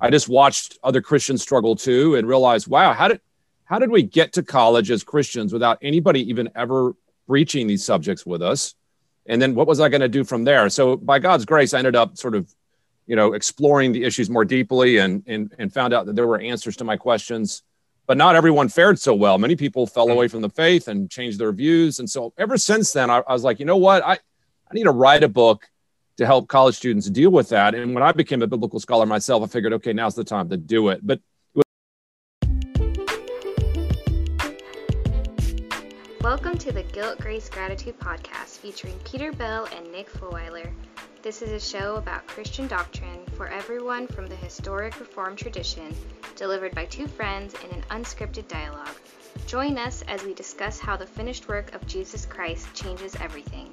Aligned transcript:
I 0.00 0.10
just 0.10 0.28
watched 0.28 0.78
other 0.82 1.00
Christians 1.00 1.42
struggle 1.42 1.76
too 1.76 2.16
and 2.16 2.28
realized, 2.28 2.68
wow, 2.68 2.92
how 2.92 3.08
did 3.08 3.20
how 3.64 3.78
did 3.78 3.90
we 3.90 4.02
get 4.02 4.32
to 4.34 4.42
college 4.42 4.90
as 4.90 5.02
Christians 5.02 5.52
without 5.52 5.78
anybody 5.82 6.28
even 6.28 6.48
ever 6.54 6.94
breaching 7.26 7.66
these 7.66 7.84
subjects 7.84 8.24
with 8.24 8.40
us? 8.40 8.74
And 9.26 9.42
then 9.42 9.54
what 9.54 9.66
was 9.66 9.80
I 9.80 9.88
going 9.88 10.02
to 10.02 10.08
do 10.08 10.22
from 10.22 10.44
there? 10.44 10.68
So 10.68 10.96
by 10.96 11.18
God's 11.18 11.44
grace, 11.44 11.74
I 11.74 11.78
ended 11.78 11.96
up 11.96 12.16
sort 12.16 12.36
of, 12.36 12.54
you 13.06 13.16
know, 13.16 13.32
exploring 13.32 13.90
the 13.92 14.04
issues 14.04 14.30
more 14.30 14.44
deeply 14.44 14.98
and 14.98 15.22
and 15.26 15.52
and 15.58 15.72
found 15.72 15.92
out 15.92 16.06
that 16.06 16.14
there 16.14 16.26
were 16.26 16.38
answers 16.38 16.76
to 16.76 16.84
my 16.84 16.96
questions. 16.96 17.62
But 18.06 18.16
not 18.16 18.36
everyone 18.36 18.68
fared 18.68 19.00
so 19.00 19.14
well. 19.14 19.36
Many 19.36 19.56
people 19.56 19.84
fell 19.86 20.06
mm-hmm. 20.06 20.12
away 20.12 20.28
from 20.28 20.42
the 20.42 20.50
faith 20.50 20.86
and 20.86 21.10
changed 21.10 21.40
their 21.40 21.50
views. 21.50 21.98
And 21.98 22.08
so 22.08 22.32
ever 22.38 22.56
since 22.56 22.92
then, 22.92 23.10
I, 23.10 23.22
I 23.26 23.32
was 23.32 23.42
like, 23.42 23.58
you 23.58 23.66
know 23.66 23.78
what? 23.78 24.04
I, 24.04 24.12
I 24.12 24.74
need 24.74 24.84
to 24.84 24.92
write 24.92 25.24
a 25.24 25.28
book 25.28 25.68
to 26.16 26.26
help 26.26 26.48
college 26.48 26.76
students 26.76 27.08
deal 27.10 27.30
with 27.30 27.48
that. 27.50 27.74
And 27.74 27.94
when 27.94 28.02
I 28.02 28.12
became 28.12 28.42
a 28.42 28.46
biblical 28.46 28.80
scholar 28.80 29.06
myself, 29.06 29.42
I 29.42 29.46
figured, 29.46 29.72
okay, 29.74 29.92
now's 29.92 30.14
the 30.14 30.24
time 30.24 30.48
to 30.50 30.56
do 30.56 30.88
it. 30.88 31.06
But 31.06 31.20
Welcome 36.22 36.58
to 36.58 36.72
the 36.72 36.82
Guilt, 36.82 37.20
Grace, 37.20 37.48
Gratitude 37.48 38.00
podcast 38.00 38.58
featuring 38.58 38.98
Peter 39.04 39.30
Bell 39.32 39.68
and 39.76 39.92
Nick 39.92 40.10
Fulweiler. 40.10 40.72
This 41.22 41.40
is 41.40 41.52
a 41.52 41.60
show 41.60 41.96
about 41.96 42.26
Christian 42.26 42.66
doctrine 42.66 43.24
for 43.36 43.46
everyone 43.46 44.08
from 44.08 44.26
the 44.26 44.34
historic 44.34 44.98
Reformed 44.98 45.38
tradition, 45.38 45.94
delivered 46.34 46.74
by 46.74 46.86
two 46.86 47.06
friends 47.06 47.54
in 47.64 47.70
an 47.70 47.82
unscripted 47.90 48.48
dialogue. 48.48 48.96
Join 49.46 49.78
us 49.78 50.02
as 50.08 50.24
we 50.24 50.34
discuss 50.34 50.80
how 50.80 50.96
the 50.96 51.06
finished 51.06 51.46
work 51.46 51.74
of 51.74 51.86
Jesus 51.86 52.26
Christ 52.26 52.74
changes 52.74 53.14
everything. 53.16 53.72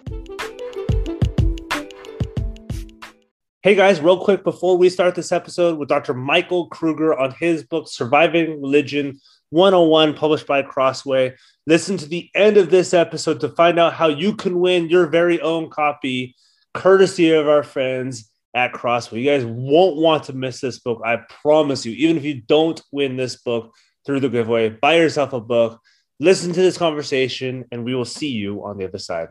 Hey 3.63 3.76
guys, 3.76 4.02
real 4.02 4.22
quick 4.22 4.44
before 4.44 4.77
we 4.77 4.90
start 4.90 5.16
this 5.16 5.31
episode 5.31 5.80
with 5.80 5.88
Dr. 5.88 6.13
Michael 6.13 6.67
Kruger 6.67 7.17
on 7.17 7.31
his 7.31 7.63
book 7.63 7.88
Surviving 7.88 8.62
Religion 8.62 9.22
101, 9.52 10.16
published 10.16 10.45
by 10.45 10.64
Crossway. 10.64 11.38
Listen 11.66 11.95
to 11.95 12.05
the 12.05 12.30
end 12.36 12.58
of 12.58 12.70
this 12.70 12.94
episode 12.94 13.39
to 13.39 13.47
find 13.47 13.80
out 13.80 13.94
how 13.94 14.09
you 14.09 14.36
can 14.36 14.59
win 14.59 14.89
your 14.89 15.05
very 15.05 15.39
own 15.39 15.70
copy, 15.70 16.36
courtesy 16.73 17.31
of 17.31 17.47
our 17.47 17.64
friends 17.64 18.30
at 18.53 18.73
Crossway. 18.73 19.22
You 19.22 19.31
guys 19.31 19.45
won't 19.45 19.95
want 19.95 20.25
to 20.25 20.33
miss 20.33 20.59
this 20.59 20.80
book. 20.80 21.02
I 21.05 21.20
promise 21.42 21.86
you. 21.86 21.94
Even 21.94 22.17
if 22.17 22.25
you 22.25 22.42
don't 22.42 22.81
win 22.92 23.16
this 23.16 23.38
book 23.38 23.73
through 24.05 24.20
the 24.20 24.27
giveaway, 24.27 24.72
buy 24.72 24.95
yourself 24.95 25.31
a 25.31 25.39
book, 25.39 25.80
listen 26.20 26.52
to 26.52 26.61
this 26.61 26.77
conversation, 26.77 27.64
and 27.72 27.86
we 27.86 27.95
will 27.95 28.03
see 28.03 28.31
you 28.31 28.66
on 28.66 28.77
the 28.77 28.83
other 28.83 29.00
side. 29.00 29.30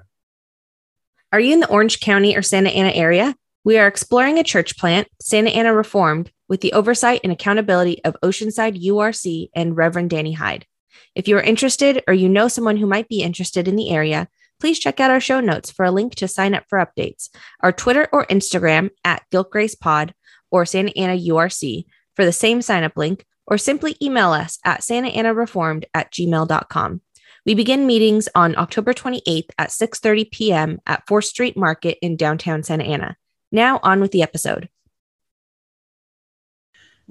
Are 1.32 1.40
you 1.40 1.52
in 1.52 1.60
the 1.60 1.68
Orange 1.68 2.00
County 2.00 2.34
or 2.34 2.40
Santa 2.40 2.70
Ana 2.70 2.92
area? 2.92 3.36
We 3.64 3.78
are 3.78 3.86
exploring 3.86 4.38
a 4.38 4.44
church 4.44 4.76
plant, 4.76 5.06
Santa 5.20 5.50
Ana 5.50 5.72
Reformed, 5.72 6.32
with 6.48 6.62
the 6.62 6.72
oversight 6.72 7.20
and 7.22 7.32
accountability 7.32 8.02
of 8.04 8.16
Oceanside 8.20 8.84
URC 8.84 9.50
and 9.54 9.76
Reverend 9.76 10.10
Danny 10.10 10.32
Hyde. 10.32 10.66
If 11.14 11.28
you 11.28 11.36
are 11.36 11.42
interested 11.42 12.02
or 12.08 12.14
you 12.14 12.28
know 12.28 12.48
someone 12.48 12.76
who 12.76 12.86
might 12.86 13.08
be 13.08 13.22
interested 13.22 13.68
in 13.68 13.76
the 13.76 13.90
area, 13.90 14.28
please 14.58 14.80
check 14.80 14.98
out 14.98 15.12
our 15.12 15.20
show 15.20 15.38
notes 15.38 15.70
for 15.70 15.84
a 15.84 15.92
link 15.92 16.16
to 16.16 16.26
sign 16.26 16.54
up 16.54 16.64
for 16.68 16.84
updates, 16.84 17.28
our 17.60 17.70
Twitter 17.70 18.08
or 18.12 18.26
Instagram 18.26 18.90
at 19.04 19.22
GuiltGracePod 19.32 20.10
or 20.50 20.66
Santa 20.66 20.92
Ana 20.98 21.16
URC 21.16 21.84
for 22.16 22.24
the 22.24 22.32
same 22.32 22.62
sign 22.62 22.82
up 22.82 22.96
link, 22.96 23.24
or 23.46 23.58
simply 23.58 23.96
email 24.02 24.32
us 24.32 24.58
at 24.64 24.80
santaanareformed 24.80 25.84
at 25.94 26.12
gmail.com. 26.12 27.00
We 27.46 27.54
begin 27.54 27.86
meetings 27.86 28.28
on 28.34 28.56
October 28.56 28.92
28th 28.92 29.50
at 29.58 29.70
6:30 29.70 30.30
p.m. 30.30 30.80
at 30.86 31.06
4th 31.06 31.24
Street 31.24 31.56
Market 31.56 31.98
in 32.02 32.16
downtown 32.16 32.62
Santa 32.62 32.84
Ana. 32.84 33.16
Now, 33.52 33.80
on 33.82 34.00
with 34.00 34.12
the 34.12 34.22
episode. 34.22 34.70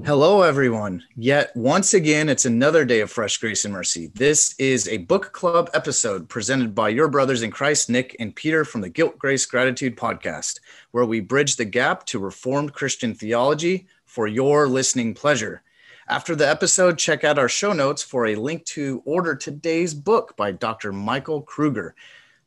Hello, 0.03 0.41
everyone. 0.41 1.03
Yet 1.15 1.55
once 1.55 1.93
again, 1.93 2.27
it's 2.27 2.45
another 2.45 2.83
day 2.83 3.01
of 3.01 3.11
fresh 3.11 3.37
grace 3.37 3.65
and 3.65 3.73
mercy. 3.73 4.09
This 4.15 4.55
is 4.57 4.87
a 4.87 4.97
book 4.97 5.31
club 5.31 5.69
episode 5.75 6.27
presented 6.27 6.73
by 6.73 6.89
your 6.89 7.07
brothers 7.07 7.43
in 7.43 7.51
Christ, 7.51 7.87
Nick 7.87 8.15
and 8.19 8.35
Peter 8.35 8.65
from 8.65 8.81
the 8.81 8.89
Guilt, 8.89 9.19
Grace, 9.19 9.45
Gratitude 9.45 9.95
podcast, 9.95 10.59
where 10.89 11.05
we 11.05 11.19
bridge 11.19 11.55
the 11.55 11.65
gap 11.65 12.07
to 12.07 12.17
Reformed 12.17 12.73
Christian 12.73 13.13
theology 13.13 13.85
for 14.05 14.25
your 14.25 14.67
listening 14.67 15.13
pleasure. 15.13 15.61
After 16.07 16.35
the 16.35 16.49
episode, 16.49 16.97
check 16.97 17.23
out 17.23 17.37
our 17.37 17.47
show 17.47 17.71
notes 17.71 18.01
for 18.01 18.25
a 18.25 18.35
link 18.35 18.65
to 18.65 19.03
order 19.05 19.35
today's 19.35 19.93
book 19.93 20.35
by 20.35 20.51
Dr. 20.51 20.91
Michael 20.91 21.43
Kruger. 21.43 21.93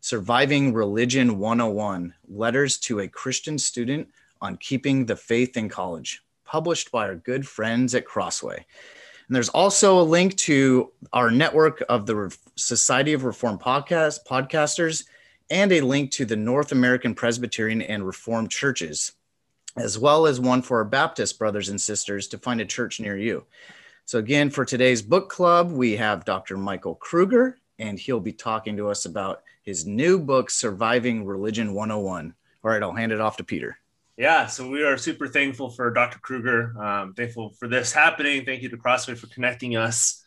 Surviving 0.05 0.75
Religion 0.75 1.39
101 1.39 2.13
Letters 2.29 2.77
to 2.77 3.01
a 3.01 3.09
Christian 3.09 3.57
Student 3.57 4.07
on 4.39 4.59
Keeping 4.59 5.07
the 5.07 5.17
Faith 5.17 5.57
in 5.57 5.71
College, 5.71 6.23
published 6.45 6.93
by 6.93 7.09
our 7.09 7.15
good 7.15 7.49
friends 7.49 7.95
at 7.95 8.05
Crossway. 8.05 8.57
And 8.57 9.35
there's 9.35 9.49
also 9.49 9.99
a 9.99 10.03
link 10.03 10.37
to 10.41 10.93
our 11.15 11.31
network 11.31 11.83
of 11.89 12.05
the 12.05 12.37
Society 12.55 13.15
of 13.15 13.25
Reformed 13.25 13.61
podcast, 13.61 14.19
podcasters 14.29 15.07
and 15.49 15.73
a 15.73 15.81
link 15.81 16.11
to 16.11 16.27
the 16.27 16.37
North 16.37 16.73
American 16.73 17.15
Presbyterian 17.15 17.81
and 17.81 18.07
Reformed 18.07 18.51
churches, 18.51 19.13
as 19.79 19.99
well 19.99 20.27
as 20.27 20.39
one 20.39 20.61
for 20.61 20.77
our 20.77 20.85
Baptist 20.85 21.39
brothers 21.39 21.71
and 21.71 21.81
sisters 21.81 22.29
to 22.29 22.37
find 22.37 22.61
a 22.61 22.67
church 22.67 23.01
near 23.01 23.17
you. 23.17 23.47
So, 24.05 24.19
again, 24.19 24.51
for 24.51 24.67
today's 24.67 25.01
book 25.01 25.31
club, 25.31 25.73
we 25.73 25.97
have 25.97 26.27
Dr. 26.27 26.59
Michael 26.59 26.97
Kruger, 26.97 27.57
and 27.79 27.99
he'll 27.99 28.21
be 28.21 28.35
talking 28.35 28.77
to 28.77 28.91
us 28.91 29.07
about 29.07 29.41
his 29.65 29.87
new 29.87 30.19
book, 30.19 30.51
Surviving 30.51 31.25
Religion 31.25 31.75
101. 31.75 32.35
All 32.63 32.71
right, 32.71 32.83
I'll 32.83 32.93
hand 32.93 33.13
it 33.13 33.21
off 33.21 33.39
to 33.39 33.45
Peter. 33.45 33.79
Yeah, 34.17 34.47
so 34.47 34.69
we 34.69 34.85
are 34.85 34.97
super 34.97 35.27
thankful 35.27 35.71
for 35.71 35.91
Dr. 35.91 36.19
Kruger. 36.21 36.79
Um, 36.81 37.15
thankful 37.15 37.51
for 37.59 37.67
this 37.67 37.93
happening. 37.93 38.45
Thank 38.45 38.63
you 38.63 38.69
to 38.69 38.77
Crossway 38.77 39.17
for 39.17 39.27
connecting 39.27 39.77
us. 39.77 40.23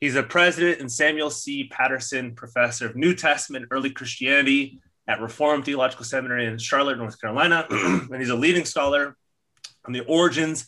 He's 0.00 0.14
a 0.14 0.22
president 0.22 0.80
and 0.80 0.90
Samuel 0.90 1.30
C. 1.30 1.68
Patterson 1.68 2.34
Professor 2.34 2.86
of 2.86 2.96
New 2.96 3.14
Testament 3.14 3.66
Early 3.70 3.90
Christianity 3.90 4.80
at 5.08 5.20
Reformed 5.20 5.64
Theological 5.64 6.04
Seminary 6.04 6.46
in 6.46 6.58
Charlotte, 6.58 6.98
North 6.98 7.20
Carolina. 7.20 7.66
and 7.70 8.16
he's 8.16 8.30
a 8.30 8.36
leading 8.36 8.64
scholar 8.64 9.16
on 9.86 9.92
the 9.92 10.00
origins 10.00 10.66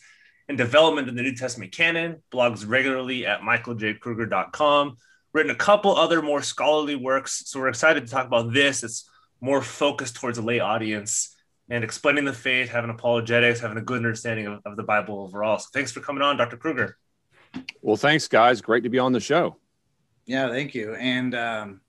and 0.49 0.57
development 0.57 1.07
of 1.07 1.15
the 1.15 1.21
New 1.21 1.35
Testament 1.35 1.71
canon, 1.71 2.21
blogs 2.31 2.67
regularly 2.67 3.25
at 3.25 3.41
michaeljkruger.com 3.41 4.97
written 5.35 5.51
a 5.51 5.55
couple 5.55 5.93
other 5.97 6.21
more 6.21 6.41
scholarly 6.41 6.95
works. 6.95 7.43
So 7.47 7.59
we're 7.59 7.67
excited 7.67 8.05
to 8.05 8.11
talk 8.11 8.25
about 8.25 8.53
this. 8.53 8.83
It's 8.83 9.09
more 9.41 9.61
focused 9.61 10.15
towards 10.15 10.37
a 10.37 10.41
lay 10.41 10.61
audience 10.61 11.35
and 11.69 11.83
explaining 11.83 12.23
the 12.23 12.31
faith, 12.31 12.69
having 12.69 12.89
apologetics, 12.89 13.59
having 13.59 13.77
a 13.77 13.81
good 13.81 13.97
understanding 13.97 14.47
of, 14.47 14.61
of 14.65 14.77
the 14.77 14.83
Bible 14.83 15.19
overall. 15.19 15.59
So 15.59 15.67
thanks 15.73 15.91
for 15.91 15.99
coming 15.99 16.21
on, 16.21 16.37
Dr. 16.37 16.55
Kruger. 16.55 16.97
Well, 17.81 17.97
thanks, 17.97 18.29
guys. 18.29 18.61
Great 18.61 18.83
to 18.83 18.89
be 18.89 18.97
on 18.97 19.11
the 19.11 19.19
show. 19.19 19.57
Yeah, 20.25 20.47
thank 20.47 20.73
you. 20.73 20.95
And 20.95 21.35
um, 21.35 21.81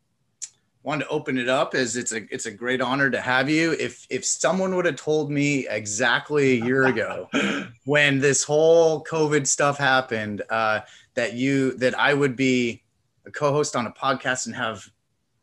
wanted 0.82 1.04
to 1.04 1.10
open 1.10 1.38
it 1.38 1.48
up 1.48 1.74
as 1.74 1.96
it's 1.96 2.12
a 2.12 2.22
it's 2.34 2.46
a 2.46 2.50
great 2.50 2.80
honor 2.80 3.10
to 3.10 3.20
have 3.20 3.48
you. 3.48 3.72
If 3.72 4.08
if 4.10 4.24
someone 4.24 4.74
would 4.74 4.86
have 4.86 4.96
told 4.96 5.30
me 5.30 5.68
exactly 5.68 6.60
a 6.60 6.64
year 6.64 6.86
ago 6.86 7.28
when 7.84 8.18
this 8.18 8.42
whole 8.42 9.04
COVID 9.04 9.46
stuff 9.46 9.78
happened, 9.78 10.42
uh, 10.50 10.80
that 11.14 11.34
you 11.34 11.76
that 11.78 11.96
I 11.98 12.12
would 12.12 12.34
be 12.34 12.82
a 13.26 13.30
co-host 13.30 13.76
on 13.76 13.86
a 13.86 13.92
podcast 13.92 14.46
and 14.46 14.54
have 14.54 14.88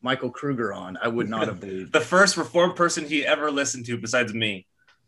Michael 0.02 0.30
Kruger 0.30 0.74
on, 0.74 0.98
I 1.02 1.08
would 1.08 1.30
not 1.30 1.48
have 1.48 1.60
believed. 1.62 1.94
the 1.94 2.02
first 2.02 2.38
reformed 2.38 2.76
person 2.76 3.06
he 3.06 3.26
ever 3.26 3.52
listened 3.52 3.86
to 3.88 3.98
besides 3.98 4.34
me. 4.34 4.66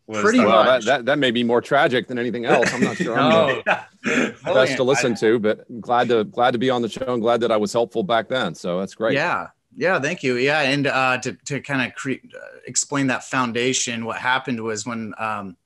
Pretty 0.08 0.38
well, 0.38 0.62
that, 0.62 0.84
that, 0.84 1.04
that 1.06 1.18
may 1.18 1.32
be 1.32 1.42
more 1.42 1.60
tragic 1.60 2.06
than 2.06 2.16
anything 2.16 2.44
else. 2.44 2.72
I'm 2.72 2.80
not 2.80 2.96
sure. 2.96 3.16
no. 3.16 3.60
I'm 3.66 4.54
best 4.54 4.76
to 4.76 4.84
listen 4.84 5.12
I, 5.12 5.16
to, 5.16 5.38
but 5.40 5.80
glad 5.80 6.08
to 6.08 6.22
glad 6.22 6.52
to 6.52 6.58
be 6.58 6.70
on 6.70 6.80
the 6.80 6.88
show 6.88 7.12
and 7.12 7.20
glad 7.20 7.40
that 7.40 7.50
I 7.50 7.56
was 7.56 7.72
helpful 7.72 8.04
back 8.04 8.28
then. 8.28 8.54
So 8.54 8.78
that's 8.78 8.94
great. 8.94 9.14
Yeah, 9.14 9.48
yeah, 9.74 9.98
thank 9.98 10.22
you. 10.22 10.36
Yeah, 10.36 10.60
and 10.60 10.86
uh, 10.86 11.18
to 11.18 11.32
to 11.46 11.60
kind 11.60 11.82
of 11.82 11.96
cre- 11.96 12.12
uh, 12.12 12.58
explain 12.68 13.08
that 13.08 13.24
foundation, 13.24 14.04
what 14.04 14.18
happened 14.18 14.62
was 14.62 14.86
when 14.86 15.12
um, 15.18 15.56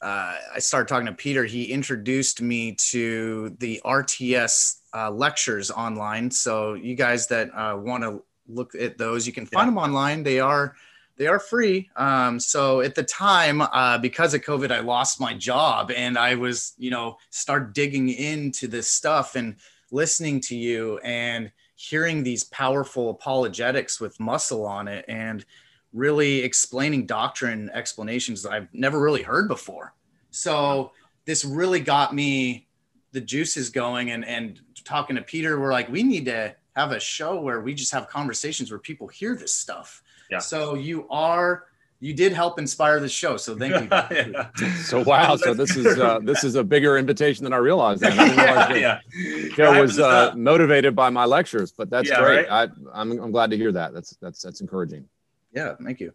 uh, 0.00 0.34
I 0.54 0.58
started 0.58 0.88
talking 0.88 1.06
to 1.06 1.12
Peter, 1.12 1.44
he 1.44 1.64
introduced 1.64 2.40
me 2.40 2.74
to 2.90 3.54
the 3.58 3.82
RTS 3.84 4.76
uh, 4.96 5.10
lectures 5.10 5.70
online. 5.70 6.30
So 6.30 6.74
you 6.74 6.94
guys 6.94 7.26
that 7.26 7.50
uh, 7.54 7.76
want 7.76 8.02
to 8.02 8.22
look 8.48 8.74
at 8.74 8.96
those, 8.96 9.26
you 9.26 9.32
can 9.32 9.44
find 9.44 9.66
yeah. 9.66 9.70
them 9.70 9.78
online. 9.78 10.22
They 10.22 10.40
are 10.40 10.74
they 11.16 11.26
are 11.26 11.38
free. 11.38 11.90
Um, 11.96 12.38
so 12.38 12.82
at 12.82 12.94
the 12.94 13.02
time, 13.02 13.62
uh, 13.62 13.98
because 13.98 14.34
of 14.34 14.42
COVID, 14.42 14.70
I 14.70 14.80
lost 14.80 15.20
my 15.20 15.34
job, 15.34 15.90
and 15.90 16.18
I 16.18 16.34
was 16.34 16.74
you 16.78 16.90
know 16.90 17.18
start 17.30 17.74
digging 17.74 18.08
into 18.08 18.68
this 18.68 18.88
stuff 18.88 19.36
and 19.36 19.56
listening 19.90 20.40
to 20.40 20.56
you 20.56 20.98
and 20.98 21.50
hearing 21.74 22.22
these 22.22 22.44
powerful 22.44 23.10
apologetics 23.10 24.00
with 24.00 24.18
muscle 24.18 24.64
on 24.64 24.88
it 24.88 25.04
and 25.08 25.44
really 25.92 26.40
explaining 26.40 27.06
doctrine 27.06 27.70
explanations 27.74 28.42
that 28.42 28.52
I've 28.52 28.68
never 28.72 29.00
really 29.00 29.22
heard 29.22 29.46
before. 29.46 29.94
So 30.30 30.92
this 31.26 31.44
really 31.44 31.80
got 31.80 32.14
me 32.14 32.66
the 33.12 33.20
juices 33.20 33.70
going 33.70 34.10
and 34.10 34.24
and 34.24 34.60
talking 34.86 35.16
to 35.16 35.22
Peter, 35.22 35.60
we're 35.60 35.72
like, 35.72 35.90
we 35.90 36.02
need 36.02 36.24
to 36.26 36.54
have 36.74 36.92
a 36.92 37.00
show 37.00 37.40
where 37.40 37.60
we 37.60 37.74
just 37.74 37.92
have 37.92 38.08
conversations 38.08 38.70
where 38.70 38.78
people 38.78 39.08
hear 39.08 39.34
this 39.34 39.52
stuff. 39.52 40.02
Yeah. 40.30 40.38
So 40.38 40.74
you 40.74 41.06
are 41.10 41.64
you 41.98 42.12
did 42.12 42.32
help 42.32 42.58
inspire 42.58 43.00
the 43.00 43.08
show, 43.08 43.38
so 43.38 43.56
thank 43.56 43.72
you. 43.72 43.88
yeah. 43.90 44.48
So 44.84 45.02
wow, 45.02 45.36
so 45.36 45.54
this 45.54 45.76
is 45.76 45.98
uh, 45.98 46.20
this 46.22 46.44
is 46.44 46.54
a 46.54 46.62
bigger 46.62 46.98
invitation 46.98 47.42
than 47.44 47.52
I 47.52 47.56
realized. 47.56 48.02
Then. 48.02 48.18
I 48.18 48.28
didn't 48.28 48.44
realize 48.44 48.68
that 48.68 48.80
yeah. 48.80 49.48
Joe 49.56 49.80
was 49.80 49.98
uh, 49.98 50.32
motivated 50.36 50.94
by 50.94 51.10
my 51.10 51.24
lectures, 51.24 51.72
but 51.72 51.88
that's 51.88 52.08
Yeah, 52.08 52.20
great. 52.20 52.46
I, 52.48 52.68
I'm 52.92 53.12
I'm 53.18 53.30
glad 53.30 53.50
to 53.50 53.56
hear 53.56 53.72
that. 53.72 53.94
That's 53.94 54.16
that's 54.16 54.42
that's 54.42 54.60
encouraging. 54.60 55.08
Yeah, 55.52 55.74
thank 55.82 56.00
you. 56.00 56.12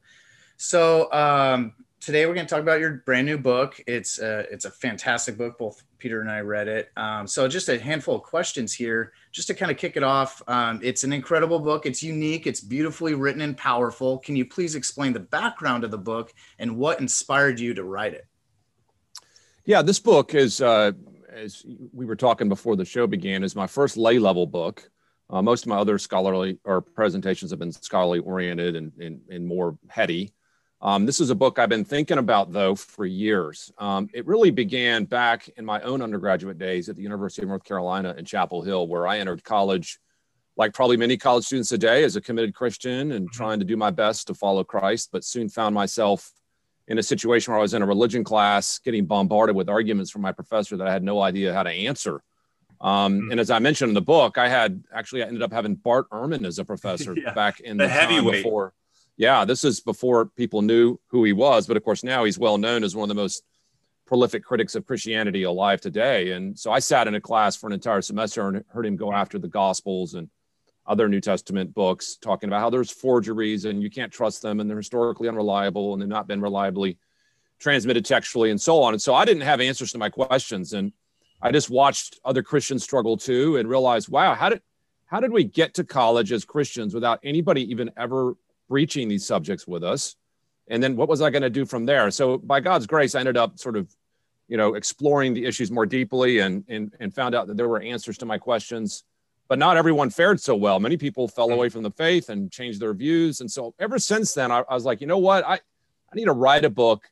So 0.58 1.12
um, 1.12 1.74
today 2.02 2.26
we're 2.26 2.34
going 2.34 2.48
to 2.48 2.50
talk 2.50 2.62
about 2.62 2.80
your 2.80 3.04
brand 3.06 3.28
new 3.28 3.38
book. 3.38 3.80
It's 3.88 4.20
uh, 4.20 4.44
it's 4.52 4.66
a 4.66 4.72
fantastic 4.72 5.38
book. 5.38 5.58
Both 5.58 5.84
Peter 6.00 6.20
and 6.20 6.30
I 6.30 6.40
read 6.40 6.68
it. 6.68 6.90
Um, 6.98 7.28
so 7.28 7.48
just 7.48 7.70
a 7.70 7.80
handful 7.80 8.16
of 8.16 8.24
questions 8.24 8.74
here, 8.74 9.14
just 9.32 9.48
to 9.48 9.54
kind 9.54 9.72
of 9.72 9.78
kick 9.78 9.96
it 9.96 10.04
off. 10.04 10.42
Um, 10.48 10.82
it's 10.84 11.04
an 11.04 11.14
incredible 11.14 11.60
book. 11.60 11.86
It's 11.86 12.04
unique. 12.04 12.48
It's 12.48 12.60
beautifully 12.60 13.14
written 13.14 13.42
and 13.42 13.56
powerful. 13.56 14.18
Can 14.18 14.36
you 14.36 14.46
please 14.46 14.76
explain 14.76 15.14
the 15.14 15.20
background 15.20 15.84
of 15.84 15.92
the 15.92 15.98
book 15.98 16.34
and 16.60 16.76
what 16.76 17.00
inspired 17.00 17.60
you 17.60 17.74
to 17.76 17.84
write 17.84 18.14
it? 18.14 18.26
Yeah, 19.64 19.84
this 19.84 20.00
book 20.00 20.34
is, 20.34 20.60
uh, 20.60 20.92
as 21.32 21.64
we 21.94 22.06
were 22.06 22.16
talking 22.16 22.50
before 22.50 22.76
the 22.76 22.84
show 22.84 23.06
began, 23.06 23.44
is 23.44 23.56
my 23.56 23.68
first 23.68 23.96
lay 23.96 24.18
level 24.18 24.48
book. 24.48 24.90
Uh, 25.30 25.42
most 25.42 25.64
of 25.64 25.70
my 25.70 25.78
other 25.78 25.98
scholarly 25.98 26.58
or 26.66 26.82
presentations 26.82 27.52
have 27.52 27.60
been 27.60 27.72
scholarly 27.72 28.20
oriented 28.20 28.76
and, 28.76 28.92
and, 29.00 29.22
and 29.30 29.46
more 29.46 29.78
heady. 29.88 30.34
Um, 30.84 31.06
this 31.06 31.20
is 31.20 31.30
a 31.30 31.36
book 31.36 31.60
I've 31.60 31.70
been 31.70 31.86
thinking 31.86 32.18
about 32.18 32.52
though 32.52 32.74
for 32.76 33.06
years. 33.06 33.72
Um, 33.78 34.10
it 34.14 34.26
really 34.26 34.50
began 34.50 35.06
back 35.06 35.48
in 35.58 35.64
my 35.64 35.80
own 35.82 36.02
undergraduate 36.02 36.58
days 36.58 36.90
at 36.90 36.96
the 36.96 37.04
University 37.04 37.44
of 37.44 37.50
North 37.50 37.64
Carolina 37.64 38.16
in 38.18 38.26
Chapel 38.26 38.64
Hill, 38.64 38.88
where 38.88 39.06
I 39.08 39.20
entered 39.20 39.44
college, 39.44 40.00
like 40.58 40.74
probably 40.74 40.98
many 40.98 41.18
college 41.18 41.46
students 41.46 41.70
today, 41.70 42.04
as 42.04 42.16
a 42.16 42.22
committed 42.22 42.56
Christian 42.56 43.12
and 43.12 43.32
trying 43.32 43.60
to 43.60 43.66
do 43.66 43.78
my 43.78 43.92
best 43.92 44.26
to 44.28 44.34
follow 44.34 44.64
Christ, 44.64 45.10
but 45.12 45.24
soon 45.24 45.50
found 45.50 45.76
myself 45.76 46.32
in 46.88 46.98
a 46.98 47.04
situation 47.04 47.52
where 47.52 47.60
I 47.60 47.62
was 47.62 47.76
in 47.76 47.84
a 47.84 47.86
religion 47.86 48.24
class 48.24 48.80
getting 48.80 49.06
bombarded 49.06 49.56
with 49.56 49.70
arguments 49.70 50.10
from 50.10 50.24
my 50.24 50.32
professor 50.32 50.76
that 50.78 50.88
I 50.88 50.92
had 50.92 51.04
no 51.04 51.22
idea 51.22 51.54
how 51.54 51.62
to 51.64 51.70
answer. 51.70 52.24
Um, 52.82 53.22
Mhm. 53.22 53.32
And 53.32 53.40
as 53.40 53.52
I 53.52 53.60
mentioned 53.60 53.90
in 53.90 53.94
the 53.94 54.02
book, 54.02 54.40
I 54.40 54.50
had 54.50 54.84
actually 54.92 55.22
I 55.24 55.28
ended 55.28 55.44
up 55.44 55.54
having 55.54 55.76
Bart 55.76 56.10
Ehrman 56.10 56.44
as 56.44 56.58
a 56.58 56.66
professor 56.66 57.14
Yeah, 57.18 57.34
back 57.34 57.60
in 57.60 57.78
the 57.78 57.84
the, 57.84 57.88
time 57.90 58.00
heavyweight. 58.10 58.44
before. 58.44 58.74
Yeah, 59.22 59.46
this 59.46 59.64
is 59.64 59.82
before 59.82 60.26
people 60.26 60.64
knew 60.64 61.00
who 61.10 61.24
he 61.24 61.32
was, 61.32 61.68
but 61.68 61.78
of 61.78 61.84
course 61.84 62.04
now 62.04 62.24
he's 62.24 62.40
well 62.40 62.58
known 62.58 62.84
as 62.84 62.96
one 62.96 63.04
of 63.04 63.16
the 63.16 63.22
most 63.22 63.44
prolific 64.08 64.44
critics 64.44 64.74
of 64.74 64.88
Christianity 64.88 65.44
alive 65.44 65.80
today. 65.80 66.32
And 66.32 66.58
so 66.58 66.72
I 66.72 66.80
sat 66.80 67.08
in 67.08 67.14
a 67.14 67.22
class 67.22 67.56
for 67.56 67.68
an 67.68 67.74
entire 67.74 68.02
semester 68.02 68.48
and 68.48 68.66
heard 68.70 68.88
him 68.88 68.96
go 68.96 69.14
after 69.14 69.38
the 69.38 69.48
Gospels 69.48 70.16
and 70.16 70.28
other 70.88 71.08
New 71.08 71.22
Testament 71.22 71.72
books, 71.76 72.16
talking 72.16 72.50
about 72.50 72.62
how 72.62 72.72
there's 72.72 72.90
forgeries 72.90 73.66
and 73.66 73.84
you 73.84 73.92
can't 73.92 74.12
trust 74.12 74.42
them 74.42 74.60
and 74.60 74.68
they're 74.68 74.78
historically 74.78 75.28
unreliable 75.28 75.94
and 75.94 76.02
they've 76.02 76.10
not 76.10 76.28
been 76.28 76.42
reliably 76.42 76.98
transmitted 77.60 78.04
textually 78.04 78.50
and 78.50 78.60
so 78.60 78.82
on. 78.82 78.96
And 78.96 79.02
so 79.02 79.14
I 79.14 79.24
didn't 79.24 79.44
have 79.44 79.62
answers 79.62 79.92
to 79.92 80.00
my 80.00 80.10
questions. 80.10 80.74
And 80.74 80.94
I 81.44 81.52
just 81.52 81.70
watched 81.70 82.20
other 82.26 82.42
Christians 82.42 82.82
struggle 82.82 83.18
too 83.18 83.58
and 83.58 83.70
realized, 83.70 84.10
wow, 84.10 84.34
how 84.34 84.50
did 84.50 84.64
how 85.06 85.20
did 85.20 85.32
we 85.32 85.44
get 85.44 85.76
to 85.76 85.84
college 85.84 86.32
as 86.32 86.44
Christians 86.44 86.96
without 86.96 87.20
anybody 87.22 87.70
even 87.70 87.92
ever 87.98 88.36
breaching 88.72 89.10
these 89.10 89.28
subjects 89.28 89.68
with 89.68 89.84
us? 89.84 90.16
And 90.70 90.82
then 90.82 90.96
what 90.96 91.10
was 91.10 91.22
I 91.22 91.30
going 91.30 91.42
to 91.42 91.50
do 91.50 91.66
from 91.66 91.86
there? 91.86 92.10
So 92.12 92.38
by 92.38 92.62
God's 92.62 92.88
grace, 92.88 93.14
I 93.14 93.20
ended 93.20 93.36
up 93.36 93.60
sort 93.60 93.76
of, 93.76 93.94
you 94.48 94.56
know, 94.56 94.76
exploring 94.76 95.34
the 95.34 95.46
issues 95.46 95.70
more 95.70 95.86
deeply 95.86 96.40
and 96.40 96.64
and 96.70 96.94
and 97.02 97.14
found 97.14 97.36
out 97.36 97.48
that 97.48 97.58
there 97.58 97.68
were 97.68 97.82
answers 97.82 98.18
to 98.20 98.26
my 98.26 98.38
questions. 98.38 99.04
But 99.50 99.60
not 99.60 99.76
everyone 99.76 100.10
fared 100.10 100.40
so 100.40 100.56
well. 100.56 100.80
Many 100.80 100.96
people 100.96 101.28
fell 101.28 101.48
hmm. 101.48 101.56
away 101.56 101.68
from 101.68 101.84
the 101.84 101.92
faith 101.92 102.30
and 102.30 102.50
changed 102.50 102.80
their 102.80 102.94
views. 102.94 103.42
And 103.42 103.52
so 103.52 103.76
ever 103.80 104.00
since 104.00 104.34
then, 104.34 104.50
I, 104.50 104.64
I 104.70 104.74
was 104.74 104.86
like, 104.86 105.02
you 105.02 105.08
know 105.08 105.18
what? 105.18 105.46
I, 105.46 105.56
I 105.56 106.16
need 106.16 106.26
to 106.26 106.40
write 106.44 106.64
a 106.64 106.70
book 106.70 107.10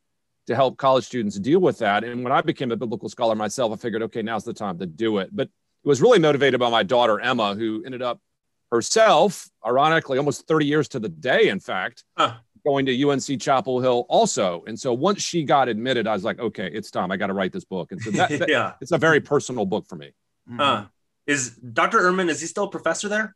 to 0.48 0.56
help 0.56 0.78
college 0.78 1.04
students 1.04 1.38
deal 1.38 1.60
with 1.60 1.80
that. 1.80 2.06
And 2.06 2.24
when 2.24 2.32
I 2.32 2.42
became 2.42 2.72
a 2.72 2.78
biblical 2.78 3.10
scholar 3.10 3.36
myself, 3.36 3.74
I 3.74 3.76
figured, 3.76 4.04
okay, 4.04 4.22
now's 4.22 4.46
the 4.46 4.54
time 4.54 4.80
to 4.80 4.86
do 4.86 5.18
it. 5.18 5.30
But 5.34 5.50
it 5.84 5.88
was 5.88 6.02
really 6.02 6.20
motivated 6.20 6.60
by 6.62 6.70
my 6.70 6.84
daughter, 6.84 7.20
Emma, 7.20 7.56
who 7.56 7.84
ended 7.86 8.02
up 8.02 8.22
herself, 8.72 9.50
ironically, 9.66 10.18
almost 10.18 10.48
30 10.48 10.66
years 10.66 10.88
to 10.90 11.00
the 11.00 11.10
day, 11.10 11.50
in 11.50 11.60
fact, 11.60 12.04
Huh. 12.18 12.36
going 12.66 12.86
to 12.86 13.10
UNC 13.10 13.40
Chapel 13.42 13.80
Hill 13.82 14.06
also. 14.10 14.64
And 14.68 14.80
so 14.80 14.94
once 14.94 15.22
she 15.22 15.44
got 15.44 15.68
admitted, 15.70 16.08
I 16.08 16.14
was 16.14 16.24
like, 16.24 16.40
okay, 16.40 16.70
it's 16.72 16.92
time. 16.92 17.12
I 17.12 17.18
got 17.18 17.28
to 17.28 17.34
write 17.34 17.52
this 17.54 17.66
book. 17.66 17.92
And 17.92 18.02
so 18.02 18.12
that, 18.12 18.30
that- 18.40 18.50
yeah. 18.50 18.74
it's 18.82 18.92
a 18.92 18.98
very 18.98 19.22
personal 19.22 19.66
book 19.66 19.88
for 19.88 19.96
me. 19.96 20.08
Mm-hmm. 20.50 20.58
Huh. 20.60 20.86
Is 21.28 21.52
Dr. 21.52 22.00
Ehrman, 22.00 22.30
is 22.30 22.42
he 22.42 22.48
still 22.48 22.64
a 22.66 22.70
professor 22.70 23.08
there? 23.10 23.36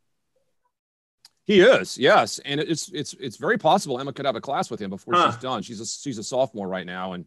He 1.45 1.59
is, 1.59 1.97
yes, 1.97 2.39
and 2.45 2.61
it's 2.61 2.89
it's 2.93 3.13
it's 3.19 3.35
very 3.35 3.57
possible 3.57 3.99
Emma 3.99 4.13
could 4.13 4.25
have 4.25 4.37
a 4.37 4.41
class 4.41 4.71
with 4.71 4.79
him 4.81 4.89
before 4.91 5.13
Huh. 5.13 5.29
she's 5.31 5.41
done. 5.41 5.61
She's 5.61 5.81
a 5.81 5.85
she's 5.85 6.17
a 6.17 6.23
sophomore 6.23 6.69
right 6.69 6.85
now, 6.85 7.11
and 7.13 7.25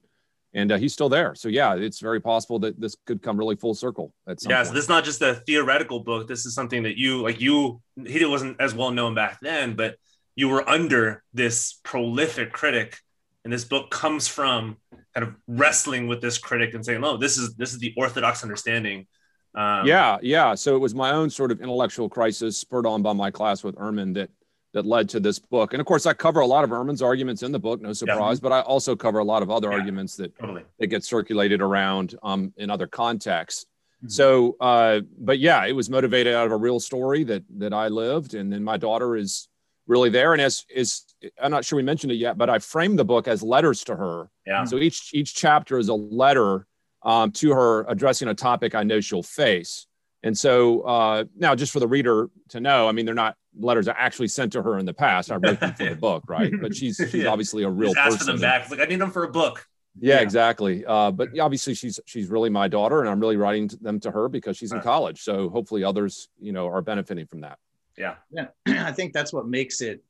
and 0.57 0.73
uh, 0.73 0.79
he's 0.79 0.93
still 0.95 1.11
there. 1.11 1.35
So 1.35 1.49
yeah, 1.49 1.75
it's 1.75 2.01
very 2.01 2.21
possible 2.21 2.59
that 2.61 2.81
this 2.81 2.97
could 3.07 3.23
come 3.23 3.37
really 3.37 3.57
full 3.57 3.75
circle 3.75 4.13
at 4.27 4.41
some 4.41 4.51
Yeah, 4.51 4.57
point. 4.57 4.69
so 4.69 4.75
this 4.75 4.85
is 4.85 4.89
not 4.89 5.05
just 5.05 5.21
a 5.23 5.35
theoretical 5.47 6.01
book. 6.01 6.27
This 6.27 6.47
is 6.47 6.55
something 6.55 6.83
that 6.85 6.97
you 6.97 7.23
like. 7.23 7.41
You 7.41 7.81
he 8.05 8.25
wasn't 8.25 8.61
as 8.61 8.75
well 8.75 8.91
known 8.91 9.15
back 9.15 9.39
then, 9.41 9.77
but 9.77 9.97
you 10.35 10.49
were 10.49 10.69
under 10.69 11.23
this 11.35 11.79
prolific 11.85 12.53
critic, 12.53 12.97
and 13.45 13.53
this 13.53 13.65
book 13.65 13.91
comes 13.91 14.27
from 14.27 14.79
kind 15.15 15.27
of 15.27 15.35
wrestling 15.47 16.09
with 16.09 16.21
this 16.23 16.39
critic 16.39 16.73
and 16.75 16.85
saying, 16.85 17.03
"No, 17.03 17.19
this 17.19 17.37
is 17.37 17.55
this 17.55 17.73
is 17.73 17.79
the 17.79 17.93
orthodox 17.97 18.43
understanding." 18.43 19.07
Um, 19.55 19.87
yeah, 19.87 20.17
yeah. 20.23 20.55
So 20.55 20.75
it 20.75 20.79
was 20.81 20.95
my 20.95 21.13
own 21.13 21.29
sort 21.31 21.51
of 21.53 21.61
intellectual 21.61 22.09
crisis, 22.09 22.57
spurred 22.59 22.87
on 22.87 23.03
by 23.03 23.13
my 23.13 23.31
class 23.31 23.63
with 23.63 23.77
Ehrman, 23.77 24.15
that 24.15 24.31
that 24.77 24.85
led 24.85 25.09
to 25.09 25.19
this 25.19 25.39
book. 25.39 25.73
And 25.73 25.81
of 25.81 25.87
course, 25.87 26.05
I 26.05 26.13
cover 26.13 26.41
a 26.41 26.47
lot 26.47 26.63
of 26.63 26.69
Ehrman's 26.69 27.01
arguments 27.01 27.43
in 27.43 27.51
the 27.51 27.59
book, 27.59 27.81
no 27.81 27.95
surprise. 27.95 28.39
But 28.39 28.53
I 28.53 28.61
also 28.61 28.95
cover 28.95 29.21
a 29.21 29.25
lot 29.25 29.43
of 29.43 29.51
other 29.51 29.71
Yeah. 29.71 29.79
arguments 29.79 30.17
that 30.17 30.39
totally. 30.39 30.65
that 30.79 30.89
get 30.89 31.03
circulated 31.03 31.63
around 31.63 32.15
um, 32.23 32.53
in 32.59 32.69
other 32.69 32.87
contexts. 32.87 33.65
Mhm. 34.05 34.11
So, 34.13 34.55
uh, 34.61 35.01
but 35.19 35.39
yeah, 35.39 35.65
it 35.65 35.73
was 35.73 35.89
motivated 35.89 36.35
out 36.35 36.45
of 36.45 36.53
a 36.53 36.57
real 36.59 36.79
story 36.79 37.25
that 37.25 37.43
that 37.57 37.73
I 37.73 37.89
lived, 37.89 38.35
and 38.35 38.53
then 38.53 38.63
my 38.63 38.77
daughter 38.77 39.17
is 39.17 39.49
really 39.87 40.11
there. 40.11 40.35
And 40.35 40.43
as 40.43 40.67
is, 40.69 41.05
I'm 41.41 41.51
not 41.51 41.65
sure 41.65 41.79
we 41.79 41.83
mentioned 41.83 42.13
it 42.13 42.17
yet, 42.17 42.37
but 42.37 42.51
I 42.51 42.59
framed 42.59 42.99
the 42.99 43.05
book 43.07 43.27
as 43.27 43.43
letters 43.43 43.83
to 43.85 43.97
her. 43.97 44.29
Yeah. 44.47 44.65
So 44.65 44.77
each 44.77 45.11
each 45.15 45.35
chapter 45.35 45.79
is 45.79 45.89
a 45.89 45.95
letter 45.95 46.67
um, 47.03 47.33
to 47.33 47.53
her 47.53 47.87
addressing 47.89 48.29
a 48.29 48.35
topic 48.35 48.75
I 48.75 48.83
know 48.83 49.01
she'll 49.01 49.23
face. 49.23 49.87
And 50.27 50.37
so 50.37 50.81
uh, 50.83 51.25
now, 51.37 51.55
just 51.55 51.73
for 51.73 51.79
the 51.79 51.87
reader 51.87 52.29
to 52.49 52.61
know, 52.61 52.89
I 52.89 52.93
mean, 52.93 53.07
they're 53.07 53.15
not 53.15 53.37
letters 53.59 53.87
I 53.87 53.93
actually 53.93 54.29
sent 54.29 54.53
to 54.55 54.63
her 54.63 54.77
in 54.79 54.85
the 54.85 54.93
past. 54.93 55.31
I 55.31 55.37
wrote 55.37 55.61
them 55.61 55.73
for 55.75 55.89
the 55.89 55.95
book, 55.95 56.25
right? 56.29 56.53
But 56.61 56.75
she's 56.79 56.97
she's 56.97 57.15
Yeah. 57.15 57.29
obviously 57.31 57.63
a 57.63 57.71
real 57.71 57.95
Just 57.95 57.99
ask 58.07 58.19
person. 58.19 58.35
them 58.35 58.41
back. 58.41 58.69
Like 58.71 58.81
I 58.81 58.85
need 58.87 59.01
them 59.01 59.11
for 59.13 59.23
a 59.25 59.31
book. 59.31 59.65
Yeah, 60.01 60.17
Yeah. 60.17 60.21
exactly. 60.23 60.85
Uh, 60.85 61.13
but 61.13 61.39
obviously, 61.39 61.75
she's 61.75 62.01
she's 62.07 62.29
really 62.29 62.51
my 62.51 62.67
daughter, 62.67 63.01
and 63.01 63.09
I'm 63.09 63.21
really 63.21 63.37
writing 63.37 63.69
to 63.69 63.77
them 63.77 64.01
to 64.01 64.11
her 64.11 64.29
because 64.29 64.57
she's 64.57 64.73
in 64.73 64.79
Right. 64.79 64.85
college. 64.85 65.23
So 65.23 65.49
hopefully, 65.49 65.85
others 65.85 66.29
you 66.41 66.53
know 66.53 66.67
are 66.67 66.83
benefiting 66.83 67.27
from 67.27 67.43
that. 67.43 67.59
Yeah. 67.97 68.17
Yeah, 68.33 68.49
I 68.67 68.91
think 68.93 69.13
that's 69.13 69.33
what 69.33 69.47
makes 69.47 69.81
it 69.81 70.03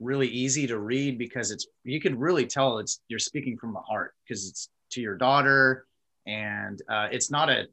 really 0.00 0.28
easy 0.28 0.66
to 0.68 0.78
read 0.78 1.18
because 1.18 1.50
it's 1.50 1.66
you 1.84 2.00
can 2.00 2.18
really 2.18 2.46
tell 2.46 2.78
it's 2.78 3.02
you're 3.08 3.18
speaking 3.18 3.56
from 3.58 3.72
the 3.74 3.80
heart 3.80 4.14
because 4.24 4.48
it's 4.48 4.68
to 4.92 5.00
your 5.02 5.16
daughter 5.16 5.86
and 6.26 6.80
uh, 6.88 7.08
it's 7.12 7.30
not 7.30 7.48
a 7.50 7.66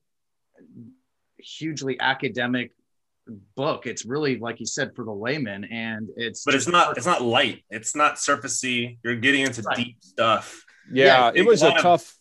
hugely 1.40 2.00
academic 2.00 2.72
book 3.56 3.86
it's 3.86 4.06
really 4.06 4.40
like 4.40 4.60
you 4.62 4.66
said 4.66 4.96
for 4.96 5.04
the 5.04 5.12
layman 5.12 5.66
and 5.66 6.08
it's 6.16 6.46
But 6.46 6.56
it's 6.56 6.68
not 6.68 6.96
it's 6.98 7.06
not 7.06 7.22
light. 7.22 7.64
It's 7.70 7.94
not 7.96 8.16
surfacey. 8.16 8.98
You're 9.04 9.18
getting 9.18 9.42
into 9.42 9.62
Right. 9.64 9.76
deep 9.78 9.98
stuff. 10.00 10.66
Yeah, 10.92 11.32
Yeah, 11.32 11.32
it 11.36 11.46
was 11.46 11.62
a 11.62 11.66
a 11.66 11.68
lot 11.70 11.78
of- 11.78 11.84
tough. 11.84 12.18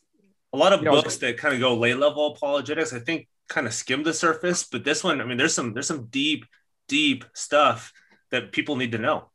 a 0.52 0.56
lot 0.56 0.72
of 0.72 0.80
You 0.80 0.86
know, 0.86 0.92
books 0.92 1.16
that 1.18 1.38
kind 1.38 1.54
of 1.54 1.60
go 1.60 1.76
lay 1.76 1.94
level 1.94 2.32
apologetics 2.34 2.92
i 2.92 2.98
think 2.98 3.28
kind 3.48 3.66
of 3.68 3.72
skim 3.74 4.02
the 4.02 4.12
surface 4.12 4.64
but 4.64 4.82
this 4.84 5.04
one 5.04 5.20
i 5.20 5.24
mean 5.24 5.36
there's 5.38 5.54
some 5.54 5.72
there's 5.74 5.86
some 5.86 6.06
deep 6.06 6.44
deep 6.88 7.24
stuff 7.34 7.92
that 8.32 8.50
people 8.50 8.74
need 8.76 8.90
to 8.92 8.98
know 8.98 9.30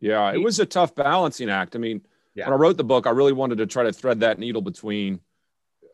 Yeah, 0.00 0.32
it 0.32 0.38
was 0.38 0.58
a 0.58 0.64
tough 0.64 0.94
balancing 0.94 1.50
act. 1.50 1.76
I 1.76 1.78
mean, 1.78 2.00
Yeah. 2.34 2.46
when 2.46 2.54
I 2.54 2.56
wrote 2.56 2.78
the 2.78 2.84
book, 2.84 3.06
I 3.06 3.10
really 3.10 3.34
wanted 3.34 3.58
to 3.58 3.66
try 3.66 3.82
to 3.82 3.92
thread 3.92 4.20
that 4.20 4.38
needle 4.38 4.62
between. 4.62 5.20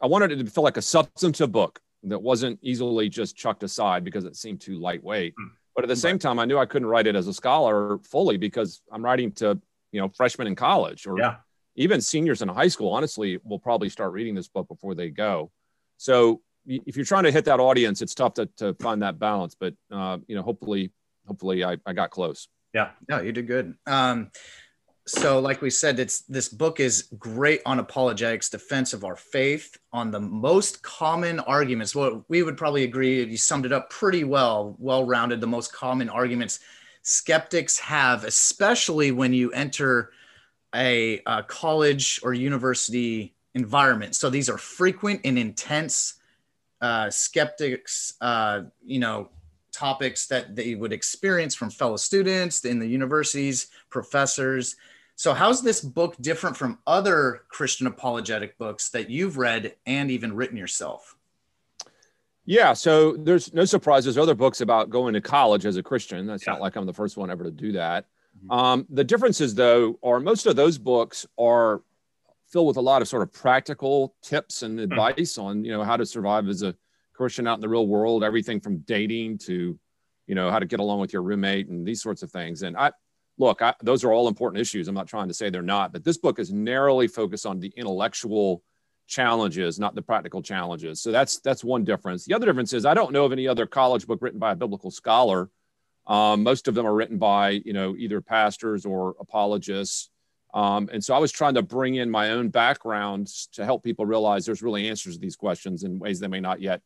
I 0.00 0.06
wanted 0.06 0.30
it 0.30 0.38
to 0.44 0.46
feel 0.50 0.62
like 0.62 0.76
a 0.76 0.82
substantive 0.82 1.50
book 1.50 1.80
that 2.04 2.20
wasn't 2.20 2.58
easily 2.62 3.08
just 3.08 3.36
chucked 3.36 3.62
aside 3.62 4.04
because 4.04 4.24
it 4.24 4.36
seemed 4.36 4.60
too 4.60 4.78
lightweight. 4.78 5.34
Hmm. 5.38 5.48
But 5.74 5.84
at 5.84 5.88
the 5.88 5.96
same 5.96 6.18
time, 6.18 6.38
I 6.38 6.46
knew 6.46 6.58
I 6.58 6.66
couldn't 6.66 6.88
write 6.88 7.06
it 7.06 7.16
as 7.16 7.26
a 7.26 7.34
scholar 7.34 7.98
fully 7.98 8.38
because 8.38 8.80
I'm 8.90 9.04
writing 9.04 9.32
to 9.32 9.60
you 9.92 10.00
know 10.00 10.08
freshmen 10.08 10.46
in 10.46 10.54
college 10.54 11.06
or 11.06 11.18
yeah 11.18 11.36
even 11.76 12.00
seniors 12.00 12.42
in 12.42 12.48
high 12.48 12.68
school. 12.68 12.92
Honestly, 12.92 13.38
will 13.44 13.58
probably 13.58 13.88
start 13.88 14.12
reading 14.12 14.34
this 14.34 14.48
book 14.48 14.66
before 14.68 14.94
they 14.94 15.10
go. 15.10 15.50
So 15.98 16.42
if 16.66 16.96
you're 16.96 17.04
trying 17.04 17.24
to 17.24 17.30
hit 17.30 17.44
that 17.44 17.60
audience, 17.60 18.02
it's 18.02 18.14
tough 18.14 18.34
to, 18.34 18.46
to 18.56 18.74
find 18.74 19.02
that 19.02 19.18
balance. 19.18 19.54
But 19.58 19.74
uh, 19.90 20.18
you 20.26 20.34
know, 20.34 20.42
hopefully, 20.42 20.92
hopefully, 21.26 21.64
I, 21.64 21.76
I 21.86 21.92
got 21.92 22.10
close. 22.10 22.48
Yeah, 22.74 22.90
no, 23.08 23.20
you 23.20 23.32
did 23.32 23.46
good. 23.46 23.74
Um, 23.86 24.30
so, 25.06 25.38
like 25.38 25.62
we 25.62 25.70
said, 25.70 26.00
it's 26.00 26.20
this 26.22 26.48
book 26.48 26.80
is 26.80 27.08
great 27.16 27.62
on 27.64 27.78
apologetics, 27.78 28.48
defense 28.48 28.92
of 28.92 29.04
our 29.04 29.14
faith, 29.14 29.76
on 29.92 30.10
the 30.10 30.18
most 30.18 30.82
common 30.82 31.38
arguments. 31.40 31.94
Well, 31.94 32.24
we 32.28 32.42
would 32.42 32.56
probably 32.56 32.82
agree. 32.82 33.22
You 33.22 33.36
summed 33.36 33.66
it 33.66 33.72
up 33.72 33.88
pretty 33.88 34.24
well, 34.24 34.74
well 34.80 35.04
rounded. 35.04 35.40
The 35.40 35.46
most 35.46 35.72
common 35.72 36.08
arguments 36.08 36.58
skeptics 37.02 37.78
have, 37.78 38.24
especially 38.24 39.12
when 39.12 39.32
you 39.32 39.52
enter 39.52 40.10
a, 40.74 41.22
a 41.24 41.44
college 41.44 42.18
or 42.24 42.34
university 42.34 43.32
environment. 43.54 44.16
So 44.16 44.28
these 44.28 44.50
are 44.50 44.58
frequent 44.58 45.20
and 45.24 45.38
intense 45.38 46.14
uh, 46.80 47.10
skeptics, 47.10 48.14
uh, 48.20 48.62
you 48.84 48.98
know, 48.98 49.30
topics 49.72 50.26
that 50.26 50.56
they 50.56 50.74
would 50.74 50.92
experience 50.92 51.54
from 51.54 51.70
fellow 51.70 51.96
students 51.96 52.64
in 52.64 52.80
the 52.80 52.88
universities, 52.88 53.68
professors. 53.88 54.74
So, 55.18 55.32
how's 55.32 55.62
this 55.62 55.80
book 55.80 56.14
different 56.20 56.58
from 56.58 56.78
other 56.86 57.42
Christian 57.48 57.86
apologetic 57.86 58.58
books 58.58 58.90
that 58.90 59.08
you've 59.08 59.38
read 59.38 59.74
and 59.86 60.10
even 60.10 60.36
written 60.36 60.58
yourself? 60.58 61.16
Yeah, 62.44 62.74
so 62.74 63.16
there's 63.16 63.52
no 63.54 63.64
surprises. 63.64 64.14
There's 64.14 64.22
other 64.22 64.34
books 64.34 64.60
about 64.60 64.90
going 64.90 65.14
to 65.14 65.22
college 65.22 65.64
as 65.64 65.78
a 65.78 65.82
Christian. 65.82 66.26
That's 66.26 66.46
yeah. 66.46 66.52
not 66.52 66.60
like 66.60 66.76
I'm 66.76 66.84
the 66.84 66.92
first 66.92 67.16
one 67.16 67.30
ever 67.30 67.44
to 67.44 67.50
do 67.50 67.72
that. 67.72 68.04
Mm-hmm. 68.38 68.50
Um, 68.50 68.86
the 68.90 69.04
differences, 69.04 69.54
though, 69.54 69.98
are 70.02 70.20
most 70.20 70.46
of 70.46 70.54
those 70.54 70.76
books 70.76 71.26
are 71.38 71.80
filled 72.46 72.68
with 72.68 72.76
a 72.76 72.82
lot 72.82 73.00
of 73.00 73.08
sort 73.08 73.22
of 73.22 73.32
practical 73.32 74.14
tips 74.22 74.62
and 74.62 74.78
hmm. 74.78 74.84
advice 74.84 75.38
on 75.38 75.64
you 75.64 75.72
know 75.72 75.82
how 75.82 75.96
to 75.96 76.04
survive 76.04 76.46
as 76.46 76.62
a 76.62 76.74
Christian 77.14 77.46
out 77.46 77.54
in 77.54 77.62
the 77.62 77.68
real 77.70 77.86
world, 77.86 78.22
everything 78.22 78.60
from 78.60 78.78
dating 78.80 79.38
to 79.38 79.78
you 80.26 80.34
know 80.34 80.50
how 80.50 80.58
to 80.58 80.66
get 80.66 80.78
along 80.78 81.00
with 81.00 81.14
your 81.14 81.22
roommate 81.22 81.68
and 81.68 81.86
these 81.86 82.02
sorts 82.02 82.22
of 82.22 82.30
things. 82.30 82.62
And 82.62 82.76
I 82.76 82.92
look, 83.38 83.62
I, 83.62 83.74
those 83.82 84.04
are 84.04 84.12
all 84.12 84.28
important 84.28 84.60
issues. 84.60 84.88
I'm 84.88 84.94
not 84.94 85.08
trying 85.08 85.28
to 85.28 85.34
say 85.34 85.50
they're 85.50 85.62
not, 85.62 85.92
but 85.92 86.04
this 86.04 86.16
book 86.16 86.38
is 86.38 86.52
narrowly 86.52 87.08
focused 87.08 87.46
on 87.46 87.60
the 87.60 87.72
intellectual 87.76 88.62
challenges, 89.06 89.78
not 89.78 89.94
the 89.94 90.02
practical 90.02 90.42
challenges. 90.42 91.00
So 91.00 91.12
that's 91.12 91.38
that's 91.40 91.62
one 91.62 91.84
difference. 91.84 92.24
The 92.24 92.34
other 92.34 92.46
difference 92.46 92.72
is 92.72 92.84
I 92.84 92.94
don't 92.94 93.12
know 93.12 93.24
of 93.24 93.32
any 93.32 93.46
other 93.46 93.66
college 93.66 94.06
book 94.06 94.20
written 94.20 94.38
by 94.38 94.52
a 94.52 94.56
biblical 94.56 94.90
scholar. 94.90 95.50
Um, 96.06 96.42
most 96.42 96.68
of 96.68 96.74
them 96.74 96.86
are 96.86 96.94
written 96.94 97.18
by 97.18 97.50
you 97.64 97.72
know 97.72 97.96
either 97.96 98.20
pastors 98.20 98.84
or 98.84 99.14
apologists. 99.20 100.10
Um, 100.54 100.88
and 100.92 101.04
so 101.04 101.14
I 101.14 101.18
was 101.18 101.32
trying 101.32 101.54
to 101.54 101.62
bring 101.62 101.96
in 101.96 102.10
my 102.10 102.30
own 102.30 102.48
background 102.48 103.28
to 103.52 103.64
help 103.64 103.82
people 103.84 104.06
realize 104.06 104.46
there's 104.46 104.62
really 104.62 104.88
answers 104.88 105.14
to 105.14 105.20
these 105.20 105.36
questions 105.36 105.82
in 105.82 105.98
ways 105.98 106.18
they 106.18 106.28
may 106.28 106.40
not 106.40 106.60
yet 106.60 106.80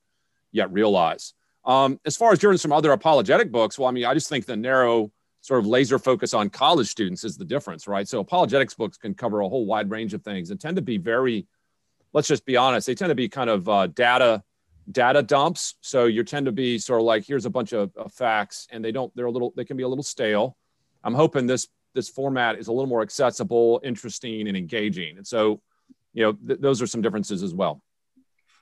yet 0.52 0.72
realize. 0.72 1.34
Um, 1.64 2.00
as 2.04 2.16
far 2.16 2.32
as 2.32 2.38
difference 2.38 2.62
some 2.62 2.72
other 2.72 2.92
apologetic 2.92 3.52
books, 3.52 3.78
well, 3.78 3.88
I 3.88 3.92
mean, 3.92 4.06
I 4.06 4.14
just 4.14 4.28
think 4.28 4.46
the 4.46 4.56
narrow 4.56 5.12
sort 5.40 5.60
of 5.60 5.66
laser 5.66 5.98
focus 5.98 6.34
on 6.34 6.50
college 6.50 6.88
students 6.88 7.24
is 7.24 7.36
the 7.36 7.44
difference, 7.44 7.86
right? 7.88 8.06
So 8.06 8.20
apologetics 8.20 8.74
books 8.74 8.96
can 8.98 9.14
cover 9.14 9.40
a 9.40 9.48
whole 9.48 9.66
wide 9.66 9.90
range 9.90 10.14
of 10.14 10.22
things 10.22 10.50
and 10.50 10.60
tend 10.60 10.76
to 10.76 10.82
be 10.82 10.98
very, 10.98 11.46
let's 12.12 12.28
just 12.28 12.44
be 12.44 12.56
honest, 12.56 12.86
they 12.86 12.94
tend 12.94 13.10
to 13.10 13.14
be 13.14 13.28
kind 13.28 13.50
of 13.50 13.68
uh, 13.68 13.86
data 13.86 14.42
data 14.90 15.22
dumps. 15.22 15.76
So 15.80 16.06
you 16.06 16.24
tend 16.24 16.46
to 16.46 16.52
be 16.52 16.78
sort 16.78 17.00
of 17.00 17.06
like, 17.06 17.24
here's 17.24 17.46
a 17.46 17.50
bunch 17.50 17.72
of, 17.72 17.96
of 17.96 18.12
facts, 18.12 18.66
and 18.70 18.84
they 18.84 18.92
don't, 18.92 19.14
they're 19.14 19.26
a 19.26 19.30
little, 19.30 19.52
they 19.56 19.64
can 19.64 19.76
be 19.76 19.84
a 19.84 19.88
little 19.88 20.02
stale. 20.02 20.56
I'm 21.04 21.14
hoping 21.14 21.46
this 21.46 21.68
this 21.94 22.08
format 22.08 22.58
is 22.58 22.68
a 22.68 22.72
little 22.72 22.88
more 22.88 23.02
accessible, 23.02 23.80
interesting, 23.82 24.48
and 24.48 24.56
engaging. 24.56 25.16
And 25.16 25.26
so, 25.26 25.60
you 26.12 26.22
know, 26.22 26.32
th- 26.32 26.60
those 26.60 26.82
are 26.82 26.86
some 26.86 27.02
differences 27.02 27.42
as 27.42 27.54
well. 27.54 27.82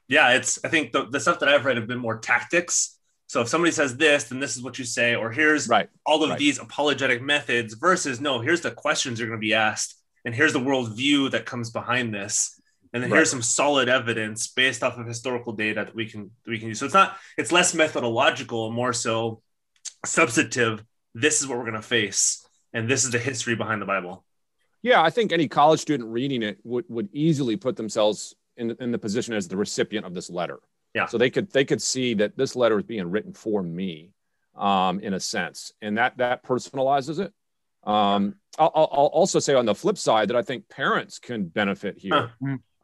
Yeah, 0.06 0.30
it's. 0.30 0.58
I 0.64 0.68
think 0.68 0.92
the, 0.92 1.06
the 1.06 1.20
stuff 1.20 1.40
that 1.40 1.48
I've 1.48 1.64
read 1.64 1.76
have 1.76 1.86
been 1.86 1.98
more 1.98 2.18
tactics. 2.18 2.97
So 3.28 3.40
if 3.40 3.48
somebody 3.48 3.70
says 3.70 3.96
this, 3.96 4.24
then 4.24 4.40
this 4.40 4.56
is 4.56 4.62
what 4.62 4.78
you 4.78 4.84
say, 4.84 5.14
or 5.14 5.30
here's 5.30 5.68
right. 5.68 5.88
all 6.04 6.24
of 6.24 6.30
right. 6.30 6.38
these 6.38 6.58
apologetic 6.58 7.22
methods 7.22 7.74
versus 7.74 8.20
no, 8.20 8.40
here's 8.40 8.62
the 8.62 8.70
questions 8.72 9.20
you're 9.20 9.28
going 9.28 9.40
to 9.40 9.46
be 9.46 9.54
asked, 9.54 9.94
and 10.24 10.34
here's 10.34 10.52
the 10.52 10.60
worldview 10.60 11.30
that 11.30 11.46
comes 11.46 11.70
behind 11.70 12.12
this, 12.12 12.60
and 12.92 13.02
then 13.02 13.10
right. 13.10 13.18
here's 13.18 13.30
some 13.30 13.42
solid 13.42 13.88
evidence 13.88 14.48
based 14.48 14.82
off 14.82 14.98
of 14.98 15.06
historical 15.06 15.52
data 15.52 15.84
that 15.84 15.94
we 15.94 16.06
can 16.06 16.30
we 16.46 16.58
can 16.58 16.68
use. 16.68 16.80
So 16.80 16.86
it's 16.86 16.94
not 16.94 17.16
it's 17.36 17.52
less 17.52 17.74
methodological, 17.74 18.72
more 18.72 18.92
so 18.92 19.42
substantive. 20.04 20.82
This 21.14 21.40
is 21.40 21.46
what 21.46 21.58
we're 21.58 21.64
going 21.64 21.74
to 21.74 21.82
face 21.82 22.44
and 22.72 22.88
this 22.88 23.04
is 23.04 23.10
the 23.10 23.18
history 23.18 23.54
behind 23.54 23.80
the 23.80 23.86
Bible. 23.86 24.24
Yeah, 24.82 25.02
I 25.02 25.10
think 25.10 25.32
any 25.32 25.48
college 25.48 25.80
student 25.80 26.08
reading 26.10 26.42
it 26.42 26.58
would, 26.64 26.84
would 26.88 27.08
easily 27.12 27.56
put 27.56 27.76
themselves 27.76 28.34
in, 28.56 28.76
in 28.80 28.92
the 28.92 28.98
position 28.98 29.34
as 29.34 29.48
the 29.48 29.56
recipient 29.56 30.06
of 30.06 30.14
this 30.14 30.30
letter. 30.30 30.60
Yeah. 30.98 31.06
So 31.06 31.16
they 31.16 31.30
could 31.30 31.48
they 31.52 31.64
could 31.64 31.80
see 31.80 32.14
that 32.14 32.36
this 32.36 32.56
letter 32.56 32.76
is 32.78 32.84
being 32.84 33.08
written 33.08 33.32
for 33.32 33.62
me, 33.62 34.10
um, 34.56 34.98
in 34.98 35.14
a 35.14 35.20
sense, 35.20 35.72
and 35.80 35.96
that 35.96 36.18
that 36.18 36.42
personalizes 36.42 37.20
it. 37.20 37.32
Um, 37.88 38.34
I'll, 38.58 38.72
I'll, 38.74 39.06
also 39.06 39.38
say 39.38 39.54
on 39.54 39.64
the 39.64 39.76
flip 39.76 39.96
side 39.96 40.28
that 40.28 40.36
I 40.36 40.42
think 40.42 40.68
parents 40.68 41.20
can 41.20 41.44
benefit 41.44 41.96
here. 41.96 42.32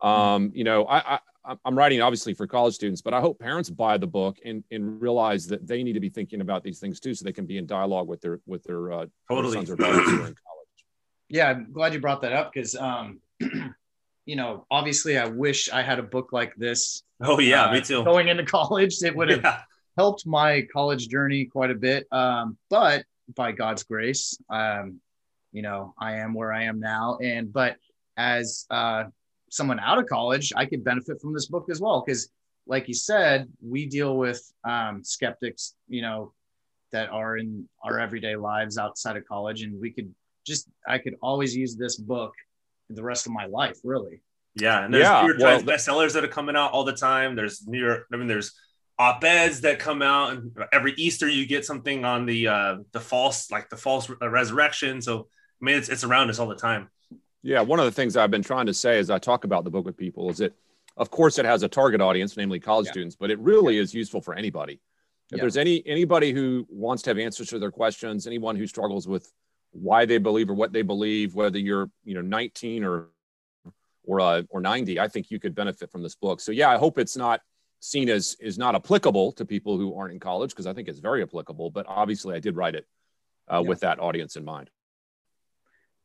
Um, 0.01 0.53
you 0.55 0.63
know, 0.63 0.85
I, 0.85 1.15
I 1.15 1.57
I'm 1.65 1.77
writing 1.77 2.01
obviously 2.01 2.35
for 2.35 2.47
college 2.47 2.75
students, 2.75 3.03
but 3.03 3.15
I 3.15 3.21
hope 3.21 3.41
parents 3.41 3.69
buy 3.69 3.99
the 3.99 4.07
book 4.07 4.39
and, 4.45 4.63
and 4.71 5.01
realize 5.01 5.49
that 5.49 5.67
they 5.67 5.83
need 5.83 5.95
to 5.95 6.01
be 6.01 6.09
thinking 6.09 6.41
about 6.41 6.63
these 6.63 6.79
things 6.79 7.01
too, 7.01 7.15
so 7.15 7.25
they 7.25 7.33
can 7.33 7.47
be 7.47 7.59
in 7.59 7.67
dialogue 7.67 8.07
with 8.07 8.21
their 8.21 8.41
with 8.47 8.63
their 8.63 8.93
uh, 8.93 9.07
totally. 9.29 9.55
sons 9.55 9.71
or 9.71 9.77
daughters 9.77 10.09
who 10.09 10.23
are 10.23 10.29
in 10.29 10.37
college. 10.47 10.85
Yeah, 11.29 11.51
I'm 11.51 11.73
glad 11.73 11.93
you 11.95 12.01
brought 12.01 12.23
that 12.23 12.33
up 12.33 12.53
because, 12.53 12.77
um, 12.77 13.21
you 14.27 14.37
know, 14.37 14.67
obviously, 14.71 15.19
I 15.19 15.27
wish 15.27 15.69
I 15.71 15.83
had 15.83 15.99
a 15.99 16.03
book 16.03 16.33
like 16.33 16.55
this. 16.57 17.03
Oh 17.21 17.39
yeah, 17.39 17.67
uh, 17.67 17.73
me 17.73 17.81
too. 17.81 18.05
Going 18.05 18.29
into 18.29 18.45
college, 18.59 19.03
it 19.03 19.15
would 19.15 19.31
have 19.31 19.43
yeah. 19.43 19.61
helped 19.97 20.27
my 20.27 20.63
college 20.73 21.09
journey 21.09 21.45
quite 21.45 21.71
a 21.71 21.75
bit. 21.75 22.07
Um, 22.11 22.57
but 22.71 23.05
by 23.35 23.53
God's 23.53 23.83
grace, 23.83 24.37
um, 24.51 25.01
you 25.53 25.63
know, 25.63 25.95
I 25.99 26.17
am 26.17 26.35
where 26.35 26.53
I 26.53 26.65
am 26.65 26.81
now. 26.81 27.19
And 27.23 27.53
but 27.53 27.77
as 28.17 28.67
uh, 28.71 29.05
someone 29.51 29.79
out 29.79 29.99
of 29.99 30.07
college, 30.07 30.53
I 30.57 30.67
could 30.67 30.85
benefit 30.85 31.21
from 31.21 31.35
this 31.35 31.47
book 31.47 31.67
as 31.71 31.81
well. 31.81 32.03
Because, 32.05 32.29
like 32.67 32.89
you 32.89 32.95
said, 32.95 33.49
we 33.63 33.87
deal 33.87 34.17
with 34.17 34.43
um, 34.65 35.05
skeptics, 35.05 35.75
you 35.89 36.03
know, 36.03 36.33
that 36.93 37.11
are 37.11 37.37
in 37.37 37.69
our 37.83 37.99
everyday 37.99 38.37
lives 38.37 38.79
outside 38.79 39.17
of 39.17 39.27
college, 39.27 39.63
and 39.63 39.81
we 39.81 39.91
could 39.91 40.15
just, 40.47 40.69
I 40.87 40.99
could 40.99 41.17
always 41.23 41.55
use 41.57 41.77
this 41.77 41.97
book 41.97 42.33
the 42.89 43.03
rest 43.03 43.27
of 43.27 43.33
my 43.33 43.47
life, 43.47 43.79
really. 43.85 44.23
Yeah, 44.55 44.85
and 44.85 44.95
there's 44.95 45.05
yeah, 45.05 45.23
New 45.23 45.29
York 45.29 45.41
Times 45.41 45.65
well, 45.65 45.77
bestsellers 45.77 46.13
that 46.13 46.25
are 46.25 46.29
coming 46.29 46.57
out 46.57 46.73
all 46.73 46.85
the 46.85 46.93
time. 46.93 47.35
There's 47.35 47.67
New 47.67 47.81
York, 47.81 48.07
I 48.13 48.17
mean, 48.17 48.29
there's 48.29 48.53
op-eds 48.99 49.63
that 49.63 49.81
come 49.81 50.01
out, 50.03 50.33
and 50.33 50.57
every 50.73 50.95
Easter 50.97 51.29
you 51.29 51.47
get 51.47 51.65
something 51.65 52.05
on 52.05 52.27
the 52.27 52.49
uh, 52.49 52.77
the 52.93 53.01
false, 53.01 53.51
like 53.51 53.69
the 53.69 53.77
false 53.77 54.09
resurrection. 54.21 55.03
So 55.03 55.27
I 55.61 55.65
mean, 55.65 55.77
it's 55.77 55.89
it's 55.89 56.05
around 56.05 56.31
us 56.31 56.39
all 56.39 56.47
the 56.47 56.55
time. 56.55 56.89
Yeah, 57.43 57.61
one 57.61 57.79
of 57.79 57.85
the 57.85 57.93
things 57.93 58.17
I've 58.17 58.31
been 58.31 58.43
trying 58.43 58.67
to 58.67 58.75
say 58.75 58.99
as 58.99 59.11
I 59.11 59.19
talk 59.19 59.45
about 59.45 59.65
the 59.65 59.71
book 59.71 59.85
with 59.85 59.97
people 59.97 60.31
is 60.31 60.39
that, 60.39 60.55
of 60.97 61.11
course, 61.11 61.39
it 61.39 61.45
has 61.45 61.63
a 61.63 61.69
target 61.69 62.01
audience, 62.01 62.37
namely 62.37 62.59
college 62.59 62.87
yeah. 62.87 62.93
students, 62.93 63.17
but 63.17 63.31
it 63.31 63.39
really 63.39 63.77
yeah. 63.77 63.83
is 63.83 63.93
useful 63.93 64.21
for 64.21 64.35
anybody. 64.35 64.81
If 65.31 65.39
yeah. 65.39 65.41
there's 65.43 65.57
any 65.57 65.83
anybody 65.87 66.33
who 66.33 66.67
wants 66.71 67.03
to 67.03 67.11
have 67.11 67.19
answers 67.19 67.49
to 67.49 67.59
their 67.59 67.71
questions, 67.71 68.27
anyone 68.27 68.57
who 68.57 68.67
struggles 68.67 69.09
with 69.09 69.31
why 69.75 70.05
they 70.07 70.19
believe 70.19 70.51
or 70.51 70.55
what 70.55 70.73
they 70.73 70.83
believe, 70.83 71.35
whether 71.35 71.59
you're 71.59 71.91
you 72.05 72.15
know 72.15 72.21
19 72.21 72.85
or 72.85 73.09
or 74.05 74.21
uh, 74.21 74.43
or 74.51 74.61
90, 74.61 75.01
I 75.01 75.09
think 75.09 75.31
you 75.31 75.41
could 75.41 75.55
benefit 75.55 75.91
from 75.91 76.03
this 76.03 76.15
book. 76.15 76.41
So 76.41 76.53
yeah, 76.53 76.71
I 76.71 76.77
hope 76.77 76.99
it's 76.99 77.17
not 77.17 77.41
seen 77.81 78.09
as 78.09 78.37
is 78.41 78.59
not 78.59 78.75
applicable 78.75 79.33
to 79.33 79.45
people 79.45 79.79
who 79.79 79.97
aren't 79.99 80.13
in 80.13 80.21
college 80.21 80.51
because 80.51 80.67
I 80.67 80.73
think 80.73 80.89
it's 80.89 81.01
very 81.01 81.23
applicable. 81.23 81.71
But 81.71 81.87
obviously, 81.89 82.35
I 82.35 82.41
did 82.41 82.57
write 82.57 82.75
it 82.75 82.87
uh, 83.49 83.63
with 83.63 83.81
that 83.81 84.01
audience 84.01 84.37
in 84.37 84.45
mind 84.45 84.71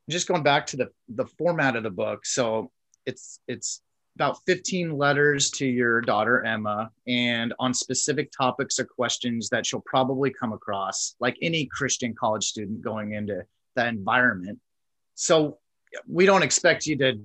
just 0.10 0.28
going 0.28 0.44
back 0.44 0.66
to 0.66 0.78
the 0.78 0.90
the 1.10 1.26
format 1.26 1.76
of 1.76 1.84
the 1.84 1.90
book 1.90 2.26
so 2.26 2.72
it's 3.06 3.40
it's 3.48 3.82
about 4.16 4.38
15 4.46 4.98
letters 4.98 5.52
to 5.52 5.66
your 5.66 6.02
daughter 6.02 6.44
emma 6.44 6.90
and 7.08 7.54
on 7.60 7.74
specific 7.74 8.32
topics 8.32 8.80
or 8.80 8.86
questions 8.86 9.50
that 9.50 9.66
she'll 9.66 9.84
probably 9.86 10.32
come 10.32 10.52
across 10.52 11.16
like 11.20 11.38
any 11.42 11.66
christian 11.66 12.14
college 12.14 12.44
student 12.44 12.82
going 12.82 13.14
into 13.14 13.42
that 13.76 13.88
environment 13.88 14.60
so 15.16 15.58
we 16.08 16.26
don't 16.26 16.44
expect 16.44 16.86
you 16.86 16.98
to 16.98 17.20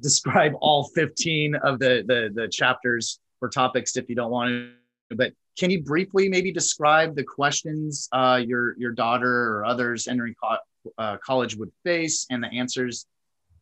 describe 0.00 0.52
all 0.60 0.84
15 0.94 1.56
of 1.56 1.78
the 1.78 2.04
the, 2.06 2.30
the 2.34 2.48
chapters 2.48 3.20
or 3.40 3.48
topics 3.48 3.96
if 3.96 4.08
you 4.08 4.14
don't 4.14 4.30
want 4.30 4.48
to 4.50 5.16
but 5.16 5.32
can 5.58 5.70
you 5.70 5.82
briefly 5.82 6.28
maybe 6.28 6.52
describe 6.52 7.14
the 7.14 7.22
questions 7.22 8.08
uh, 8.12 8.40
your 8.44 8.76
your 8.78 8.92
daughter 8.92 9.52
or 9.52 9.64
others 9.64 10.08
entering 10.08 10.34
co- 10.42 10.56
uh, 10.98 11.16
college 11.18 11.56
would 11.56 11.70
face 11.84 12.26
and 12.30 12.42
the 12.42 12.48
answers 12.48 13.06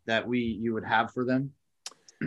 that 0.06 0.26
we 0.26 0.38
you 0.38 0.72
would 0.74 0.84
have 0.84 1.12
for 1.12 1.24
them? 1.24 1.52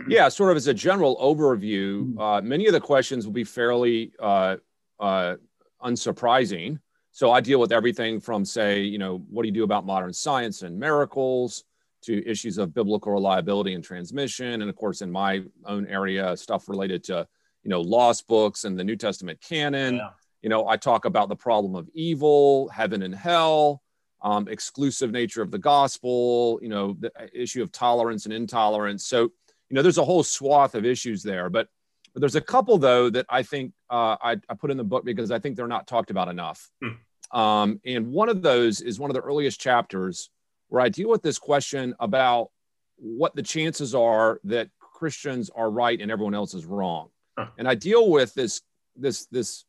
Yeah, 0.08 0.28
sort 0.28 0.50
of 0.50 0.56
as 0.56 0.66
a 0.66 0.74
general 0.74 1.16
overview, 1.16 2.02
mm-hmm. 2.02 2.18
uh, 2.18 2.40
many 2.42 2.66
of 2.66 2.74
the 2.74 2.80
questions 2.80 3.24
will 3.24 3.32
be 3.32 3.44
fairly 3.44 4.12
uh, 4.20 4.56
uh, 5.00 5.36
unsurprising. 5.82 6.78
So 7.16 7.32
I 7.32 7.40
deal 7.40 7.58
with 7.58 7.72
everything 7.72 8.20
from, 8.20 8.44
say, 8.44 8.82
you 8.82 8.98
know, 8.98 9.24
what 9.30 9.42
do 9.42 9.48
you 9.48 9.54
do 9.54 9.64
about 9.64 9.86
modern 9.86 10.12
science 10.12 10.60
and 10.60 10.78
miracles 10.78 11.64
to 12.02 12.22
issues 12.28 12.58
of 12.58 12.74
biblical 12.74 13.10
reliability 13.10 13.72
and 13.72 13.82
transmission, 13.82 14.60
and 14.60 14.68
of 14.68 14.76
course, 14.76 15.00
in 15.00 15.10
my 15.10 15.42
own 15.64 15.86
area, 15.86 16.36
stuff 16.36 16.68
related 16.68 17.02
to, 17.04 17.26
you 17.62 17.70
know, 17.70 17.80
lost 17.80 18.28
books 18.28 18.64
and 18.64 18.78
the 18.78 18.84
New 18.84 18.96
Testament 18.96 19.40
canon. 19.40 19.94
Yeah. 19.94 20.10
You 20.42 20.50
know, 20.50 20.68
I 20.68 20.76
talk 20.76 21.06
about 21.06 21.30
the 21.30 21.36
problem 21.36 21.74
of 21.74 21.88
evil, 21.94 22.68
heaven 22.68 23.00
and 23.00 23.14
hell, 23.14 23.80
um, 24.20 24.46
exclusive 24.46 25.10
nature 25.10 25.40
of 25.40 25.50
the 25.50 25.58
gospel, 25.58 26.58
you 26.60 26.68
know, 26.68 26.98
the 27.00 27.10
issue 27.32 27.62
of 27.62 27.72
tolerance 27.72 28.26
and 28.26 28.34
intolerance. 28.34 29.06
So, 29.06 29.22
you 29.22 29.74
know, 29.74 29.80
there's 29.80 29.96
a 29.96 30.04
whole 30.04 30.22
swath 30.22 30.74
of 30.74 30.84
issues 30.84 31.22
there. 31.22 31.48
But, 31.48 31.68
but 32.16 32.20
there's 32.20 32.34
a 32.34 32.40
couple, 32.40 32.78
though, 32.78 33.10
that 33.10 33.26
I 33.28 33.42
think 33.42 33.74
uh, 33.90 34.16
I, 34.22 34.36
I, 34.48 34.54
put 34.54 34.70
in 34.70 34.78
the 34.78 34.84
book 34.84 35.04
because 35.04 35.30
I 35.30 35.38
think 35.38 35.54
they're 35.54 35.68
not 35.68 35.86
talked 35.86 36.10
about 36.10 36.28
enough. 36.28 36.70
Hmm. 36.82 37.38
Um, 37.38 37.80
and 37.84 38.10
one 38.10 38.30
of 38.30 38.40
those 38.40 38.80
is 38.80 38.98
one 38.98 39.10
of 39.10 39.14
the 39.14 39.20
earliest 39.20 39.60
chapters 39.60 40.30
where 40.68 40.80
I 40.80 40.88
deal 40.88 41.10
with 41.10 41.20
this 41.20 41.38
question 41.38 41.94
about 42.00 42.48
what 42.96 43.36
the 43.36 43.42
chances 43.42 43.94
are 43.94 44.40
that 44.44 44.70
Christians 44.80 45.50
are 45.54 45.70
right 45.70 46.00
and 46.00 46.10
everyone 46.10 46.34
else 46.34 46.54
is 46.54 46.64
wrong. 46.64 47.10
Huh. 47.36 47.48
And 47.58 47.68
I 47.68 47.74
deal 47.74 48.08
with 48.10 48.32
this 48.32 48.62
this 48.96 49.26
this 49.26 49.66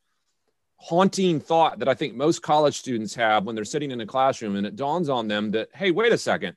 haunting 0.78 1.42
thought 1.42 1.80
that 1.80 1.90
I 1.90 1.96
think 1.96 2.16
most 2.16 2.42
college 2.42 2.78
students 2.78 3.14
have 3.16 3.44
when 3.44 3.56
they're 3.56 3.66
sitting 3.66 3.92
in 3.92 4.00
a 4.00 4.06
classroom 4.06 4.56
and 4.56 4.66
it 4.66 4.78
dawns 4.78 5.10
on 5.10 5.28
them 5.28 5.52
that 5.52 5.68
hey, 5.74 5.92
wait 5.92 6.14
a 6.14 6.18
second. 6.18 6.56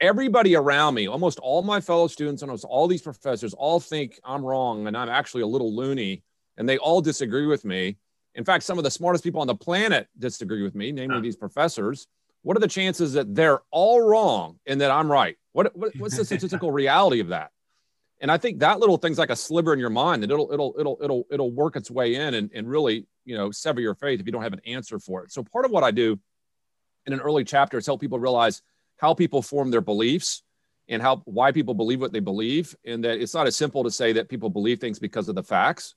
Everybody 0.00 0.56
around 0.56 0.94
me, 0.94 1.08
almost 1.08 1.38
all 1.40 1.62
my 1.62 1.80
fellow 1.80 2.06
students, 2.06 2.42
almost 2.42 2.64
all 2.64 2.88
these 2.88 3.02
professors 3.02 3.52
all 3.54 3.80
think 3.80 4.18
I'm 4.24 4.44
wrong 4.44 4.86
and 4.86 4.96
I'm 4.96 5.10
actually 5.10 5.42
a 5.42 5.46
little 5.46 5.74
loony 5.74 6.22
and 6.56 6.68
they 6.68 6.78
all 6.78 7.00
disagree 7.00 7.46
with 7.46 7.64
me. 7.64 7.96
In 8.34 8.44
fact, 8.44 8.64
some 8.64 8.78
of 8.78 8.84
the 8.84 8.90
smartest 8.90 9.24
people 9.24 9.40
on 9.40 9.46
the 9.46 9.54
planet 9.54 10.08
disagree 10.18 10.62
with 10.62 10.74
me, 10.74 10.92
namely 10.92 11.16
huh. 11.16 11.22
these 11.22 11.36
professors. 11.36 12.06
What 12.42 12.56
are 12.56 12.60
the 12.60 12.68
chances 12.68 13.12
that 13.14 13.34
they're 13.34 13.60
all 13.70 14.00
wrong 14.00 14.58
and 14.66 14.80
that 14.80 14.90
I'm 14.90 15.10
right? 15.10 15.36
What, 15.52 15.76
what 15.76 15.94
what's 15.96 16.16
the 16.16 16.24
statistical 16.26 16.72
reality 16.72 17.20
of 17.20 17.28
that? 17.28 17.50
And 18.20 18.30
I 18.30 18.36
think 18.36 18.60
that 18.60 18.78
little 18.78 18.98
thing's 18.98 19.18
like 19.18 19.30
a 19.30 19.36
sliver 19.36 19.72
in 19.72 19.78
your 19.78 19.90
mind 19.90 20.22
that 20.22 20.30
it'll 20.30 20.52
it'll 20.52 20.74
it'll 20.78 20.98
it'll 21.02 21.26
it'll 21.30 21.50
work 21.50 21.76
its 21.76 21.90
way 21.90 22.14
in 22.14 22.34
and, 22.34 22.50
and 22.54 22.68
really 22.68 23.06
you 23.24 23.36
know 23.36 23.50
sever 23.50 23.80
your 23.80 23.94
faith 23.94 24.20
if 24.20 24.26
you 24.26 24.32
don't 24.32 24.42
have 24.42 24.52
an 24.52 24.60
answer 24.66 24.98
for 24.98 25.24
it. 25.24 25.32
So 25.32 25.42
part 25.42 25.64
of 25.64 25.70
what 25.70 25.82
I 25.82 25.90
do 25.90 26.18
in 27.06 27.12
an 27.12 27.20
early 27.20 27.44
chapter 27.44 27.78
is 27.78 27.86
help 27.86 28.00
people 28.00 28.18
realize 28.18 28.62
how 29.00 29.14
people 29.14 29.40
form 29.40 29.70
their 29.70 29.80
beliefs 29.80 30.42
and 30.88 31.00
how 31.00 31.22
why 31.24 31.52
people 31.52 31.72
believe 31.72 32.00
what 32.00 32.12
they 32.12 32.20
believe, 32.20 32.76
and 32.84 33.02
that 33.04 33.20
it's 33.20 33.34
not 33.34 33.46
as 33.46 33.56
simple 33.56 33.82
to 33.84 33.90
say 33.90 34.12
that 34.12 34.28
people 34.28 34.50
believe 34.50 34.78
things 34.78 34.98
because 34.98 35.28
of 35.28 35.34
the 35.34 35.42
facts. 35.42 35.94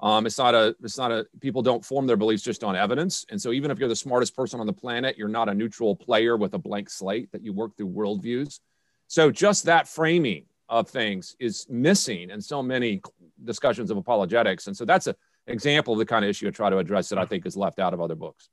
Um, 0.00 0.26
it's 0.26 0.38
not 0.38 0.54
a 0.54 0.74
it's 0.82 0.96
not 0.96 1.12
a 1.12 1.26
people 1.40 1.62
don't 1.62 1.84
form 1.84 2.06
their 2.06 2.16
beliefs 2.16 2.42
just 2.42 2.64
on 2.64 2.74
evidence. 2.74 3.26
And 3.30 3.40
so 3.40 3.52
even 3.52 3.70
if 3.70 3.78
you're 3.78 3.88
the 3.88 3.96
smartest 3.96 4.34
person 4.34 4.60
on 4.60 4.66
the 4.66 4.72
planet, 4.72 5.18
you're 5.18 5.28
not 5.28 5.48
a 5.48 5.54
neutral 5.54 5.94
player 5.96 6.36
with 6.36 6.54
a 6.54 6.58
blank 6.58 6.88
slate 6.88 7.30
that 7.32 7.42
you 7.42 7.52
work 7.52 7.76
through 7.76 7.90
worldviews. 7.90 8.60
So 9.06 9.30
just 9.30 9.64
that 9.64 9.88
framing 9.88 10.44
of 10.68 10.88
things 10.88 11.36
is 11.38 11.66
missing 11.68 12.30
in 12.30 12.40
so 12.40 12.62
many 12.62 13.00
discussions 13.44 13.90
of 13.90 13.96
apologetics. 13.96 14.66
And 14.66 14.76
so 14.76 14.84
that's 14.84 15.06
a 15.06 15.14
example 15.46 15.92
of 15.92 15.98
the 15.98 16.06
kind 16.06 16.24
of 16.24 16.28
issue 16.28 16.48
I 16.48 16.50
try 16.50 16.70
to 16.70 16.78
address 16.78 17.08
that 17.10 17.18
I 17.18 17.24
think 17.24 17.46
is 17.46 17.56
left 17.56 17.78
out 17.78 17.94
of 17.94 18.00
other 18.00 18.16
books. 18.16 18.48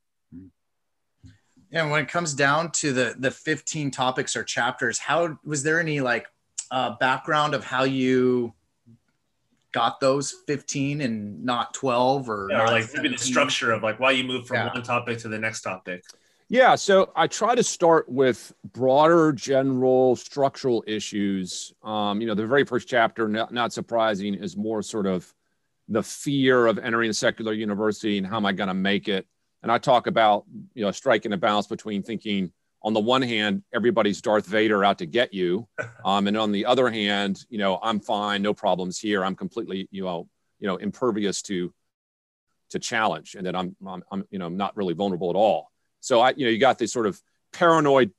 Yeah, 1.74 1.90
when 1.90 2.04
it 2.04 2.08
comes 2.08 2.36
down 2.36 2.72
to 2.74 2.94
the 2.94 3.16
the 3.18 3.32
15 3.32 3.90
topics 3.90 4.36
or 4.36 4.44
chapters, 4.44 5.00
how 5.00 5.40
was 5.44 5.64
there 5.64 5.80
any 5.80 6.02
like 6.02 6.28
uh, 6.70 6.96
background 7.00 7.56
of 7.56 7.64
how 7.64 7.84
you 7.84 8.54
got 9.72 10.00
those 10.00 10.36
15 10.46 11.02
and 11.02 11.44
not 11.44 11.74
12 11.74 12.30
or, 12.30 12.48
yeah, 12.52 12.62
or 12.62 12.68
like 12.68 12.86
maybe 12.94 13.10
the 13.10 13.18
structure 13.18 13.72
of 13.72 13.82
like 13.82 14.00
why 14.00 14.12
you 14.12 14.24
move 14.24 14.46
from 14.46 14.58
yeah. 14.58 14.72
one 14.72 14.84
topic 14.84 15.18
to 15.18 15.28
the 15.28 15.40
next 15.40 15.62
topic? 15.62 16.04
Yeah 16.48 16.76
so 16.76 17.12
i 17.16 17.26
try 17.26 17.56
to 17.56 17.64
start 17.64 18.08
with 18.08 18.54
broader 18.72 19.32
general 19.32 20.16
structural 20.16 20.84
issues. 20.86 21.74
Um, 21.82 22.22
you 22.22 22.28
know 22.28 22.36
the 22.36 22.46
very 22.46 22.66
first 22.66 22.88
chapter 22.88 23.28
not, 23.28 23.52
not 23.52 23.74
surprising 23.74 24.36
is 24.36 24.56
more 24.56 24.84
sort 24.84 25.08
of 25.08 25.34
the 25.88 26.04
fear 26.04 26.68
of 26.68 26.78
entering 26.78 27.10
a 27.10 27.14
secular 27.14 27.54
university 27.54 28.20
and 28.20 28.28
how 28.28 28.38
am 28.38 28.46
i 28.46 28.52
going 28.52 28.68
to 28.68 28.76
make 28.76 29.08
it 29.08 29.26
and 29.64 29.72
i 29.72 29.78
talk 29.78 30.08
about 30.08 30.46
you 30.76 30.84
know 30.84 30.92
striking 30.92 31.34
a 31.34 31.38
balance 31.38 31.68
between 31.68 32.04
thinking 32.04 32.52
on 32.84 32.94
the 32.94 33.00
one 33.00 33.22
hand, 33.22 33.64
everybody's 33.74 34.22
Darth 34.22 34.46
Vader 34.46 34.84
out 34.84 34.98
to 35.00 35.06
get 35.06 35.34
you, 35.34 35.68
um, 36.06 36.28
and 36.28 36.38
on 36.38 36.52
the 36.52 36.66
other 36.66 36.90
hand, 36.90 37.44
you 37.50 37.58
know, 37.58 37.80
I'm 37.82 38.00
fine, 38.00 38.42
no 38.42 38.54
problems 38.54 39.00
here. 39.00 39.24
I'm 39.24 39.36
completely, 39.36 39.88
you 39.92 40.04
know, 40.04 40.28
you 40.60 40.68
know, 40.68 40.76
impervious 40.78 41.42
to 41.44 41.74
to 42.72 42.80
challenge, 42.80 43.36
and 43.36 43.46
that 43.46 43.56
I'm, 43.56 43.76
I'm, 43.86 44.04
I'm 44.12 44.26
you 44.32 44.40
know, 44.40 44.50
not 44.50 44.76
really 44.76 44.94
vulnerable 44.94 45.30
at 45.30 45.36
all. 45.36 45.72
So 46.00 46.22
I, 46.22 46.32
you 46.36 46.46
know, 46.46 46.52
you 46.52 46.58
got 46.58 46.78
this 46.78 46.92
sort 46.92 47.06
of 47.06 47.22
paranoid, 47.54 48.12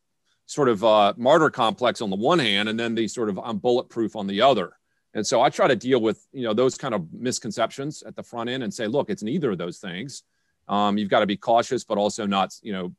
sort 0.47 0.69
of 0.69 0.85
uh, 0.85 1.13
martyr 1.17 1.51
complex 1.51 2.01
on 2.01 2.09
the 2.09 2.17
one 2.17 2.39
hand, 2.39 2.69
and 2.69 2.79
then 2.79 2.95
the 2.95 3.09
sort 3.09 3.29
of 3.29 3.39
I'm 3.39 3.59
bulletproof 3.59 4.17
on 4.17 4.27
the 4.27 4.41
other. 4.41 4.73
And 5.13 5.27
so 5.27 5.43
I 5.43 5.51
try 5.51 5.69
to 5.69 5.77
deal 5.77 6.01
with 6.01 6.27
you 6.33 6.45
know 6.45 6.55
those 6.55 6.77
kind 6.79 6.95
of 6.95 7.13
misconceptions 7.13 8.03
at 8.03 8.17
the 8.17 8.23
front 8.23 8.49
end 8.49 8.63
and 8.63 8.73
say, 8.73 8.87
look, 8.87 9.11
it's 9.11 9.23
neither 9.23 9.51
of 9.51 9.59
those 9.59 9.79
things. 9.79 10.23
Um, 10.69 10.99
you've 10.99 11.11
got 11.11 11.21
to 11.21 11.27
be 11.27 11.37
cautious, 11.37 11.85
but 11.85 11.99
also 11.99 12.27
not 12.27 12.55
you 12.63 12.73
know 12.73 12.95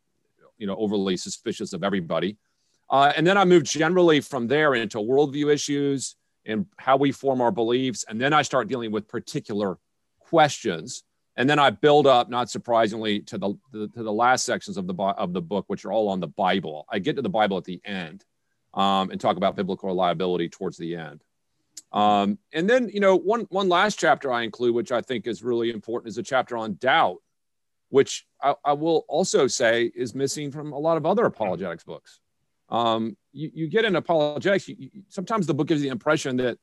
you 0.58 0.68
know 0.68 0.76
overly 0.76 1.18
suspicious 1.18 1.74
of 1.74 1.84
everybody. 1.84 2.38
Uh, 2.90 3.12
and 3.16 3.26
then 3.26 3.38
I 3.38 3.46
moved 3.46 3.66
generally 3.66 4.22
from 4.22 4.48
there 4.48 4.76
into 4.76 5.00
worldview 5.00 5.52
issues 5.52 6.16
and 6.46 6.68
how 6.78 6.98
we 6.98 7.12
form 7.12 7.42
our 7.42 7.52
beliefs. 7.52 8.06
And 8.08 8.22
then 8.22 8.34
I 8.34 8.44
start 8.44 8.68
dealing 8.68 8.92
with 8.92 9.08
particular 9.08 9.80
questions. 10.20 11.04
And 11.38 11.50
then 11.50 11.60
I 11.60 11.72
build 11.72 12.08
up, 12.08 12.30
not 12.30 12.50
surprisingly, 12.50 13.20
to 13.22 13.38
the, 13.38 13.54
the 13.72 13.88
to 13.90 14.04
the 14.04 14.14
last 14.14 14.46
sections 14.46 14.78
of 14.78 14.88
the 14.88 14.94
of 14.94 15.34
the 15.34 15.42
book, 15.42 15.66
which 15.68 15.84
are 15.84 15.92
all 15.92 16.08
on 16.08 16.20
the 16.20 16.28
Bible. 16.28 16.86
I 16.90 17.00
get 17.00 17.18
to 17.18 17.22
the 17.22 17.30
Bible 17.30 17.58
at 17.58 17.66
the 17.66 17.82
end 17.84 18.24
um, 18.74 19.12
and 19.12 19.20
talk 19.20 19.36
about 19.36 19.56
biblical 19.56 19.90
reliability 19.90 20.48
towards 20.48 20.78
the 20.78 20.96
end. 20.96 21.24
Um, 21.92 22.38
and 22.54 22.70
then, 22.70 22.90
you 22.90 23.02
know, 23.02 23.18
one 23.18 23.48
one 23.50 23.68
last 23.68 24.00
chapter 24.00 24.32
I 24.32 24.44
include, 24.44 24.76
which 24.76 24.94
I 24.94 25.02
think 25.02 25.28
is 25.28 25.44
really 25.44 25.72
important, 25.72 26.10
is 26.10 26.18
a 26.18 26.24
chapter 26.24 26.56
on 26.56 26.76
doubt 26.76 27.18
which 27.90 28.26
I, 28.42 28.56
I, 28.64 28.74
will 28.74 29.06
also 29.08 29.48
say 29.48 29.92
is 29.96 30.16
missing 30.16 30.52
from 30.52 30.74
a 30.74 30.80
lot 30.80 30.98
of 30.98 31.06
other 31.06 31.26
apologetics 31.26 31.84
books. 31.84 32.20
Um, 32.70 33.16
you, 33.32 33.52
you, 33.54 33.68
get 33.68 33.86
in 33.86 33.96
apologetics, 33.96 34.68
you, 34.68 34.76
you, 34.78 34.90
sometimes 35.10 35.46
the 35.46 35.54
book 35.54 35.68
gives 35.68 35.82
the 35.82 35.90
impression 35.90 36.38
that, 36.38 36.58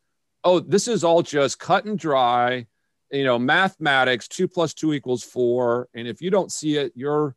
oh, 0.44 0.58
this 0.60 0.88
is 0.88 1.04
all 1.04 1.22
just 1.22 1.58
cut 1.58 1.84
and 1.84 1.98
dry, 1.98 2.66
you 3.10 3.24
know, 3.24 3.38
mathematics, 3.38 4.26
two 4.26 4.48
plus 4.48 4.74
two 4.74 4.92
equals 4.92 5.22
four. 5.22 5.88
And 5.94 6.08
if 6.08 6.20
you 6.20 6.30
don't 6.30 6.50
see 6.50 6.76
it, 6.76 6.92
you're, 6.96 7.36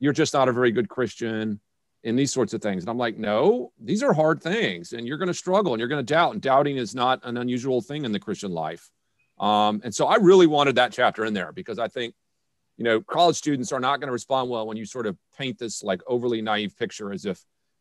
you're 0.00 0.12
just 0.12 0.34
not 0.34 0.48
a 0.48 0.52
very 0.52 0.72
good 0.72 0.88
Christian 0.88 1.60
in 2.02 2.16
these 2.16 2.32
sorts 2.32 2.54
of 2.54 2.62
things. 2.62 2.82
And 2.82 2.90
I'm 2.90 2.98
like, 2.98 3.18
no, 3.18 3.72
these 3.78 4.02
are 4.02 4.12
hard 4.12 4.42
things 4.42 4.92
and 4.92 5.06
you're 5.06 5.18
going 5.18 5.28
to 5.28 5.34
struggle 5.34 5.72
and 5.72 5.80
you're 5.80 5.88
going 5.88 6.04
to 6.04 6.12
doubt. 6.12 6.32
And 6.32 6.40
doubting 6.40 6.78
is 6.78 6.94
not 6.94 7.20
an 7.24 7.36
unusual 7.36 7.80
thing 7.80 8.04
in 8.04 8.12
the 8.12 8.18
Christian 8.18 8.52
life. 8.52 8.90
Um, 9.38 9.80
and 9.84 9.94
so 9.94 10.06
I 10.06 10.16
really 10.16 10.46
wanted 10.46 10.76
that 10.76 10.92
chapter 10.92 11.24
in 11.24 11.34
there 11.34 11.52
because 11.52 11.78
I 11.78 11.88
think 11.88 12.14
you 12.80 12.84
know, 12.84 13.02
college 13.02 13.36
students 13.36 13.72
are 13.72 13.78
not 13.78 14.00
going 14.00 14.08
to 14.08 14.12
respond 14.12 14.48
well 14.48 14.66
when 14.66 14.78
you 14.78 14.86
sort 14.86 15.06
of 15.06 15.14
paint 15.36 15.58
this 15.58 15.82
like 15.82 16.00
overly 16.06 16.40
naive 16.40 16.74
picture 16.78 17.12
as 17.12 17.26
if, 17.26 17.38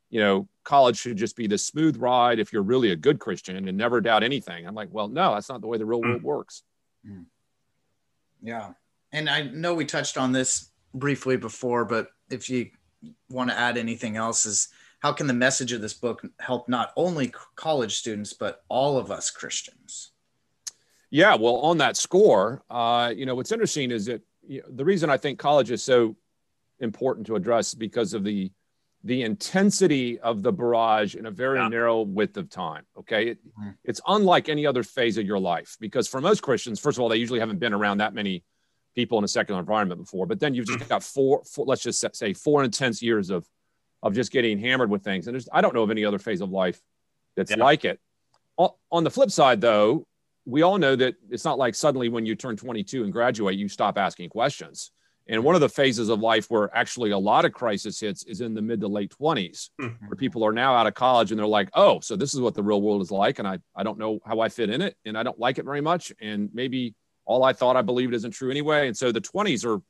you 0.10 0.20
know, 0.20 0.50
college 0.66 0.98
should 0.98 1.16
just 1.16 1.38
be 1.38 1.48
this 1.48 1.66
smooth 1.66 1.96
ride 1.96 2.38
if 2.38 2.52
you're 2.52 2.64
really 2.64 2.92
a 2.92 2.98
good 2.98 3.18
Christian 3.18 3.70
and 3.70 3.78
never 3.78 4.02
doubt 4.02 4.24
anything. 4.24 4.68
I'm 4.68 4.76
like, 4.76 4.90
well, 4.92 5.08
no, 5.08 5.34
that's 5.34 5.48
not 5.48 5.62
the 5.62 5.68
way 5.68 5.78
the 5.78 5.86
real 5.86 6.02
world 6.02 6.22
works. 6.22 6.64
Mm. 7.08 7.28
Yeah. 8.44 8.72
And 9.14 9.30
I 9.30 9.44
know 9.44 9.74
we 9.74 9.86
touched 9.86 10.18
on 10.18 10.34
this 10.34 10.70
briefly 10.94 11.38
before, 11.38 11.86
but 11.86 12.10
if 12.30 12.50
you 12.50 12.70
want 13.30 13.52
to 13.52 13.58
add 13.58 13.78
anything 13.78 14.18
else, 14.18 14.46
is 14.46 14.68
how 15.00 15.14
can 15.14 15.28
the 15.28 15.34
message 15.34 15.72
of 15.72 15.80
this 15.80 15.94
book 15.94 16.28
help 16.42 16.68
not 16.68 16.92
only 16.98 17.32
college 17.56 17.96
students, 17.96 18.34
but 18.34 18.66
all 18.68 18.98
of 18.98 19.12
us 19.12 19.32
Christians? 19.32 20.12
Yeah, 21.10 21.36
well, 21.36 21.56
on 21.56 21.78
that 21.78 21.96
score, 21.96 22.64
uh, 22.70 23.14
you 23.16 23.26
know, 23.26 23.34
what's 23.34 23.54
interesting 23.54 23.92
is 23.92 24.06
that 24.08 24.22
you 24.50 24.62
know, 24.62 24.68
the 24.70 24.84
reason 24.84 25.10
I 25.10 25.18
think 25.18 25.38
college 25.38 25.70
is 25.70 25.84
so 25.84 26.16
important 26.80 27.28
to 27.28 27.36
address 27.36 27.74
because 27.74 28.14
of 28.14 28.24
the 28.24 28.52
the 29.06 29.22
intensity 29.22 30.20
of 30.20 30.44
the 30.44 30.52
barrage 30.52 31.16
in 31.16 31.26
a 31.26 31.32
very 31.32 31.58
yeah. 31.58 31.70
narrow 31.70 32.02
width 32.02 32.36
of 32.36 32.50
time. 32.50 32.84
Okay, 32.98 33.30
it, 33.30 33.38
mm-hmm. 33.48 33.70
it's 33.86 34.02
unlike 34.08 34.50
any 34.50 34.66
other 34.66 34.84
phase 34.84 35.18
of 35.18 35.26
your 35.26 35.40
life 35.40 35.78
because 35.80 36.08
for 36.08 36.20
most 36.20 36.42
Christians, 36.42 36.80
first 36.80 36.98
of 36.98 37.04
all, 37.04 37.10
they 37.10 37.16
usually 37.16 37.40
haven't 37.40 37.60
been 37.60 37.74
around 37.74 38.00
that 38.00 38.14
many 38.14 38.44
people 38.96 39.18
in 39.20 39.24
a 39.24 39.28
secular 39.28 39.60
environment 39.60 40.02
before. 40.02 40.26
But 40.26 40.40
then 40.40 40.54
you've 40.54 40.66
just 40.66 40.80
mm. 40.80 40.90
got 40.90 41.04
four, 41.04 41.44
four 41.46 41.66
let's 41.66 41.84
just 41.84 42.04
say 42.16 42.34
four 42.34 42.64
intense 42.64 43.02
years 43.02 43.30
of 43.30 43.48
of 44.02 44.16
just 44.16 44.32
getting 44.32 44.58
hammered 44.58 44.90
with 44.90 45.04
things. 45.04 45.28
And 45.28 45.36
there's 45.36 45.48
I 45.54 45.62
don't 45.62 45.76
know 45.76 45.84
of 45.84 45.92
any 45.92 46.04
other 46.04 46.20
phase 46.20 46.42
of 46.42 46.50
life 46.50 46.82
that's 47.38 47.52
yeah. 47.52 47.64
like 47.64 47.86
it. 47.86 48.00
On 48.92 49.06
the 49.06 49.10
flip 49.10 49.32
side, 49.32 49.62
though, 49.62 50.06
we 50.50 50.64
all 50.64 50.78
know 50.78 50.96
that 50.96 51.16
it's 51.30 51.46
not 51.46 51.58
like 51.58 51.76
suddenly 51.76 52.10
when 52.10 52.26
you 52.26 52.36
turn 52.36 52.58
22 52.58 53.04
and 53.04 53.14
graduate, 53.14 53.58
you 53.58 53.70
stop 53.70 53.98
asking 53.98 54.30
questions. 54.30 54.92
And 55.28 55.44
one 55.44 55.54
of 55.54 55.62
the 55.62 55.70
phases 55.70 56.10
of 56.10 56.22
life 56.22 56.50
where 56.50 56.76
actually 56.76 57.12
a 57.12 57.18
lot 57.18 57.46
of 57.46 57.54
crisis 57.54 58.00
hits 58.00 58.24
is 58.24 58.42
in 58.42 58.56
the 58.56 58.64
mid 58.64 58.82
to 58.82 58.88
late 58.88 59.14
20s, 59.22 59.70
mm-hmm. 59.80 60.08
where 60.08 60.16
people 60.16 60.44
are 60.44 60.52
now 60.52 60.74
out 60.74 60.88
of 60.88 60.96
college 60.96 61.32
and 61.32 61.38
they're 61.38 61.46
like, 61.46 61.70
oh, 61.76 62.00
so 62.00 62.16
this 62.16 62.34
is 62.34 62.42
what 62.42 62.56
the 62.56 62.64
real 62.64 62.82
world 62.82 63.04
is 63.04 63.12
like. 63.12 63.38
And 63.38 63.48
I, 63.48 63.60
I 63.76 63.84
don't 63.84 64.00
know 64.00 64.20
how 64.26 64.40
I 64.40 64.50
fit 64.50 64.72
in 64.72 64.82
it 64.82 64.98
and 65.06 65.16
I 65.16 65.22
don't 65.22 65.38
like 65.38 65.60
it 65.60 65.66
very 65.66 65.82
much. 65.82 66.12
And 66.20 66.50
maybe 66.52 66.96
all 67.26 67.44
I 67.44 67.54
thought 67.54 67.78
I 67.78 67.84
believed 67.84 68.16
isn't 68.16 68.32
true 68.32 68.50
anyway. 68.50 68.88
And 68.88 68.98
so 68.98 69.12
the 69.12 69.22
20s 69.22 69.64
are, 69.66 69.84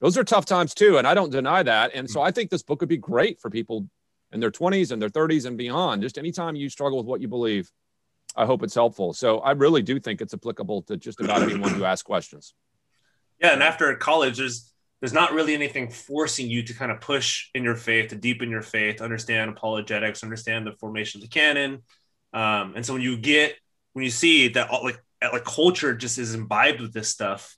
those 0.00 0.16
are 0.16 0.22
tough 0.22 0.46
times 0.46 0.72
too. 0.72 0.98
And 0.98 1.06
I 1.06 1.14
don't 1.14 1.32
deny 1.32 1.64
that. 1.64 1.90
And 1.92 2.08
so 2.08 2.22
I 2.22 2.30
think 2.30 2.48
this 2.48 2.62
book 2.62 2.80
would 2.80 2.88
be 2.88 2.96
great 2.96 3.40
for 3.40 3.50
people 3.50 3.88
in 4.30 4.38
their 4.38 4.52
20s 4.52 4.92
and 4.92 5.02
their 5.02 5.08
30s 5.08 5.46
and 5.46 5.58
beyond. 5.58 6.02
Just 6.02 6.16
anytime 6.16 6.54
you 6.54 6.68
struggle 6.68 6.98
with 6.98 7.06
what 7.06 7.20
you 7.20 7.26
believe, 7.26 7.68
I 8.36 8.46
hope 8.46 8.62
it's 8.62 8.74
helpful. 8.74 9.12
So 9.12 9.38
I 9.38 9.52
really 9.52 9.82
do 9.82 9.98
think 9.98 10.20
it's 10.20 10.34
applicable 10.34 10.82
to 10.82 10.96
just 10.96 11.20
about 11.20 11.42
anyone 11.42 11.74
who 11.74 11.84
asks 11.84 12.02
questions. 12.02 12.54
Yeah, 13.42 13.54
and 13.54 13.62
after 13.62 13.94
college, 13.94 14.36
there's 14.36 14.70
there's 15.00 15.14
not 15.14 15.32
really 15.32 15.54
anything 15.54 15.90
forcing 15.90 16.50
you 16.50 16.62
to 16.62 16.74
kind 16.74 16.92
of 16.92 17.00
push 17.00 17.48
in 17.54 17.64
your 17.64 17.74
faith, 17.74 18.10
to 18.10 18.16
deepen 18.16 18.50
your 18.50 18.60
faith, 18.60 19.00
understand 19.00 19.48
apologetics, 19.48 20.22
understand 20.22 20.66
the 20.66 20.72
formation 20.72 21.18
of 21.18 21.22
the 21.22 21.28
canon. 21.28 21.82
Um, 22.34 22.74
and 22.76 22.84
so 22.84 22.92
when 22.92 23.00
you 23.00 23.16
get 23.16 23.56
when 23.94 24.04
you 24.04 24.10
see 24.10 24.48
that 24.48 24.68
all, 24.68 24.84
like 24.84 25.02
like 25.22 25.44
culture 25.44 25.94
just 25.94 26.18
is 26.18 26.34
imbibed 26.34 26.82
with 26.82 26.92
this 26.92 27.08
stuff, 27.08 27.56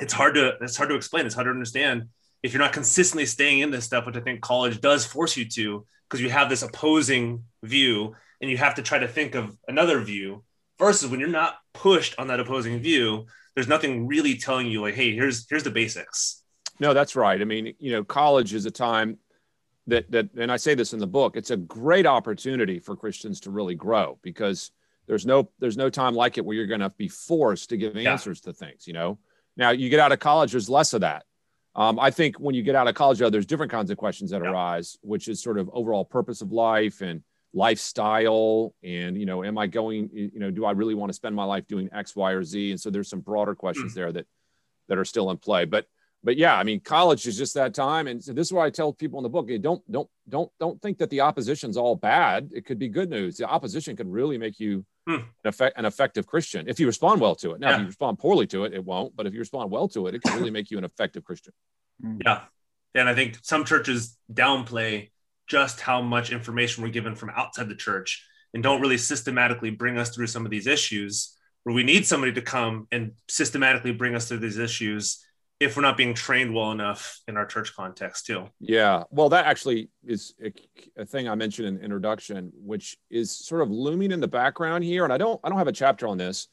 it's 0.00 0.12
hard 0.12 0.34
to 0.34 0.54
it's 0.60 0.76
hard 0.76 0.90
to 0.90 0.96
explain. 0.96 1.24
It's 1.24 1.36
hard 1.36 1.46
to 1.46 1.52
understand 1.52 2.08
if 2.42 2.52
you're 2.52 2.62
not 2.62 2.72
consistently 2.72 3.26
staying 3.26 3.60
in 3.60 3.70
this 3.70 3.84
stuff, 3.84 4.06
which 4.06 4.16
I 4.16 4.20
think 4.20 4.40
college 4.40 4.80
does 4.80 5.06
force 5.06 5.36
you 5.36 5.48
to, 5.50 5.86
because 6.08 6.20
you 6.20 6.30
have 6.30 6.48
this 6.48 6.62
opposing 6.62 7.44
view 7.62 8.14
and 8.40 8.50
you 8.50 8.56
have 8.56 8.74
to 8.74 8.82
try 8.82 8.98
to 8.98 9.08
think 9.08 9.34
of 9.34 9.56
another 9.68 10.00
view 10.00 10.44
versus 10.78 11.10
when 11.10 11.20
you're 11.20 11.28
not 11.28 11.56
pushed 11.72 12.14
on 12.18 12.28
that 12.28 12.40
opposing 12.40 12.80
view 12.80 13.26
there's 13.54 13.68
nothing 13.68 14.06
really 14.06 14.36
telling 14.36 14.66
you 14.66 14.80
like 14.80 14.94
hey 14.94 15.14
here's 15.14 15.46
here's 15.48 15.62
the 15.62 15.70
basics 15.70 16.42
no 16.80 16.94
that's 16.94 17.16
right 17.16 17.40
i 17.40 17.44
mean 17.44 17.74
you 17.78 17.92
know 17.92 18.04
college 18.04 18.54
is 18.54 18.66
a 18.66 18.70
time 18.70 19.18
that 19.86 20.10
that 20.10 20.28
and 20.36 20.50
i 20.50 20.56
say 20.56 20.74
this 20.74 20.92
in 20.92 20.98
the 20.98 21.06
book 21.06 21.36
it's 21.36 21.50
a 21.50 21.56
great 21.56 22.06
opportunity 22.06 22.78
for 22.78 22.96
christians 22.96 23.40
to 23.40 23.50
really 23.50 23.74
grow 23.74 24.18
because 24.22 24.70
there's 25.06 25.26
no 25.26 25.50
there's 25.58 25.76
no 25.76 25.90
time 25.90 26.14
like 26.14 26.38
it 26.38 26.44
where 26.44 26.56
you're 26.56 26.66
going 26.66 26.80
to 26.80 26.90
be 26.90 27.08
forced 27.08 27.70
to 27.70 27.76
give 27.76 27.96
answers 27.96 28.42
yeah. 28.44 28.52
to 28.52 28.58
things 28.58 28.86
you 28.86 28.92
know 28.92 29.18
now 29.56 29.70
you 29.70 29.88
get 29.88 30.00
out 30.00 30.12
of 30.12 30.18
college 30.18 30.52
there's 30.52 30.68
less 30.68 30.92
of 30.92 31.00
that 31.00 31.24
um, 31.74 31.98
i 31.98 32.10
think 32.10 32.36
when 32.36 32.54
you 32.54 32.62
get 32.62 32.74
out 32.74 32.88
of 32.88 32.94
college 32.94 33.18
though, 33.18 33.30
there's 33.30 33.46
different 33.46 33.72
kinds 33.72 33.90
of 33.90 33.96
questions 33.96 34.30
that 34.30 34.42
yeah. 34.42 34.50
arise 34.50 34.98
which 35.02 35.28
is 35.28 35.42
sort 35.42 35.58
of 35.58 35.70
overall 35.72 36.04
purpose 36.04 36.42
of 36.42 36.52
life 36.52 37.00
and 37.00 37.22
lifestyle 37.54 38.74
and 38.82 39.16
you 39.16 39.24
know 39.24 39.42
am 39.42 39.56
i 39.56 39.66
going 39.66 40.10
you 40.12 40.38
know 40.38 40.50
do 40.50 40.64
i 40.64 40.72
really 40.72 40.94
want 40.94 41.08
to 41.08 41.14
spend 41.14 41.34
my 41.34 41.44
life 41.44 41.66
doing 41.66 41.88
x 41.92 42.14
y 42.14 42.32
or 42.32 42.44
z? 42.44 42.70
And 42.70 42.80
so 42.80 42.90
there's 42.90 43.08
some 43.08 43.20
broader 43.20 43.54
questions 43.54 43.92
mm. 43.92 43.94
there 43.94 44.12
that 44.12 44.26
that 44.88 44.98
are 44.98 45.04
still 45.04 45.30
in 45.30 45.38
play. 45.38 45.64
But 45.64 45.86
but 46.22 46.36
yeah 46.36 46.56
i 46.56 46.64
mean 46.64 46.80
college 46.80 47.26
is 47.26 47.36
just 47.36 47.54
that 47.54 47.74
time. 47.74 48.08
And 48.08 48.22
so 48.22 48.32
this 48.32 48.48
is 48.48 48.52
why 48.52 48.66
i 48.66 48.70
tell 48.70 48.92
people 48.92 49.18
in 49.18 49.22
the 49.22 49.28
book 49.28 49.48
hey, 49.48 49.58
don't 49.58 49.82
don't 49.90 50.08
don't 50.28 50.50
don't 50.60 50.80
think 50.82 50.98
that 50.98 51.10
the 51.10 51.20
opposition's 51.22 51.76
all 51.76 51.96
bad. 51.96 52.50
It 52.52 52.66
could 52.66 52.78
be 52.78 52.88
good 52.88 53.10
news. 53.10 53.36
The 53.36 53.48
opposition 53.48 53.96
could 53.96 54.08
really 54.08 54.38
make 54.38 54.60
you 54.60 54.84
mm. 55.08 55.16
an, 55.16 55.24
effect, 55.44 55.78
an 55.78 55.84
effective 55.84 56.26
christian. 56.26 56.68
If 56.68 56.78
you 56.78 56.86
respond 56.86 57.20
well 57.20 57.36
to 57.36 57.52
it. 57.52 57.60
Now 57.60 57.70
yeah. 57.70 57.74
if 57.76 57.80
you 57.80 57.86
respond 57.86 58.18
poorly 58.18 58.46
to 58.48 58.64
it 58.64 58.74
it 58.74 58.84
won't. 58.84 59.16
But 59.16 59.26
if 59.26 59.32
you 59.32 59.38
respond 59.38 59.70
well 59.70 59.88
to 59.88 60.08
it 60.08 60.14
it 60.14 60.22
can 60.22 60.36
really 60.36 60.50
make 60.58 60.70
you 60.70 60.78
an 60.78 60.84
effective 60.84 61.24
christian. 61.24 61.52
Yeah. 62.02 62.42
And 62.94 63.08
i 63.08 63.14
think 63.14 63.38
some 63.42 63.64
churches 63.64 64.16
downplay 64.32 65.10
just 65.46 65.80
how 65.80 66.02
much 66.02 66.32
information 66.32 66.82
we're 66.82 66.90
given 66.90 67.14
from 67.14 67.30
outside 67.30 67.68
the 67.68 67.74
church 67.74 68.24
and 68.54 68.62
don't 68.62 68.80
really 68.80 68.98
systematically 68.98 69.70
bring 69.70 69.98
us 69.98 70.14
through 70.14 70.26
some 70.26 70.44
of 70.44 70.50
these 70.50 70.66
issues 70.66 71.36
where 71.64 71.74
we 71.74 71.82
need 71.82 72.06
somebody 72.06 72.32
to 72.32 72.42
come 72.42 72.86
and 72.92 73.12
systematically 73.28 73.92
bring 73.92 74.14
us 74.14 74.28
through 74.28 74.38
these 74.38 74.58
issues 74.58 75.24
if 75.58 75.74
we're 75.74 75.82
not 75.82 75.96
being 75.96 76.14
trained 76.14 76.54
well 76.54 76.70
enough 76.70 77.20
in 77.28 77.36
our 77.36 77.46
church 77.46 77.74
context 77.74 78.26
too. 78.26 78.46
Yeah. 78.60 79.04
Well 79.10 79.28
that 79.30 79.46
actually 79.46 79.90
is 80.06 80.34
a, 80.42 80.52
a, 80.96 81.06
thing 81.06 81.28
i 81.28 81.34
mentioned 81.34 81.68
in 81.68 81.78
introduction 81.82 82.52
which 82.54 82.96
is 83.10 83.30
sort 83.30 83.62
of 83.62 83.70
looming 83.70 84.12
in 84.12 84.20
the 84.20 84.28
background 84.28 84.84
here. 84.84 85.04
And 85.04 85.12
i 85.12 85.18
don't 85.18 85.40
i 85.42 85.48
don't 85.48 85.58
have 85.58 85.68
a 85.68 85.72
chapter 85.72 86.06
on 86.06 86.18
this 86.18 86.48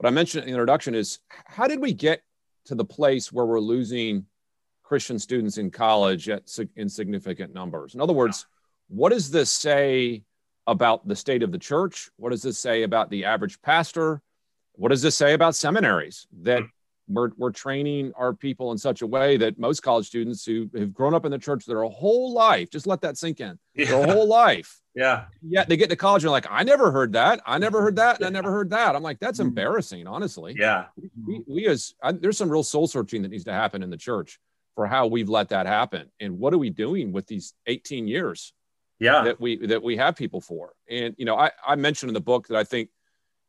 but 0.00 0.08
i 0.08 0.10
mentioned 0.10 0.44
in 0.44 0.50
introduction 0.50 0.94
is 0.94 1.18
how 1.28 1.66
did 1.66 1.80
we 1.80 1.92
get 1.92 2.22
to 2.66 2.74
the 2.74 2.84
place 2.84 3.32
where 3.32 3.46
we're 3.46 3.60
losing 3.60 4.26
Christian 4.88 5.18
students 5.18 5.58
in 5.58 5.70
college 5.70 6.30
at 6.30 6.48
in 6.74 6.88
significant 6.88 7.52
numbers. 7.52 7.94
In 7.94 8.00
other 8.00 8.14
words, 8.14 8.46
what 8.88 9.10
does 9.10 9.30
this 9.30 9.50
say 9.50 10.22
about 10.66 11.06
the 11.06 11.14
state 11.14 11.42
of 11.42 11.52
the 11.52 11.58
church? 11.58 12.08
What 12.16 12.30
does 12.30 12.42
this 12.42 12.58
say 12.58 12.84
about 12.84 13.10
the 13.10 13.26
average 13.26 13.60
pastor? 13.60 14.22
What 14.72 14.88
does 14.88 15.02
this 15.02 15.14
say 15.14 15.34
about 15.34 15.54
seminaries 15.54 16.26
that 16.40 16.62
we're, 17.06 17.30
we're 17.36 17.50
training 17.50 18.12
our 18.16 18.32
people 18.32 18.72
in 18.72 18.78
such 18.78 19.02
a 19.02 19.06
way 19.06 19.36
that 19.36 19.58
most 19.58 19.82
college 19.82 20.06
students 20.06 20.44
who 20.46 20.70
have 20.74 20.94
grown 20.94 21.12
up 21.12 21.26
in 21.26 21.32
the 21.32 21.38
church 21.38 21.66
their 21.66 21.82
whole 21.84 22.32
life, 22.32 22.70
just 22.70 22.86
let 22.86 23.02
that 23.02 23.18
sink 23.18 23.40
in, 23.40 23.58
yeah. 23.74 23.86
their 23.86 24.06
whole 24.06 24.26
life. 24.26 24.80
Yeah. 24.94 25.24
Yeah. 25.42 25.64
They 25.64 25.76
get 25.76 25.90
to 25.90 25.96
college 25.96 26.24
and 26.24 26.32
like, 26.32 26.46
I 26.50 26.64
never 26.64 26.90
heard 26.90 27.12
that. 27.12 27.40
I 27.44 27.58
never 27.58 27.82
heard 27.82 27.96
that. 27.96 28.16
And 28.16 28.26
I 28.26 28.30
never 28.30 28.50
heard 28.50 28.70
that. 28.70 28.96
I'm 28.96 29.02
like, 29.02 29.20
that's 29.20 29.38
mm-hmm. 29.38 29.48
embarrassing, 29.48 30.06
honestly. 30.06 30.56
Yeah. 30.58 30.86
We, 31.26 31.42
we 31.46 31.66
as 31.66 31.94
I, 32.02 32.12
there's 32.12 32.38
some 32.38 32.50
real 32.50 32.62
soul 32.62 32.86
searching 32.86 33.20
that 33.22 33.28
needs 33.28 33.44
to 33.44 33.52
happen 33.52 33.82
in 33.82 33.90
the 33.90 33.96
church 33.98 34.38
for 34.78 34.86
how 34.86 35.08
we've 35.08 35.28
let 35.28 35.48
that 35.48 35.66
happen. 35.66 36.08
And 36.20 36.38
what 36.38 36.54
are 36.54 36.58
we 36.58 36.70
doing 36.70 37.10
with 37.10 37.26
these 37.26 37.52
18 37.66 38.06
years 38.06 38.52
yeah. 39.00 39.24
that 39.24 39.40
we 39.40 39.66
that 39.66 39.82
we 39.82 39.96
have 39.96 40.14
people 40.14 40.40
for? 40.40 40.72
And 40.88 41.16
you 41.18 41.24
know 41.24 41.34
i 41.36 41.50
i 41.66 41.74
mentioned 41.74 42.10
in 42.10 42.14
the 42.14 42.20
book 42.20 42.46
that 42.46 42.56
i 42.56 42.62
think 42.62 42.88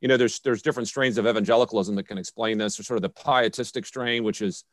you 0.02 0.08
know 0.08 0.18
there's 0.18 0.40
there's 0.40 0.64
different 0.64 0.88
strains 0.88 1.20
of 1.20 1.28
evangelicalism 1.28 1.94
that 1.98 2.08
can 2.08 2.18
explain 2.18 2.58
this. 2.58 2.78
There's 2.78 2.88
sort 2.88 2.98
of 2.98 3.04
the 3.04 3.10
pietistic 3.10 3.86
strain 3.86 4.24
which 4.24 4.42
is 4.42 4.64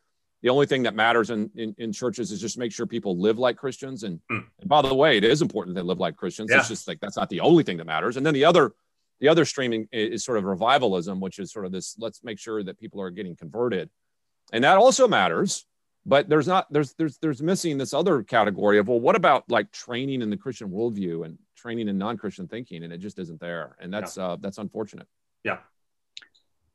the 0.41 0.49
only 0.49 0.65
thing 0.65 0.85
that 0.85 0.95
matters 0.95 1.29
in, 1.29 1.51
in, 1.57 1.75
in 1.77 1.93
churches 1.93 2.33
is 2.33 2.41
just 2.41 2.57
make 2.57 2.73
sure 2.73 2.87
people 2.87 3.21
live 3.21 3.39
like 3.39 3.59
christians. 3.59 4.03
And, 4.03 4.19
mm. 4.33 4.43
and 4.59 4.69
by 4.69 4.81
the 4.81 4.95
way 4.95 5.19
it 5.19 5.25
is 5.25 5.43
important 5.43 5.75
that 5.75 5.83
they 5.83 5.87
live 5.87 6.01
like 6.01 6.17
christians. 6.17 6.49
Yeah. 6.51 6.61
it's 6.61 6.69
just 6.69 6.89
like 6.89 7.01
that's 7.01 7.19
not 7.19 7.29
the 7.29 7.41
only 7.41 7.65
thing 7.65 7.77
that 7.77 7.87
matters. 7.87 8.17
And 8.17 8.25
then 8.25 8.33
the 8.33 8.47
other 8.47 8.73
the 9.21 9.29
other 9.29 9.45
streaming 9.45 9.89
is 9.93 10.25
sort 10.25 10.39
of 10.39 10.45
revivalism 10.45 11.21
which 11.21 11.39
is 11.39 11.53
sort 11.53 11.67
of 11.67 11.73
this 11.73 11.97
let's 11.99 12.25
make 12.25 12.39
sure 12.39 12.65
that 12.65 12.81
people 12.81 13.03
are 13.03 13.11
getting 13.11 13.37
converted. 13.37 13.91
And 14.55 14.65
that 14.65 14.79
also 14.79 15.07
matters 15.07 15.67
but 16.07 16.29
there's 16.29 16.47
not 16.47 16.73
there's 16.73 16.95
there's 16.95 17.19
there's 17.19 17.43
missing 17.43 17.77
this 17.77 17.93
other 17.93 18.23
category 18.23 18.79
of 18.79 18.89
well 18.89 19.01
what 19.01 19.17
about 19.17 19.45
like 19.51 19.71
training 19.73 20.23
in 20.23 20.31
the 20.31 20.37
christian 20.37 20.71
worldview 20.71 21.27
and 21.27 21.37
training 21.57 21.89
in 21.89 21.99
non-christian 21.99 22.47
thinking 22.47 22.85
and 22.85 22.93
it 22.93 22.99
just 22.99 23.19
isn't 23.19 23.41
there 23.41 23.77
and 23.81 23.93
that's 23.93 24.17
yeah. 24.17 24.29
uh 24.29 24.37
that's 24.41 24.59
unfortunate. 24.59 25.07
Yeah. 25.45 25.59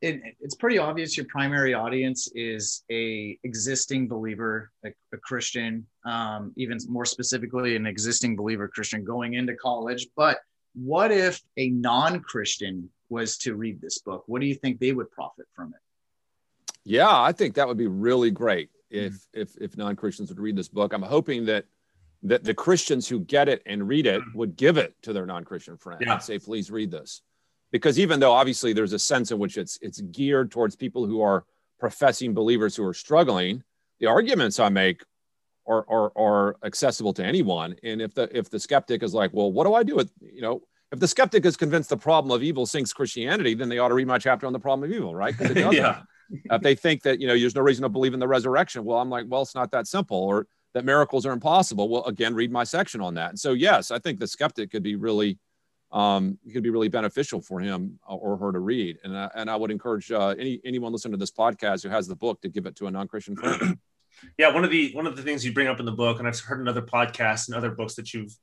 It, 0.01 0.35
it's 0.39 0.55
pretty 0.55 0.79
obvious 0.79 1.15
your 1.15 1.27
primary 1.27 1.75
audience 1.75 2.27
is 2.33 2.83
a 2.91 3.37
existing 3.43 4.07
believer 4.07 4.71
a, 4.83 4.89
a 5.13 5.17
christian 5.17 5.85
um, 6.05 6.51
even 6.57 6.79
more 6.89 7.05
specifically 7.05 7.75
an 7.75 7.85
existing 7.85 8.35
believer 8.35 8.67
christian 8.67 9.03
going 9.03 9.35
into 9.35 9.55
college. 9.55 10.07
But 10.17 10.39
what 10.73 11.11
if 11.11 11.41
a 11.57 11.69
non-christian 11.69 12.89
was 13.09 13.37
to 13.39 13.55
read 13.55 13.79
this 13.81 13.99
book? 13.99 14.23
What 14.25 14.41
do 14.41 14.47
you 14.47 14.55
think 14.55 14.79
they 14.79 14.93
would 14.93 15.11
profit 15.11 15.45
from 15.55 15.73
it? 15.75 16.73
Yeah 16.83 17.21
i 17.21 17.31
think 17.31 17.55
that 17.55 17.67
would 17.67 17.77
be 17.77 17.87
really 17.87 18.31
great 18.31 18.69
if 18.91 19.13
mm-hmm. 19.13 19.41
if 19.41 19.57
if 19.59 19.77
non-christians 19.77 20.29
would 20.29 20.39
read 20.39 20.55
this 20.55 20.67
book 20.67 20.93
i'm 20.93 21.01
hoping 21.01 21.45
that 21.45 21.65
that 22.23 22.43
the 22.43 22.53
christians 22.53 23.07
who 23.07 23.19
get 23.21 23.49
it 23.49 23.61
and 23.65 23.87
read 23.87 24.05
it 24.05 24.21
mm-hmm. 24.21 24.37
would 24.37 24.55
give 24.55 24.77
it 24.77 24.95
to 25.01 25.13
their 25.13 25.25
non-christian 25.25 25.77
friend 25.77 26.01
yeah. 26.05 26.13
and 26.13 26.21
say 26.21 26.37
please 26.37 26.69
read 26.69 26.91
this 26.91 27.21
because 27.71 27.97
even 27.97 28.19
though 28.19 28.33
obviously 28.33 28.73
there's 28.73 28.93
a 28.93 28.99
sense 28.99 29.31
in 29.31 29.39
which 29.39 29.57
it's 29.57 29.79
it's 29.81 30.01
geared 30.01 30.51
towards 30.51 30.75
people 30.75 31.05
who 31.05 31.21
are 31.21 31.45
professing 31.79 32.33
believers 32.33 32.75
who 32.75 32.85
are 32.85 32.93
struggling 32.93 33.63
the 33.99 34.05
arguments 34.05 34.59
i 34.59 34.69
make 34.69 35.03
are, 35.67 35.85
are, 35.89 36.11
are 36.17 36.55
accessible 36.63 37.13
to 37.13 37.23
anyone 37.23 37.75
and 37.83 38.01
if 38.01 38.13
the 38.13 38.29
if 38.37 38.49
the 38.49 38.59
skeptic 38.59 39.03
is 39.03 39.13
like 39.13 39.31
well 39.33 39.51
what 39.51 39.65
do 39.65 39.73
i 39.73 39.83
do 39.83 39.95
with 39.95 40.11
you 40.19 40.41
know 40.41 40.61
if 40.91 40.99
the 40.99 41.07
skeptic 41.07 41.45
is 41.45 41.55
convinced 41.55 41.89
the 41.89 41.97
problem 41.97 42.31
of 42.35 42.43
evil 42.43 42.65
sinks 42.65 42.91
christianity 42.93 43.53
then 43.53 43.69
they 43.69 43.77
ought 43.77 43.87
to 43.87 43.93
read 43.93 44.07
my 44.07 44.17
chapter 44.17 44.45
on 44.45 44.53
the 44.53 44.59
problem 44.59 44.89
of 44.89 44.95
evil 44.95 45.15
right 45.15 45.35
yeah 45.55 46.01
if 46.31 46.61
they 46.61 46.75
think 46.75 47.03
that 47.03 47.19
you 47.19 47.27
know 47.27 47.37
there's 47.37 47.55
no 47.55 47.61
reason 47.61 47.83
to 47.83 47.89
believe 47.89 48.13
in 48.13 48.19
the 48.19 48.27
resurrection 48.27 48.83
well 48.83 48.99
i'm 48.99 49.09
like 49.09 49.25
well 49.27 49.41
it's 49.41 49.55
not 49.55 49.71
that 49.71 49.87
simple 49.87 50.17
or 50.17 50.47
that 50.73 50.85
miracles 50.85 51.25
are 51.25 51.33
impossible. 51.33 51.89
Well 51.89 52.05
again 52.05 52.33
read 52.33 52.51
my 52.51 52.63
section 52.63 53.01
on 53.01 53.15
that. 53.15 53.31
And 53.31 53.39
so 53.39 53.53
yes 53.53 53.91
i 53.91 53.99
think 53.99 54.19
the 54.19 54.27
skeptic 54.27 54.71
could 54.71 54.83
be 54.83 54.95
really 54.95 55.37
um, 55.91 56.37
could 56.53 56.63
be 56.63 56.69
really 56.69 56.87
beneficial 56.87 57.41
for 57.41 57.59
him 57.59 57.99
or 58.07 58.37
her 58.37 58.53
to 58.53 58.59
read. 58.59 58.99
And 59.03 59.17
I, 59.17 59.29
and 59.35 59.49
I 59.49 59.57
would 59.57 59.71
encourage 59.71 60.09
uh, 60.09 60.29
any 60.39 60.61
anyone 60.63 60.93
listening 60.93 61.11
to 61.11 61.17
this 61.17 61.31
podcast 61.31 61.83
who 61.83 61.89
has 61.89 62.07
the 62.07 62.15
book 62.15 62.41
to 62.41 62.49
give 62.49 62.65
it 62.65 62.77
to 62.77 62.87
a 62.87 62.91
non-christian 62.91 63.35
friend. 63.35 63.77
Yeah 64.37 64.53
one 64.53 64.63
of 64.63 64.69
the 64.69 64.91
one 64.93 65.07
of 65.07 65.15
the 65.15 65.23
things 65.23 65.43
you 65.43 65.51
bring 65.51 65.67
up 65.67 65.79
in 65.79 65.85
the 65.85 65.91
book 65.91 66.19
and 66.19 66.27
i've 66.27 66.39
heard 66.41 66.59
in 66.59 66.67
other 66.67 66.81
podcasts 66.81 67.47
and 67.47 67.55
other 67.55 67.71
books 67.71 67.95
that 67.95 68.13
you've 68.13 68.35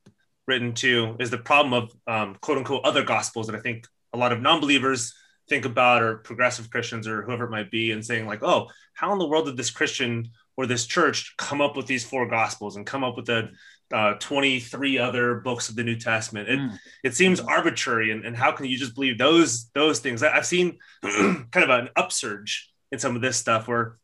written 0.47 0.73
too 0.73 1.15
is 1.21 1.31
the 1.31 1.39
problem 1.39 1.73
of 1.73 1.93
um, 2.09 2.37
quote 2.41 2.59
unquote 2.59 2.85
other 2.85 3.05
gospels 3.05 3.47
that 3.47 3.55
i 3.55 3.61
think 3.61 3.87
a 4.13 4.19
lot 4.19 4.33
of 4.33 4.41
non-believers 4.41 5.15
think 5.49 5.65
about 5.65 6.03
or 6.03 6.19
progressive 6.19 6.71
Christians 6.71 7.09
or 7.09 7.23
whoever 7.23 7.45
it 7.45 7.51
might 7.51 7.71
be 7.71 7.93
and 7.93 8.05
saying 8.05 8.27
like, 8.27 8.43
oh, 8.43 8.69
how 8.95 9.13
in 9.13 9.19
the 9.19 9.27
world 9.27 9.47
did 9.47 9.57
this 9.57 9.71
Christian 9.71 10.31
or 10.57 10.67
this 10.67 10.87
church 10.87 11.35
come 11.39 11.61
up 11.61 11.77
with 11.77 11.87
these 11.87 12.05
four 12.05 12.29
gospels 12.29 12.77
and 12.77 12.87
come 12.87 13.05
up 13.05 13.17
with 13.17 13.27
the 13.27 13.51
uh, 13.93 14.15
23 14.15 14.99
other 14.99 15.37
books 15.37 15.69
of 15.69 15.77
the 15.77 15.85
New 15.85 15.97
Testament? 15.97 16.49
It, 16.49 16.59
mm. 16.59 16.79
it 17.03 17.15
seems 17.15 17.41
arbitrary. 17.41 18.11
And, 18.11 18.25
and 18.25 18.37
how 18.37 18.53
can 18.53 18.67
you 18.67 18.77
just 18.77 18.95
believe 18.95 19.19
those, 19.19 19.71
those 19.75 20.01
things? 20.01 20.23
I, 20.23 20.35
have 20.35 20.47
seen 20.47 20.79
kind 21.03 21.47
of 21.55 21.71
an 21.71 21.89
upsurge 21.97 22.71
in 22.93 22.99
some 22.99 23.17
of 23.17 23.23
this 23.23 23.37
stuff 23.37 23.69
where, 23.69 23.99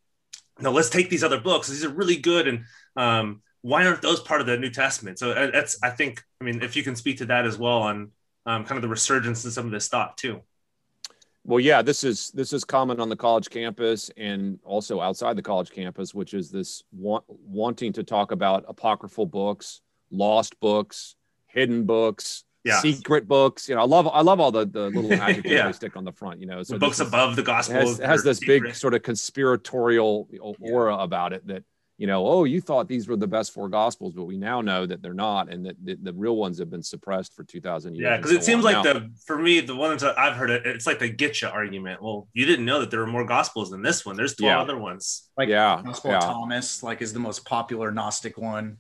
no, 0.61 0.71
let's 0.71 0.91
take 0.91 1.11
these 1.11 1.25
other 1.25 1.41
books. 1.41 1.69
These 1.69 1.85
are 1.85 1.91
really 1.91 2.17
good. 2.17 2.49
And 2.49 2.65
um, 2.97 3.43
why 3.63 3.87
aren't 3.87 4.03
those 4.03 4.21
part 4.21 4.41
of 4.41 4.47
the 4.47 4.57
New 4.57 4.71
Testament? 4.71 5.19
So 5.19 5.35
that's, 5.35 5.79
I 5.83 5.91
think, 5.91 6.23
I 6.41 6.45
mean, 6.45 6.63
if 6.63 6.77
you 6.77 6.83
can 6.83 6.97
speak 6.97 7.19
to 7.19 7.27
that 7.27 7.45
as 7.45 7.59
well 7.59 7.79
on 7.79 8.13
um, 8.47 8.65
kind 8.65 8.77
of 8.77 8.83
the 8.83 8.89
resurgence 8.89 9.45
in 9.45 9.51
some 9.51 9.67
of 9.67 9.73
this 9.73 9.89
thought 9.89 10.17
too. 10.17 10.43
Well, 11.47 11.61
yeah, 11.61 11.83
this 11.83 12.05
is 12.05 12.31
this 12.31 12.55
is 12.55 12.65
common 12.65 13.01
on 13.01 13.11
the 13.11 13.17
college 13.17 13.51
campus 13.51 14.11
and 14.17 14.59
also 14.65 15.01
outside 15.01 15.37
the 15.37 15.43
college 15.43 15.71
campus, 15.71 16.15
which 16.15 16.33
is 16.33 16.51
this 16.51 16.83
want, 16.91 17.25
wanting 17.29 17.93
to 17.95 18.03
talk 18.03 18.33
about 18.33 18.65
apocryphal 18.67 19.27
books, 19.27 19.83
lost 20.11 20.59
books, 20.61 21.17
hidden 21.47 21.85
books, 21.85 22.45
yeah. 22.65 22.81
secret 22.81 23.29
books. 23.29 23.69
You 23.69 23.75
know, 23.75 23.83
I 23.83 23.85
love 23.85 24.09
I 24.09 24.23
love 24.23 24.41
all 24.41 24.51
the 24.51 24.65
the 24.65 24.89
little 24.89 25.13
adjectives 25.13 25.53
yeah. 25.53 25.67
they 25.67 25.73
stick 25.73 25.97
on 25.97 26.05
the 26.05 26.13
front. 26.13 26.41
You 26.41 26.47
know, 26.47 26.63
so 26.63 26.75
the 26.75 26.81
books 26.81 27.01
above 27.01 27.37
the 27.37 27.43
gospel 27.43 27.77
has, 27.77 27.99
has 27.99 28.25
this 28.25 28.39
secret. 28.39 28.63
big 28.63 28.75
sort 28.75 28.95
of 28.95 29.03
conspiratorial 29.03 30.29
aura 30.61 30.97
yeah. 30.97 31.05
about 31.05 31.35
it 31.35 31.47
that 31.47 31.63
you 31.97 32.09
know, 32.09 32.27
oh, 32.27 32.45
you 32.45 32.61
thought 32.61 32.89
these 32.89 33.07
were 33.07 33.17
the 33.17 33.27
best 33.27 33.53
four 33.53 33.69
gospels, 33.69 34.15
but 34.15 34.25
we 34.25 34.37
now 34.37 34.61
know 34.61 34.85
that 34.85 35.01
they're 35.01 35.15
not, 35.15 35.49
and 35.49 35.65
that 35.67 35.77
the, 35.85 35.97
the 36.03 36.13
real 36.13 36.37
ones 36.37 36.59
have 36.59 36.69
been 36.69 36.83
suppressed 36.83 37.35
for 37.35 37.45
two 37.45 37.61
thousand 37.61 37.95
years. 37.95 38.05
Yeah, 38.05 38.17
because 38.17 38.33
so 38.33 38.37
it 38.37 38.45
seems 38.45 38.65
like 38.65 38.83
now, 38.85 38.95
the 38.95 39.11
for 39.25 39.39
me 39.39 39.61
the 39.61 39.77
ones 39.77 40.03
that 40.03 40.19
I've 40.19 40.35
heard 40.35 40.51
it, 40.51 40.67
it's 40.67 40.87
like 40.87 40.99
the 40.99 41.13
getcha 41.13 41.53
argument. 41.53 42.03
Well, 42.03 42.29
you 42.33 42.47
didn't 42.47 42.65
know 42.65 42.81
that 42.81 42.91
there 42.91 43.01
were 43.01 43.07
more 43.07 43.25
gospels 43.25 43.71
than 43.71 43.83
this 43.83 44.05
one. 44.05 44.17
There's 44.17 44.35
twelve 44.35 44.51
yeah. 44.51 44.61
other 44.61 44.77
ones. 44.77 45.31
Like 45.37 45.49
yeah, 45.49 45.81
Gospel 45.85 46.11
yeah. 46.11 46.21
Thomas, 46.21 46.83
like 46.83 47.01
is 47.01 47.13
the 47.13 47.21
most 47.21 47.45
popular 47.45 47.93
Gnostic 47.93 48.39
one. 48.39 48.79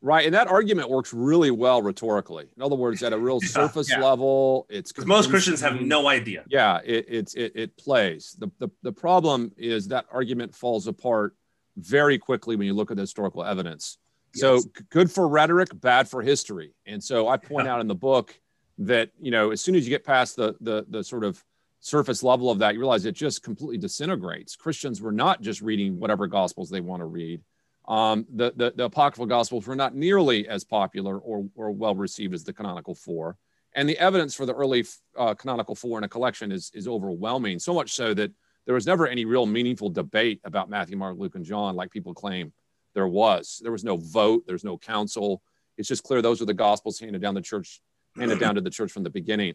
Right, 0.00 0.24
and 0.24 0.34
that 0.34 0.46
argument 0.46 0.88
works 0.88 1.12
really 1.12 1.50
well 1.50 1.82
rhetorically. 1.82 2.46
In 2.56 2.62
other 2.62 2.76
words, 2.76 3.02
at 3.02 3.12
a 3.12 3.18
real 3.18 3.40
Yeah, 3.42 3.48
surface 3.48 3.90
yeah. 3.90 3.98
level, 3.98 4.66
it's 4.68 4.92
Because 4.92 5.06
most 5.06 5.30
Christians 5.30 5.60
have 5.62 5.80
no 5.80 6.06
idea. 6.06 6.44
Yeah, 6.46 6.80
it, 6.84 7.06
it's 7.08 7.34
it, 7.34 7.52
it 7.56 7.76
plays. 7.76 8.36
The, 8.38 8.48
the 8.60 8.68
the 8.82 8.92
problem 8.92 9.50
is 9.56 9.88
that 9.88 10.04
argument 10.12 10.54
falls 10.54 10.86
apart 10.86 11.34
very 11.76 12.18
quickly 12.18 12.56
when 12.56 12.66
you 12.66 12.74
look 12.74 12.90
at 12.90 12.96
the 12.96 13.02
historical 13.02 13.44
evidence. 13.44 13.98
So 14.32 14.56
Yes. 14.56 14.64
g- 14.64 14.84
good 14.90 15.10
for 15.10 15.28
rhetoric, 15.28 15.68
bad 15.80 16.08
for 16.08 16.22
history. 16.22 16.74
And 16.86 17.02
so 17.02 17.28
I 17.28 17.36
point 17.36 17.66
Yeah. 17.66 17.74
out 17.74 17.80
in 17.80 17.86
the 17.86 17.94
book 17.94 18.38
that 18.78 19.10
you 19.20 19.30
know 19.30 19.50
as 19.50 19.60
soon 19.62 19.74
as 19.74 19.86
you 19.86 19.90
get 19.90 20.04
past 20.04 20.36
the 20.36 20.54
the 20.60 20.84
the 20.88 21.02
sort 21.02 21.24
of 21.24 21.42
surface 21.80 22.22
level 22.22 22.50
of 22.50 22.58
that, 22.58 22.74
you 22.74 22.80
realize 22.80 23.04
it 23.04 23.14
just 23.14 23.42
completely 23.42 23.78
disintegrates. 23.78 24.56
Christians 24.56 25.00
were 25.00 25.12
not 25.12 25.40
just 25.40 25.60
reading 25.62 25.98
whatever 25.98 26.26
gospels 26.26 26.68
they 26.68 26.80
want 26.80 27.00
to 27.00 27.06
read. 27.06 27.40
Um, 27.88 28.26
the, 28.34 28.52
the 28.56 28.72
the 28.76 28.84
apocryphal 28.86 29.26
gospels 29.26 29.66
were 29.66 29.76
not 29.76 29.94
nearly 29.94 30.48
as 30.48 30.64
popular 30.64 31.18
or 31.18 31.48
or 31.54 31.70
well 31.70 31.94
received 31.94 32.34
as 32.34 32.44
the 32.44 32.52
canonical 32.52 32.94
four 32.94 33.38
and 33.74 33.88
the 33.88 33.98
evidence 33.98 34.34
for 34.34 34.46
the 34.46 34.54
early 34.54 34.84
uh, 35.16 35.34
canonical 35.34 35.74
four 35.74 35.96
in 35.98 36.04
a 36.04 36.08
collection 36.08 36.50
is 36.50 36.70
is 36.74 36.88
overwhelming. 36.88 37.58
So 37.58 37.72
much 37.72 37.92
so 37.92 38.12
that 38.14 38.32
there 38.66 38.74
was 38.74 38.86
never 38.86 39.06
any 39.06 39.24
real 39.24 39.46
meaningful 39.46 39.88
debate 39.88 40.40
about 40.44 40.68
Matthew, 40.68 40.96
Mark, 40.96 41.16
Luke, 41.18 41.36
and 41.36 41.44
John, 41.44 41.76
like 41.76 41.90
people 41.90 42.12
claim 42.12 42.52
there 42.94 43.08
was. 43.08 43.60
There 43.62 43.72
was 43.72 43.84
no 43.84 43.96
vote. 43.96 44.44
There's 44.46 44.64
no 44.64 44.76
council. 44.76 45.42
It's 45.78 45.88
just 45.88 46.02
clear 46.02 46.20
those 46.20 46.42
are 46.42 46.46
the 46.46 46.54
gospels 46.54 46.98
handed 46.98 47.22
down 47.22 47.34
the 47.34 47.42
church, 47.42 47.80
handed 48.16 48.40
down 48.40 48.54
to 48.56 48.60
the 48.60 48.70
church 48.70 48.90
from 48.90 49.02
the 49.04 49.10
beginning. 49.10 49.54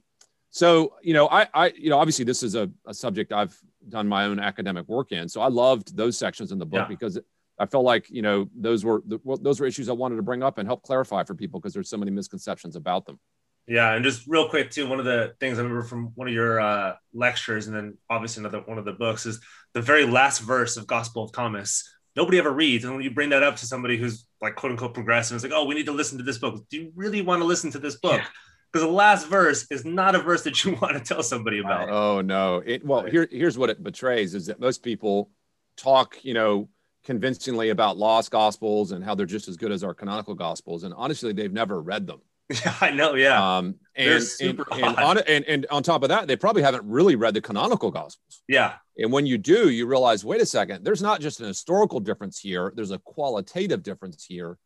So 0.52 0.96
you 1.02 1.14
know, 1.14 1.28
I, 1.30 1.48
I 1.54 1.68
you 1.76 1.90
know, 1.90 1.98
obviously 1.98 2.26
this 2.26 2.44
is 2.44 2.56
a, 2.56 2.70
a 2.86 2.94
subject 2.94 3.32
I've 3.34 3.58
done 3.90 4.08
my 4.08 4.26
own 4.26 4.40
academic 4.40 4.88
work 4.88 5.12
in. 5.12 5.28
So 5.28 5.42
I 5.42 5.48
loved 5.48 5.96
those 5.96 6.18
sections 6.18 6.52
in 6.52 6.60
the 6.60 6.66
book 6.66 6.82
Yeah. 6.82 6.88
because 6.88 7.20
I 7.58 7.66
felt 7.66 7.84
like 7.84 8.10
you 8.10 8.22
know 8.22 8.50
those 8.56 8.86
were 8.86 9.02
the, 9.06 9.20
well, 9.24 9.38
those 9.38 9.60
were 9.60 9.66
issues 9.66 9.90
I 9.90 9.94
wanted 9.94 10.18
to 10.18 10.24
bring 10.24 10.44
up 10.44 10.58
and 10.58 10.68
help 10.68 10.84
clarify 10.84 11.24
for 11.24 11.36
people 11.36 11.60
because 11.60 11.74
there's 11.74 11.90
so 11.90 11.98
many 11.98 12.12
misconceptions 12.12 12.76
about 12.76 13.06
them. 13.06 13.20
Yeah, 13.68 13.94
and 13.94 14.04
just 14.04 14.28
real 14.28 14.50
quick 14.50 14.72
too, 14.72 14.88
one 14.88 15.00
of 15.00 15.06
the 15.06 15.34
things 15.40 15.58
I 15.58 15.62
remember 15.62 15.84
from 15.84 16.12
one 16.16 16.28
of 16.28 16.34
your 16.34 16.60
uh, 16.60 16.96
lectures, 17.14 17.68
and 17.68 17.76
then 17.76 17.98
obviously 18.10 18.42
another 18.42 18.60
one 18.60 18.78
of 18.78 18.86
the 18.86 18.94
books 18.94 19.26
is 19.26 19.40
the 19.74 19.82
very 19.82 20.06
last 20.06 20.40
verse 20.40 20.78
of 20.78 20.88
Gospel 20.88 21.24
of 21.24 21.32
Thomas. 21.32 21.88
Nobody 22.16 22.40
ever 22.40 22.52
reads, 22.52 22.84
and 22.84 22.94
when 22.94 23.04
you 23.04 23.12
bring 23.12 23.30
that 23.30 23.44
up 23.44 23.56
to 23.58 23.66
somebody 23.66 23.98
who's 23.98 24.26
like 24.42 24.56
quote 24.56 24.72
unquote 24.72 24.94
progressive, 24.94 25.36
it's 25.36 25.44
like, 25.44 25.54
oh, 25.54 25.66
we 25.66 25.76
need 25.76 25.86
to 25.86 25.92
listen 25.92 26.18
to 26.18 26.24
this 26.24 26.40
book. 26.40 26.66
Do 26.70 26.78
you 26.78 26.92
really 26.96 27.22
want 27.22 27.42
to 27.42 27.46
listen 27.46 27.72
to 27.72 27.80
this 27.80 27.96
book? 27.96 28.20
Yeah. 28.20 28.26
Because 28.72 28.86
the 28.86 28.92
last 28.92 29.28
verse 29.28 29.68
is 29.70 29.86
not 29.86 30.16
a 30.16 30.20
verse 30.20 30.44
that 30.44 30.64
you 30.64 30.76
want 30.82 30.94
to 30.94 31.00
tell 31.00 31.24
somebody 31.24 31.60
about. 31.60 31.90
Oh 31.90 32.22
no! 32.22 32.64
It, 32.66 32.86
well, 32.86 33.06
here, 33.06 33.28
here's 33.32 33.58
what 33.58 33.70
it 33.70 33.84
betrays: 33.84 34.34
is 34.34 34.48
that 34.48 34.60
most 34.60 34.84
people 34.84 35.30
talk, 35.78 36.18
you 36.24 36.34
know, 36.34 36.68
convincingly 37.04 37.70
about 37.70 37.98
lost 37.98 38.32
gospels 38.32 38.92
and 38.92 39.04
how 39.04 39.16
they're 39.16 39.26
just 39.26 39.48
as 39.48 39.56
good 39.56 39.72
as 39.72 39.84
our 39.84 39.94
canonical 39.94 40.36
gospels, 40.36 40.84
and 40.84 40.94
honestly, 40.96 41.32
they've 41.32 41.54
never 41.54 41.82
read 41.82 42.08
them. 42.08 42.22
Yeah, 42.52 42.76
I 42.82 42.92
know. 42.92 43.16
Yeah, 43.16 43.58
Um, 43.58 43.76
They're 43.96 44.06
and, 44.08 44.16
and, 44.16 44.24
super 44.24 44.66
and, 44.72 44.84
odd. 44.84 45.00
on, 45.00 45.18
and 45.20 45.46
and 45.46 45.66
on 45.72 45.84
top 45.84 46.04
of 46.04 46.10
that, 46.10 46.28
they 46.28 46.36
probably 46.36 46.62
haven't 46.64 46.84
really 46.86 47.16
read 47.16 47.34
the 47.34 47.42
canonical 47.42 47.92
gospels. 47.92 48.44
yeah, 48.48 48.74
And 48.98 49.12
when 49.12 49.26
you 49.26 49.38
do, 49.38 49.70
you 49.70 49.86
realize, 49.88 50.26
wait 50.26 50.42
a 50.42 50.46
second, 50.46 50.84
there's 50.84 51.02
not 51.02 51.22
just 51.22 51.40
an 51.40 51.48
historical 51.48 52.00
difference 52.00 52.40
here, 52.40 52.74
there's 52.76 52.92
a 52.92 53.00
qualitative 53.00 53.84
difference 53.84 54.26
here. 54.26 54.58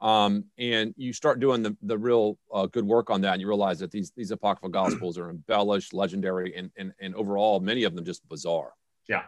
Um, 0.00 0.46
and 0.58 0.94
you 0.96 1.12
start 1.12 1.38
doing 1.38 1.62
the, 1.62 1.76
the 1.82 1.96
real 1.96 2.36
uh, 2.52 2.66
good 2.66 2.84
work 2.84 3.08
on 3.08 3.20
that, 3.20 3.32
and 3.34 3.40
you 3.40 3.46
realize 3.46 3.78
that 3.78 3.92
these, 3.92 4.10
these 4.16 4.32
apocryphal 4.32 4.68
gospels 4.80 5.16
are 5.16 5.30
embellished, 5.30 5.94
legendary, 5.94 6.56
and, 6.56 6.70
and, 6.76 6.92
and 7.00 7.14
overall, 7.14 7.60
many 7.60 7.84
of 7.84 7.94
them 7.94 8.04
just 8.04 8.28
bizarre. 8.28 8.72
yeah, 9.08 9.22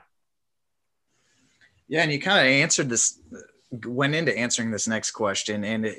Yeah, 1.87 2.03
and 2.03 2.11
you 2.12 2.20
kind 2.20 2.40
of 2.40 2.46
answered 2.46 2.88
this, 2.88 3.20
went 3.87 4.15
into 4.15 4.37
answering 4.37 4.71
this 4.71 4.87
next 4.89 5.13
question 5.13 5.65
and 5.65 5.95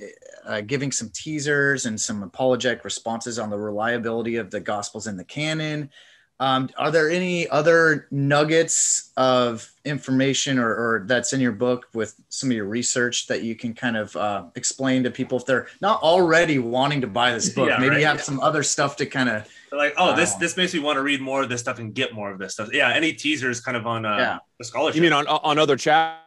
uh, 0.45 0.61
giving 0.61 0.91
some 0.91 1.09
teasers 1.09 1.85
and 1.85 1.99
some 1.99 2.23
apologetic 2.23 2.83
responses 2.85 3.39
on 3.39 3.49
the 3.49 3.57
reliability 3.57 4.35
of 4.37 4.51
the 4.51 4.59
Gospels 4.59 5.07
in 5.07 5.17
the 5.17 5.23
canon. 5.23 5.89
Um, 6.37 6.69
are 6.77 6.91
there 6.91 7.09
any 7.09 7.47
other 7.47 8.07
nuggets 8.11 9.13
of 9.15 9.71
information 9.85 10.59
or, 10.59 10.67
or 10.69 11.05
that's 11.07 11.31
in 11.31 11.39
your 11.39 11.53
book 11.53 11.87
with 11.93 12.13
some 12.27 12.49
of 12.51 12.57
your 12.57 12.65
research 12.65 13.27
that 13.27 13.43
you 13.43 13.55
can 13.55 13.73
kind 13.73 13.95
of 13.95 14.13
uh, 14.17 14.43
explain 14.55 15.03
to 15.03 15.11
people 15.11 15.37
if 15.37 15.45
they're 15.45 15.67
not 15.79 16.01
already 16.01 16.59
wanting 16.59 16.99
to 17.01 17.07
buy 17.07 17.31
this 17.31 17.47
book? 17.49 17.69
Yeah, 17.69 17.77
Maybe 17.77 17.91
right, 17.91 17.99
you 18.01 18.05
have 18.07 18.17
yeah. 18.17 18.23
some 18.23 18.41
other 18.41 18.63
stuff 18.63 18.97
to 18.97 19.05
kind 19.05 19.29
of 19.29 19.47
They're 19.69 19.79
like, 19.79 19.93
oh, 19.97 20.13
this 20.13 20.33
Wow. 20.33 20.39
this 20.39 20.57
makes 20.57 20.73
me 20.73 20.81
want 20.81 20.97
to 20.97 21.03
read 21.03 21.21
more 21.21 21.41
of 21.41 21.47
this 21.47 21.61
stuff 21.61 21.79
and 21.79 21.93
get 21.93 22.13
more 22.13 22.29
of 22.31 22.37
this 22.37 22.51
stuff. 22.53 22.67
Yeah, 22.73 22.91
any 22.91 23.13
teasers 23.13 23.61
kind 23.61 23.77
of 23.77 23.87
on 23.87 24.05
uh, 24.05 24.17
Yeah. 24.17 24.37
the 24.57 24.65
scholarship. 24.65 24.97
You 24.97 25.03
mean 25.03 25.13
on, 25.13 25.25
on 25.27 25.57
other 25.57 25.77
chapters? 25.77 26.24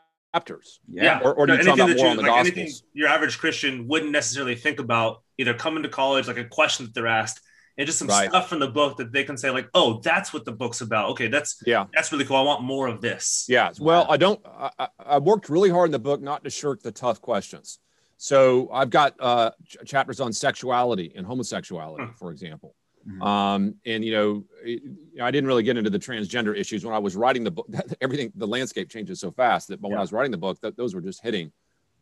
Yeah, 0.88 1.20
Or- 1.22 1.34
or 1.34 1.46
do 1.46 1.54
you 1.54 1.62
talk 1.62 1.78
anything 1.78 1.80
about 1.80 1.88
that 1.88 1.98
you, 2.02 2.06
on 2.08 2.16
the 2.16 2.22
like 2.22 2.40
anything 2.40 2.68
your 2.92 3.08
average 3.08 3.38
Christian 3.38 3.88
wouldn't 3.88 4.12
necessarily 4.12 4.54
think 4.54 4.78
about 4.78 5.22
either 5.38 5.54
coming 5.54 5.82
to 5.82 5.88
college, 5.88 6.26
like 6.28 6.36
a 6.38 6.44
question 6.44 6.86
that 6.86 6.94
they're 6.94 7.06
asked, 7.06 7.40
and 7.76 7.86
just 7.86 7.98
some 7.98 8.08
Right. 8.08 8.28
stuff 8.28 8.48
from 8.48 8.58
the 8.58 8.68
book 8.68 8.96
that 8.98 9.12
they 9.12 9.24
can 9.24 9.36
say, 9.36 9.50
like, 9.50 9.68
oh, 9.74 10.00
that's 10.02 10.32
what 10.32 10.44
the 10.44 10.52
book's 10.52 10.80
about. 10.80 11.10
Okay, 11.10 11.28
that's 11.28 11.62
Yeah. 11.64 11.86
that's 11.94 12.10
really 12.12 12.24
cool. 12.24 12.36
I 12.36 12.42
want 12.42 12.62
more 12.62 12.88
of 12.88 13.00
this. 13.00 13.46
Yeah. 13.48 13.70
Well, 13.80 14.06
I 14.08 14.16
don't. 14.16 14.40
I, 14.46 14.70
I- 14.78 14.88
I 14.98 15.18
worked 15.18 15.48
really 15.48 15.70
hard 15.70 15.86
in 15.88 15.92
the 15.92 15.98
book 15.98 16.20
not 16.20 16.44
to 16.44 16.50
shirk 16.50 16.82
the 16.82 16.92
tough 16.92 17.20
questions. 17.20 17.78
So 18.16 18.68
I've 18.72 18.90
got 18.90 19.14
uh, 19.20 19.52
ch- 19.64 19.76
chapters 19.86 20.18
on 20.20 20.32
sexuality 20.32 21.12
and 21.16 21.24
homosexuality, 21.24 22.04
Hmm. 22.04 22.12
for 22.18 22.32
example. 22.32 22.74
Mhm. 23.08 23.22
Um, 23.22 23.74
and 23.86 24.04
you 24.04 24.12
know, 24.12 24.44
it- 24.62 24.82
I 25.22 25.30
didn't 25.30 25.46
really 25.46 25.62
get 25.62 25.76
into 25.76 25.90
the 25.90 25.98
transgender 25.98 26.56
issues 26.56 26.84
when 26.84 26.94
I 26.94 26.98
was 26.98 27.16
writing 27.16 27.44
the 27.44 27.50
book. 27.50 27.66
Everything, 28.00 28.32
the 28.34 28.46
landscape 28.46 28.88
changes 28.90 29.20
so 29.20 29.30
fast 29.30 29.68
that 29.68 29.80
when 29.80 29.92
Yeah. 29.92 29.98
I 29.98 30.00
was 30.00 30.12
writing 30.12 30.30
the 30.30 30.38
book, 30.38 30.58
those 30.76 30.94
were 30.94 31.00
just 31.00 31.22
hitting. 31.22 31.52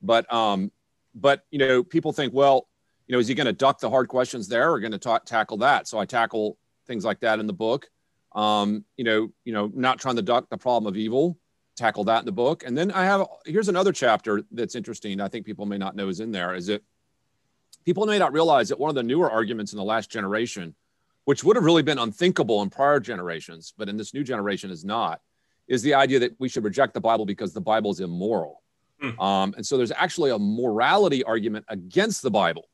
But 0.02 0.30
um, 0.32 0.70
but 1.14 1.44
you 1.50 1.58
know, 1.58 1.82
people 1.82 2.12
think, 2.12 2.34
well, 2.34 2.68
you 3.06 3.12
know, 3.12 3.18
is 3.18 3.28
he 3.28 3.34
going 3.34 3.46
to 3.46 3.52
duck 3.52 3.78
the 3.78 3.88
hard 3.88 4.08
questions 4.08 4.48
there, 4.48 4.72
or 4.72 4.80
going 4.80 4.92
to 4.92 4.98
ta- 4.98 5.18
tackle 5.20 5.58
that? 5.58 5.86
So 5.88 5.98
I 5.98 6.04
tackle 6.06 6.58
things 6.86 7.04
like 7.04 7.20
that 7.20 7.38
in 7.38 7.46
the 7.46 7.52
book. 7.52 7.88
Um, 8.32 8.84
you 8.96 9.04
know, 9.04 9.32
you 9.44 9.52
know, 9.52 9.70
not 9.74 9.98
trying 9.98 10.16
to 10.16 10.22
duck 10.22 10.48
the 10.50 10.58
problem 10.58 10.86
of 10.92 10.96
evil, 10.96 11.38
tackle 11.76 12.04
that 12.04 12.20
in 12.20 12.26
the 12.26 12.32
book. 12.32 12.64
And 12.66 12.76
then 12.76 12.90
I 12.90 13.04
have 13.04 13.26
here's 13.46 13.68
another 13.68 13.92
chapter 13.92 14.42
that's 14.50 14.74
interesting. 14.74 15.20
I 15.20 15.28
think 15.28 15.46
people 15.46 15.66
may 15.66 15.78
not 15.78 15.94
know 15.96 16.08
is 16.08 16.20
in 16.20 16.32
there. 16.32 16.54
Is 16.54 16.68
it 16.68 16.82
people 17.84 18.04
may 18.06 18.18
not 18.18 18.32
realize 18.32 18.68
that 18.68 18.78
one 18.78 18.88
of 18.90 18.96
the 18.96 19.02
newer 19.04 19.30
arguments 19.30 19.72
in 19.72 19.76
the 19.78 19.84
last 19.84 20.10
generation, 20.10 20.74
which 21.26 21.44
would 21.44 21.56
have 21.56 21.64
really 21.64 21.82
been 21.82 21.98
unthinkable 21.98 22.62
in 22.62 22.70
prior 22.70 22.98
generations, 23.00 23.74
but 23.76 23.88
in 23.88 23.96
this 23.96 24.14
new 24.14 24.24
generation 24.24 24.70
is 24.70 24.84
not, 24.84 25.20
is 25.68 25.82
the 25.82 25.92
idea 25.92 26.20
that 26.20 26.34
we 26.38 26.48
should 26.48 26.64
reject 26.64 26.94
the 26.94 27.00
Bible 27.00 27.26
because 27.26 27.52
the 27.52 27.60
Bible 27.60 27.90
is 27.90 28.00
immoral. 28.00 28.62
Hmm. 29.00 29.20
Um, 29.20 29.54
and 29.56 29.66
so 29.66 29.76
there's 29.76 29.92
actually 29.92 30.30
a 30.30 30.38
morality 30.38 31.24
argument 31.24 31.66
against 31.68 32.22
the 32.22 32.30
Bible, 32.30 32.68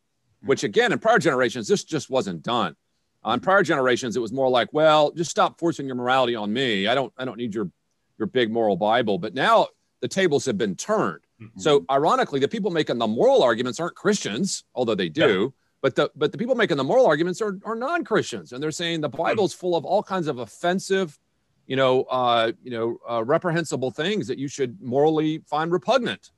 which 0.44 0.64
again, 0.64 0.92
in 0.92 0.98
prior 0.98 1.18
generations, 1.18 1.66
this 1.66 1.82
just 1.82 2.10
wasn't 2.10 2.42
done. 2.42 2.76
On 3.24 3.40
prior 3.40 3.62
generations, 3.62 4.16
it 4.16 4.20
was 4.20 4.32
more 4.32 4.50
like, 4.50 4.68
well, 4.72 5.12
just 5.12 5.30
stop 5.30 5.58
forcing 5.58 5.86
your 5.86 5.96
morality 5.96 6.34
on 6.34 6.52
me. 6.52 6.86
I 6.86 6.94
don't, 6.94 7.12
I 7.16 7.24
don't 7.24 7.38
need 7.38 7.54
your, 7.54 7.70
your 8.18 8.26
big 8.26 8.52
moral 8.52 8.76
Bible. 8.76 9.16
But 9.16 9.32
now 9.32 9.68
the 10.00 10.08
tables 10.08 10.44
have 10.44 10.58
been 10.58 10.76
turned. 10.76 11.22
So 11.56 11.84
ironically, 11.90 12.38
the 12.38 12.48
people 12.48 12.70
making 12.70 12.98
the 12.98 13.06
moral 13.06 13.42
arguments 13.42 13.80
aren't 13.80 13.96
Christians, 13.96 14.64
although 14.74 14.94
they 14.94 15.08
do. 15.08 15.54
But 15.82 15.96
the 15.96 16.10
but 16.16 16.32
the 16.32 16.38
people 16.38 16.54
making 16.54 16.76
the 16.78 16.84
moral 16.84 17.06
arguments 17.06 17.42
are, 17.42 17.58
are 17.64 17.74
non-Christians, 17.74 18.52
and 18.52 18.62
they're 18.62 18.70
saying 18.70 19.00
the 19.02 19.08
Bible's 19.10 19.52
full 19.52 19.76
of 19.76 19.84
all 19.84 20.02
kinds 20.02 20.28
of 20.28 20.38
offensive, 20.38 21.18
you 21.66 21.76
know, 21.76 22.04
uh, 22.04 22.52
you 22.62 22.70
know, 22.70 22.98
uh, 23.10 23.22
reprehensible 23.24 23.90
things 23.90 24.26
that 24.28 24.38
you 24.38 24.46
should 24.48 24.80
morally 24.80 25.42
find 25.46 25.72
repugnant. 25.72 26.30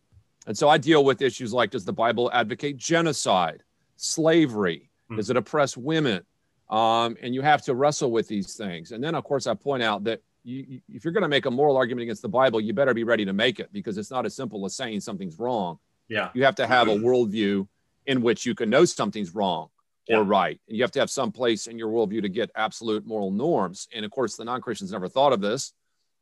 And 0.46 0.57
so 0.57 0.68
I 0.68 0.78
deal 0.78 1.04
with 1.04 1.20
issues 1.22 1.52
like: 1.52 1.70
Does 1.70 1.85
the 1.85 1.92
Bible 1.92 2.30
advocate 2.33 2.78
genocide, 2.78 3.62
slavery? 3.96 4.90
Hmm. 5.09 5.16
Does 5.16 5.30
it 5.30 5.37
oppress 5.37 5.76
women? 5.76 6.22
Um, 6.70 7.16
and 7.20 7.35
you 7.35 7.42
have 7.42 7.62
to 7.62 7.74
wrestle 7.74 8.11
with 8.11 8.26
these 8.28 8.54
things. 8.57 8.92
And 8.92 9.04
then, 9.04 9.14
of 9.14 9.24
course, 9.24 9.46
I 9.46 9.52
point 9.54 9.83
out 9.83 10.04
that 10.04 10.22
you, 10.42 10.64
you- 10.68 10.80
if 10.94 11.04
you're 11.04 11.12
going 11.12 11.22
to 11.22 11.28
make 11.28 11.44
a 11.46 11.50
moral 11.50 11.76
argument 11.76 12.04
against 12.04 12.22
the 12.22 12.28
Bible, 12.28 12.61
you 12.61 12.72
better 12.72 12.94
be 12.94 13.04
ready 13.04 13.24
to 13.26 13.33
make 13.35 13.61
it 13.61 13.70
because 13.72 13.98
it's 13.98 14.11
not 14.11 14.24
as 14.24 14.35
simple 14.35 14.64
as 14.64 14.74
saying 14.74 15.00
something's 15.00 15.38
wrong. 15.38 15.78
Yeah. 16.09 16.30
You 16.35 16.44
have 16.44 16.54
to 16.57 16.66
have 16.66 16.88
a 16.88 16.92
worldview 16.92 17.66
in 18.06 18.22
which 18.22 18.44
you 18.46 18.54
can 18.54 18.70
know 18.70 18.84
something's 18.84 19.34
wrong 19.34 19.68
Yeah. 20.08 20.18
or 20.18 20.24
right. 20.24 20.60
And 20.68 20.76
you 20.76 20.82
have 20.82 20.90
to 20.92 21.00
have 21.00 21.10
some 21.10 21.32
place 21.32 21.66
in 21.66 21.78
your 21.78 21.90
worldview 21.90 22.22
to 22.22 22.28
get 22.28 22.50
absolute 22.54 23.06
moral 23.06 23.30
norms. 23.30 23.88
And 23.94 24.04
of 24.04 24.10
course, 24.10 24.36
the 24.36 24.44
non 24.44 24.60
Christian's 24.60 24.92
never 24.92 25.08
thought 25.08 25.32
of 25.32 25.40
this. 25.40 25.72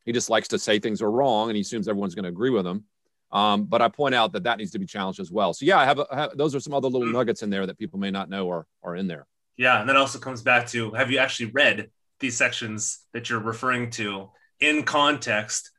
He 0.04 0.12
just 0.12 0.30
likes 0.30 0.48
to 0.48 0.58
say 0.58 0.78
things 0.78 1.00
are 1.02 1.10
wrong 1.10 1.48
and 1.48 1.56
he 1.56 1.62
assumes 1.62 1.88
everyone's 1.88 2.14
going 2.14 2.24
to 2.24 2.28
agree 2.28 2.50
with 2.50 2.66
him. 2.66 2.84
Um, 3.30 3.64
but 3.64 3.80
I 3.80 3.88
point 3.88 4.14
out 4.14 4.32
that 4.32 4.42
that 4.44 4.58
needs 4.58 4.72
to 4.72 4.78
be 4.78 4.84
challenged 4.86 5.18
as 5.20 5.30
well. 5.32 5.54
So, 5.54 5.64
yeah, 5.64 5.78
I 5.78 5.84
have, 5.86 5.98
a, 5.98 6.06
I 6.10 6.16
have 6.22 6.36
those 6.36 6.54
are 6.54 6.60
some 6.60 6.74
other 6.74 6.88
little 6.88 7.08
nuggets 7.08 7.42
in 7.42 7.48
there 7.50 7.66
that 7.66 7.78
people 7.78 7.98
may 7.98 8.10
not 8.10 8.28
know 8.28 8.50
are, 8.50 8.66
are 8.82 8.94
in 8.94 9.06
there. 9.06 9.26
Yeah, 9.56 9.80
and 9.80 9.88
that 9.88 9.96
also 9.96 10.18
comes 10.18 10.42
back 10.42 10.66
to 10.68 10.90
have 10.92 11.10
you 11.10 11.18
actually 11.18 11.50
read 11.52 11.90
these 12.20 12.36
sections 12.36 13.00
that 13.12 13.30
you're 13.30 13.40
referring 13.40 13.90
to 13.90 14.30
in 14.60 14.82
context? 14.82 15.70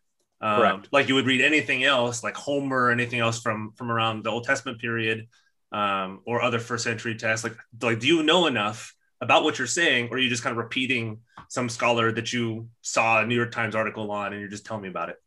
Um, 0.42 0.58
Correct. 0.58 0.88
Like 0.92 1.08
you 1.08 1.16
would 1.16 1.26
read 1.28 1.42
anything 1.42 1.84
else, 1.84 2.24
like 2.24 2.36
Homer 2.36 2.86
or 2.86 2.92
anything 2.92 3.20
else 3.20 3.40
from 3.42 3.72
from 3.76 3.92
around 3.92 4.24
the 4.24 4.30
Old 4.32 4.44
Testament 4.46 4.80
period, 4.82 5.28
um, 5.74 6.22
or 6.26 6.42
other 6.42 6.60
first 6.60 6.84
century 6.84 7.16
texts. 7.16 7.44
Like, 7.44 7.58
like, 7.82 8.00
do 8.00 8.08
you 8.08 8.24
know 8.24 8.48
enough 8.48 8.96
about 9.20 9.44
what 9.44 9.58
you're 9.58 9.68
saying, 9.68 10.10
or 10.10 10.16
are 10.16 10.20
you 10.20 10.30
just 10.30 10.44
kind 10.44 10.52
of 10.52 10.58
repeating 10.58 11.20
some 11.50 11.68
scholar 11.68 12.12
that 12.12 12.32
you 12.32 12.70
saw 12.82 13.22
a 13.22 13.26
New 13.26 13.36
York 13.36 13.52
Times 13.52 13.76
article 13.76 14.12
on, 14.12 14.32
and 14.32 14.40
you're 14.40 14.50
just 14.50 14.66
telling 14.66 14.84
me 14.84 14.90
about 14.90 15.10
it? 15.10 15.18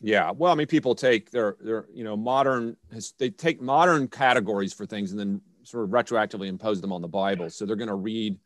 Yeah, 0.00 0.32
well, 0.32 0.52
I 0.52 0.54
mean, 0.54 0.66
people 0.66 0.94
take 0.94 1.30
their 1.30 1.56
their 1.60 1.86
you 1.92 2.04
know 2.04 2.16
modern 2.16 2.76
they 3.18 3.30
take 3.30 3.62
modern 3.62 4.06
categories 4.08 4.74
for 4.74 4.86
things 4.86 5.10
and 5.10 5.18
then 5.18 5.40
sort 5.62 5.84
of 5.84 5.90
retroactively 5.90 6.48
impose 6.48 6.80
them 6.80 6.92
on 6.92 7.00
the 7.00 7.08
Bible. 7.08 7.48
So 7.48 7.64
they're 7.64 7.76
going 7.76 7.88
to 7.88 7.94
read 7.94 8.38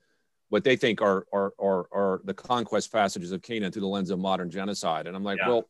what 0.51 0.63
they 0.63 0.77
think 0.77 1.03
are 1.03 1.27
are 1.33 1.53
are, 1.59 1.89
are 1.93 2.21
the 2.25 2.35
conquest 2.35 2.93
passages 2.93 3.33
of 3.33 3.43
Canaan 3.43 3.73
through 3.73 3.83
the 3.83 3.89
lens 3.89 4.11
of 4.11 4.21
modern 4.21 4.51
genocide. 4.51 5.07
And 5.09 5.17
I'm 5.17 5.25
like, 5.25 5.39
yeah. 5.39 5.49
well, 5.49 5.69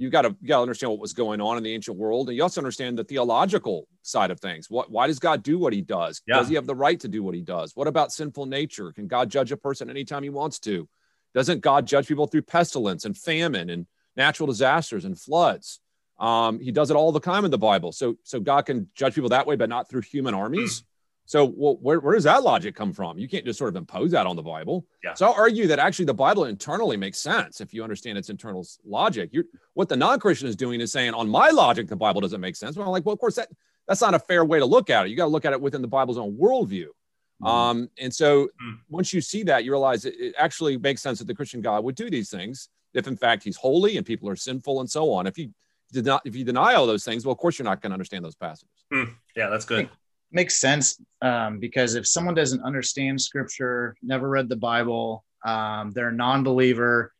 you 0.00 0.08
got 0.08 0.22
to 0.22 0.34
you 0.40 0.48
got 0.48 0.56
to 0.56 0.62
understand 0.62 0.90
what 0.90 0.98
was 0.98 1.12
going 1.12 1.42
on 1.42 1.58
in 1.58 1.62
the 1.62 1.74
ancient 1.74 1.98
world, 1.98 2.28
and 2.28 2.36
you 2.36 2.42
also 2.42 2.60
understand 2.60 2.98
the 2.98 3.04
theological 3.04 3.86
side 4.00 4.30
of 4.30 4.40
things. 4.40 4.70
What 4.70 4.90
why 4.90 5.06
does 5.06 5.18
God 5.18 5.42
do 5.42 5.58
what 5.58 5.74
He 5.74 5.82
does? 5.82 6.22
Yeah. 6.26 6.36
Does 6.38 6.48
He 6.48 6.54
have 6.54 6.66
the 6.66 6.74
right 6.74 6.98
to 7.00 7.08
do 7.08 7.22
what 7.22 7.34
He 7.34 7.42
does? 7.42 7.76
What 7.76 7.86
about 7.86 8.10
sinful 8.10 8.46
nature? 8.46 8.92
Can 8.92 9.06
God 9.06 9.30
judge 9.30 9.52
a 9.52 9.58
person 9.58 9.90
anytime 9.90 10.22
He 10.22 10.30
wants 10.30 10.58
to? 10.60 10.88
Doesn't 11.34 11.60
God 11.60 11.86
judge 11.86 12.08
people 12.08 12.26
through 12.26 12.42
pestilence 12.42 13.04
and 13.04 13.16
famine 13.16 13.68
and 13.68 13.86
natural 14.16 14.46
disasters 14.46 15.04
and 15.04 15.20
floods? 15.20 15.80
Um, 16.18 16.60
he 16.60 16.72
does 16.72 16.90
it 16.90 16.96
all 16.96 17.12
the 17.12 17.20
time 17.20 17.44
in 17.44 17.50
the 17.50 17.58
Bible. 17.58 17.92
So 17.92 18.16
so 18.22 18.40
God 18.40 18.64
can 18.66 18.88
judge 18.94 19.14
people 19.14 19.30
that 19.30 19.46
way, 19.46 19.56
but 19.56 19.68
not 19.68 19.90
through 19.90 20.02
human 20.02 20.34
armies. 20.34 20.82
So, 21.30 21.44
well, 21.44 21.78
where, 21.80 22.00
where 22.00 22.16
does 22.16 22.24
that 22.24 22.42
logic 22.42 22.74
come 22.74 22.92
from? 22.92 23.16
You 23.16 23.28
can't 23.28 23.44
just 23.44 23.56
sort 23.56 23.68
of 23.68 23.76
impose 23.76 24.10
that 24.10 24.26
on 24.26 24.34
the 24.34 24.42
Bible. 24.42 24.84
Yeah. 25.04 25.14
So, 25.14 25.26
I'll 25.26 25.34
argue 25.34 25.68
that 25.68 25.78
actually 25.78 26.06
the 26.06 26.12
Bible 26.12 26.46
internally 26.46 26.96
makes 26.96 27.18
sense 27.18 27.60
if 27.60 27.72
you 27.72 27.84
understand 27.84 28.18
its 28.18 28.30
internal 28.30 28.66
logic. 28.84 29.30
You're, 29.32 29.44
what 29.74 29.88
the 29.88 29.96
non-Christian 29.96 30.48
is 30.48 30.56
doing 30.56 30.80
is 30.80 30.90
saying, 30.90 31.14
on 31.14 31.28
my 31.28 31.50
logic, 31.50 31.86
the 31.86 31.94
Bible 31.94 32.20
doesn't 32.20 32.40
make 32.40 32.56
sense. 32.56 32.76
Well, 32.76 32.84
I'm 32.84 32.90
like, 32.90 33.06
well, 33.06 33.12
of 33.12 33.20
course 33.20 33.36
that 33.36 33.46
that's 33.86 34.00
not 34.00 34.12
a 34.12 34.18
fair 34.18 34.44
way 34.44 34.58
to 34.58 34.66
look 34.66 34.90
at 34.90 35.06
it. 35.06 35.10
You 35.10 35.16
got 35.16 35.26
to 35.26 35.30
look 35.30 35.44
at 35.44 35.52
it 35.52 35.60
within 35.60 35.82
the 35.82 35.86
Bible's 35.86 36.18
own 36.18 36.36
worldview. 36.36 36.86
Mm-hmm. 36.86 37.46
Um, 37.46 37.90
and 37.96 38.12
so, 38.12 38.46
mm-hmm. 38.46 38.72
once 38.88 39.12
you 39.12 39.20
see 39.20 39.44
that, 39.44 39.62
you 39.62 39.70
realize 39.70 40.06
it, 40.06 40.16
it 40.18 40.34
actually 40.36 40.78
makes 40.78 41.00
sense 41.00 41.20
that 41.20 41.28
the 41.28 41.34
Christian 41.34 41.60
God 41.60 41.84
would 41.84 41.94
do 41.94 42.10
these 42.10 42.28
things 42.28 42.70
if, 42.92 43.06
in 43.06 43.16
fact, 43.16 43.44
He's 43.44 43.56
holy 43.56 43.98
and 43.98 44.04
people 44.04 44.28
are 44.28 44.34
sinful 44.34 44.80
and 44.80 44.90
so 44.90 45.12
on. 45.12 45.28
If 45.28 45.38
you 45.38 45.50
did 45.92 46.06
not, 46.06 46.22
if 46.24 46.34
you 46.34 46.42
deny 46.42 46.74
all 46.74 46.88
those 46.88 47.04
things, 47.04 47.24
well, 47.24 47.30
of 47.30 47.38
course, 47.38 47.56
you're 47.56 47.66
not 47.66 47.80
going 47.80 47.90
to 47.90 47.94
understand 47.94 48.24
those 48.24 48.34
passages. 48.34 48.84
Mm. 48.92 49.14
Yeah, 49.36 49.48
that's 49.48 49.64
good 49.64 49.88
makes 50.32 50.60
sense 50.60 51.00
um, 51.22 51.58
because 51.58 51.94
if 51.94 52.06
someone 52.06 52.34
doesn't 52.34 52.62
understand 52.62 53.20
scripture, 53.20 53.96
never 54.02 54.28
read 54.28 54.48
the 54.48 54.56
Bible, 54.56 55.24
um, 55.44 55.90
they're 55.92 56.08
a 56.08 56.12
non-believer, 56.12 57.12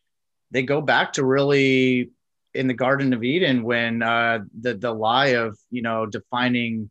they 0.51 0.63
go 0.63 0.81
back 0.81 1.13
to 1.15 1.25
really 1.25 2.11
in 2.55 2.67
the 2.67 2.75
Garden 2.75 3.13
of 3.13 3.23
Eden 3.23 3.63
when 3.63 4.03
uh, 4.03 4.41
the 4.61 4.75
the 4.75 4.93
lie 4.93 5.29
of 5.29 5.57
you 5.71 5.83
know 5.83 6.07
defining 6.07 6.91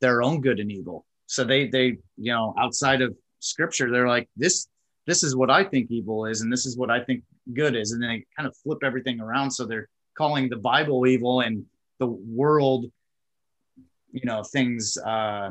their 0.00 0.22
own 0.22 0.40
good 0.40 0.60
and 0.60 0.70
evil. 0.70 1.06
So 1.26 1.44
they 1.44 1.68
they 1.68 1.96
you 2.16 2.32
know 2.32 2.54
outside 2.58 3.02
of 3.02 3.16
scripture, 3.40 3.90
they're 3.90 4.08
like 4.08 4.28
this 4.36 4.66
this 5.06 5.22
is 5.24 5.34
what 5.34 5.50
I 5.50 5.64
think 5.64 5.90
evil 5.90 6.26
is, 6.26 6.42
and 6.42 6.52
this 6.52 6.66
is 6.66 6.76
what 6.76 6.90
I 6.90 7.02
think 7.02 7.24
good 7.52 7.74
is, 7.74 7.92
and 7.92 8.02
then 8.02 8.10
they 8.10 8.24
kind 8.36 8.46
of 8.46 8.56
flip 8.58 8.78
everything 8.84 9.20
around. 9.20 9.50
So 9.50 9.66
they're 9.66 9.88
calling 10.16 10.48
the 10.48 10.56
Bible 10.56 11.06
evil 11.06 11.40
and 11.40 11.64
the 11.98 12.06
world 12.06 12.86
you 14.12 14.24
know 14.24 14.42
things 14.42 14.98
uh 14.98 15.50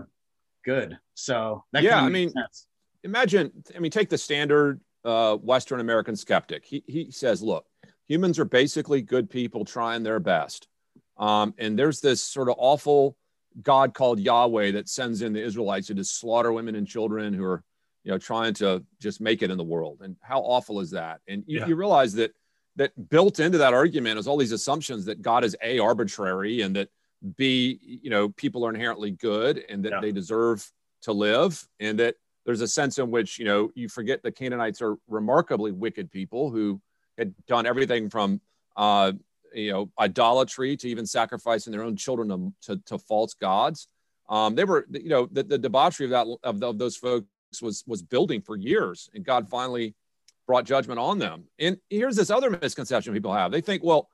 good. 0.63 0.97
So 1.15 1.63
yeah 1.73 2.01
i 2.01 2.09
mean 2.09 2.31
sense. 2.31 2.67
imagine 3.03 3.51
i 3.75 3.79
mean 3.79 3.91
take 3.91 4.09
the 4.09 4.17
standard 4.17 4.79
uh 5.05 5.35
western 5.35 5.79
american 5.79 6.15
skeptic. 6.15 6.63
He, 6.65 6.83
he 6.87 7.11
says 7.11 7.41
look 7.41 7.65
humans 8.07 8.39
are 8.39 8.45
basically 8.45 9.01
good 9.01 9.29
people 9.29 9.63
trying 9.63 10.03
their 10.03 10.19
best. 10.19 10.67
Um, 11.15 11.53
and 11.57 11.79
there's 11.79 12.01
this 12.01 12.21
sort 12.21 12.49
of 12.49 12.55
awful 12.57 13.15
god 13.61 13.93
called 13.93 14.19
yahweh 14.19 14.71
that 14.71 14.87
sends 14.87 15.21
in 15.21 15.33
the 15.33 15.43
israelites 15.43 15.87
to 15.87 15.93
just 15.93 16.17
slaughter 16.19 16.53
women 16.53 16.75
and 16.75 16.87
children 16.87 17.33
who 17.33 17.43
are 17.43 17.61
you 18.03 18.11
know 18.11 18.17
trying 18.17 18.53
to 18.53 18.83
just 18.99 19.21
make 19.21 19.41
it 19.41 19.51
in 19.51 19.57
the 19.57 19.63
world. 19.63 19.99
And 20.01 20.15
how 20.21 20.39
awful 20.39 20.79
is 20.79 20.91
that? 20.91 21.21
And 21.27 21.43
you, 21.47 21.59
yeah. 21.59 21.67
you 21.67 21.75
realize 21.75 22.13
that 22.13 22.31
that 22.77 23.09
built 23.09 23.39
into 23.39 23.57
that 23.59 23.73
argument 23.73 24.17
is 24.19 24.27
all 24.27 24.37
these 24.37 24.51
assumptions 24.51 25.05
that 25.05 25.21
god 25.21 25.43
is 25.43 25.55
a 25.61 25.79
arbitrary 25.79 26.61
and 26.61 26.75
that 26.75 26.89
b 27.37 27.79
you 27.81 28.09
know 28.09 28.29
people 28.29 28.65
are 28.65 28.69
inherently 28.69 29.11
good 29.11 29.63
and 29.69 29.85
that 29.85 29.91
yeah. 29.91 29.99
they 30.01 30.11
deserve 30.11 30.69
to 31.01 31.11
live 31.11 31.67
and 31.79 31.99
that 31.99 32.15
there's 32.45 32.61
a 32.61 32.67
sense 32.67 32.97
in 32.97 33.11
which 33.11 33.37
you 33.37 33.45
know 33.45 33.71
you 33.75 33.87
forget 33.87 34.23
the 34.23 34.31
canaanites 34.31 34.81
are 34.81 34.97
remarkably 35.07 35.71
wicked 35.71 36.11
people 36.11 36.49
who 36.49 36.81
had 37.17 37.33
done 37.47 37.65
everything 37.65 38.09
from 38.09 38.41
uh, 38.75 39.11
you 39.53 39.71
know 39.71 39.91
idolatry 39.99 40.75
to 40.77 40.87
even 40.87 41.05
sacrificing 41.05 41.71
their 41.71 41.83
own 41.83 41.95
children 41.95 42.29
to, 42.29 42.75
to, 42.75 42.81
to 42.85 42.97
false 42.97 43.33
gods. 43.33 43.87
Um, 44.29 44.55
they 44.55 44.63
were 44.63 44.85
you 44.89 45.09
know 45.09 45.27
the, 45.31 45.43
the 45.43 45.57
debauchery 45.57 46.05
of 46.05 46.11
that 46.11 46.27
of, 46.43 46.59
the, 46.59 46.67
of 46.67 46.77
those 46.77 46.95
folks 46.95 47.27
was 47.61 47.83
was 47.85 48.01
building 48.01 48.41
for 48.41 48.55
years 48.55 49.09
and 49.13 49.25
god 49.25 49.49
finally 49.49 49.93
brought 50.47 50.65
judgment 50.65 50.99
on 50.99 51.19
them. 51.19 51.45
And 51.59 51.77
here's 51.89 52.15
this 52.15 52.29
other 52.29 52.49
misconception 52.49 53.13
people 53.13 53.33
have. 53.33 53.51
They 53.51 53.61
think 53.61 53.83
well 53.83 54.09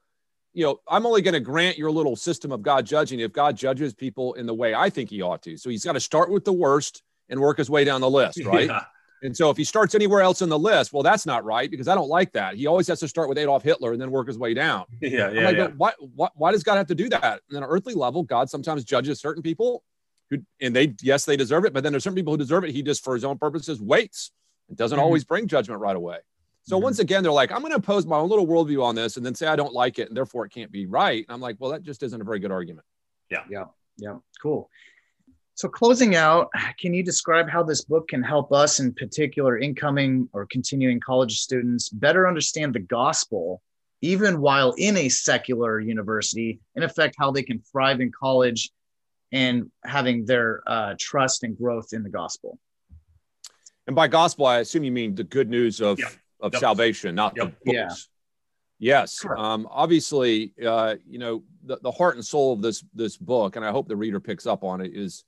you 0.53 0.63
know, 0.63 0.79
I'm 0.87 1.05
only 1.05 1.21
going 1.21 1.33
to 1.33 1.39
grant 1.39 1.77
your 1.77 1.91
little 1.91 2.15
system 2.15 2.51
of 2.51 2.61
God 2.61 2.85
judging 2.85 3.19
if 3.19 3.31
God 3.31 3.55
judges 3.55 3.93
people 3.93 4.33
in 4.33 4.45
the 4.45 4.53
way 4.53 4.73
I 4.73 4.89
think 4.89 5.09
he 5.09 5.21
ought 5.21 5.43
to. 5.43 5.57
So 5.57 5.69
he's 5.69 5.85
got 5.85 5.93
to 5.93 5.99
start 5.99 6.31
with 6.31 6.45
the 6.45 6.53
worst 6.53 7.03
and 7.29 7.39
work 7.39 7.57
his 7.57 7.69
way 7.69 7.83
down 7.83 8.01
the 8.01 8.09
list, 8.09 8.43
right? 8.45 8.67
Yeah. 8.67 8.83
And 9.23 9.35
so 9.35 9.49
if 9.49 9.57
he 9.57 9.63
starts 9.63 9.95
anywhere 9.95 10.21
else 10.21 10.41
in 10.41 10.49
the 10.49 10.59
list, 10.59 10.93
well, 10.93 11.03
that's 11.03 11.25
not 11.25 11.43
right 11.43 11.69
because 11.69 11.87
I 11.87 11.95
don't 11.95 12.09
like 12.09 12.33
that. 12.33 12.55
He 12.55 12.67
always 12.67 12.87
has 12.87 12.99
to 12.99 13.07
start 13.07 13.29
with 13.29 13.37
Adolf 13.37 13.63
Hitler 13.63 13.91
and 13.91 14.01
then 14.01 14.11
work 14.11 14.27
his 14.27 14.37
way 14.37 14.53
down. 14.53 14.85
Yeah, 15.01 15.31
yeah. 15.31 15.45
Like, 15.45 15.57
yeah. 15.57 15.67
Why, 15.77 15.93
why, 16.15 16.29
why 16.35 16.51
does 16.51 16.63
God 16.63 16.75
have 16.75 16.87
to 16.87 16.95
do 16.95 17.09
that? 17.09 17.41
And 17.49 17.57
on 17.57 17.63
an 17.63 17.69
earthly 17.69 17.93
level, 17.93 18.23
God 18.23 18.49
sometimes 18.49 18.83
judges 18.83 19.19
certain 19.19 19.41
people 19.41 19.83
who, 20.29 20.39
and 20.61 20.75
they, 20.75 20.93
yes, 21.01 21.25
they 21.25 21.37
deserve 21.37 21.65
it, 21.65 21.73
but 21.73 21.83
then 21.83 21.93
there's 21.93 22.03
certain 22.03 22.15
people 22.15 22.33
who 22.33 22.37
deserve 22.37 22.63
it. 22.63 22.71
He 22.71 22.83
just, 22.83 23.03
for 23.03 23.13
his 23.13 23.23
own 23.23 23.37
purposes, 23.37 23.81
waits. 23.81 24.31
and 24.67 24.77
doesn't 24.77 24.97
mm-hmm. 24.97 25.03
always 25.03 25.23
bring 25.23 25.47
judgment 25.47 25.81
right 25.81 25.95
away. 25.95 26.17
So 26.67 26.75
mm-hmm. 26.75 26.83
once 26.83 26.99
again, 26.99 27.23
they're 27.23 27.31
like, 27.31 27.53
I'm 27.53 27.61
going 27.61 27.71
to 27.71 27.77
impose 27.77 28.05
my 28.05 28.17
own 28.17 28.27
little 28.27 28.45
worldview 28.45 28.83
on 28.83 28.93
this 28.93 29.15
and 29.15 29.25
then 29.25 29.33
say 29.33 29.47
I 29.47 29.55
don't 29.55 29.73
like 29.73 29.99
it 29.99 30.09
and 30.09 30.17
therefore 30.17 30.45
it 30.45 30.51
can't 30.51 30.69
be 30.69 30.85
right. 30.85 31.25
And 31.25 31.33
I'm 31.33 31.39
like, 31.39 31.55
well, 31.59 31.71
that 31.71 31.81
just 31.81 32.03
isn't 32.03 32.19
a 32.19 32.25
very 32.25 32.39
good 32.39 32.51
argument. 32.51 32.85
Yeah. 33.31 33.43
Yeah. 33.49 33.65
Yeah. 33.95 34.17
Cool. 34.41 34.69
So 35.55 35.69
closing 35.69 36.15
out, 36.15 36.49
can 36.79 36.93
you 36.93 37.03
describe 37.03 37.49
how 37.49 37.63
this 37.63 37.85
book 37.85 38.09
can 38.09 38.21
help 38.21 38.51
us, 38.51 38.81
in 38.81 38.93
particular, 38.93 39.57
incoming 39.57 40.27
or 40.33 40.45
continuing 40.45 40.99
college 40.99 41.39
students, 41.39 41.87
better 41.87 42.27
understand 42.27 42.75
the 42.75 42.79
gospel, 42.79 43.61
even 44.01 44.41
while 44.41 44.73
in 44.77 44.97
a 44.97 45.07
secular 45.07 45.79
university, 45.79 46.59
in 46.75 46.83
effect, 46.83 47.15
how 47.17 47.31
they 47.31 47.43
can 47.43 47.61
thrive 47.61 48.01
in 48.01 48.11
college 48.11 48.71
and 49.31 49.71
having 49.85 50.25
their 50.25 50.61
uh, 50.67 50.95
trust 50.99 51.43
and 51.43 51.57
growth 51.57 51.93
in 51.93 52.03
the 52.03 52.09
gospel? 52.09 52.59
And 53.87 53.95
by 53.95 54.09
gospel, 54.09 54.45
I 54.45 54.59
assume 54.59 54.83
you 54.83 54.91
mean 54.91 55.15
the 55.15 55.23
good 55.23 55.49
news 55.49 55.79
of 55.79 55.97
yeah 55.97 56.09
of 56.39 56.53
yep. 56.53 56.59
salvation, 56.59 57.15
not 57.15 57.33
yep. 57.35 57.47
the 57.63 57.71
books. 57.73 58.09
Yeah. 58.79 58.99
Yes. 58.99 59.25
Um, 59.37 59.67
obviously, 59.71 60.53
uh, 60.63 60.95
you 61.07 61.17
know, 61.17 61.43
the, 61.63 61.79
the 61.81 61.91
heart 61.91 62.15
and 62.15 62.23
soul 62.23 62.53
of 62.53 62.61
this 62.61 62.83
this 62.93 63.17
book, 63.17 63.55
and 63.55 63.65
I 63.65 63.71
hope 63.71 63.87
the 63.87 63.95
reader 63.95 64.19
picks 64.19 64.45
up 64.45 64.63
on 64.63 64.81
it, 64.81 64.91
is 64.93 65.23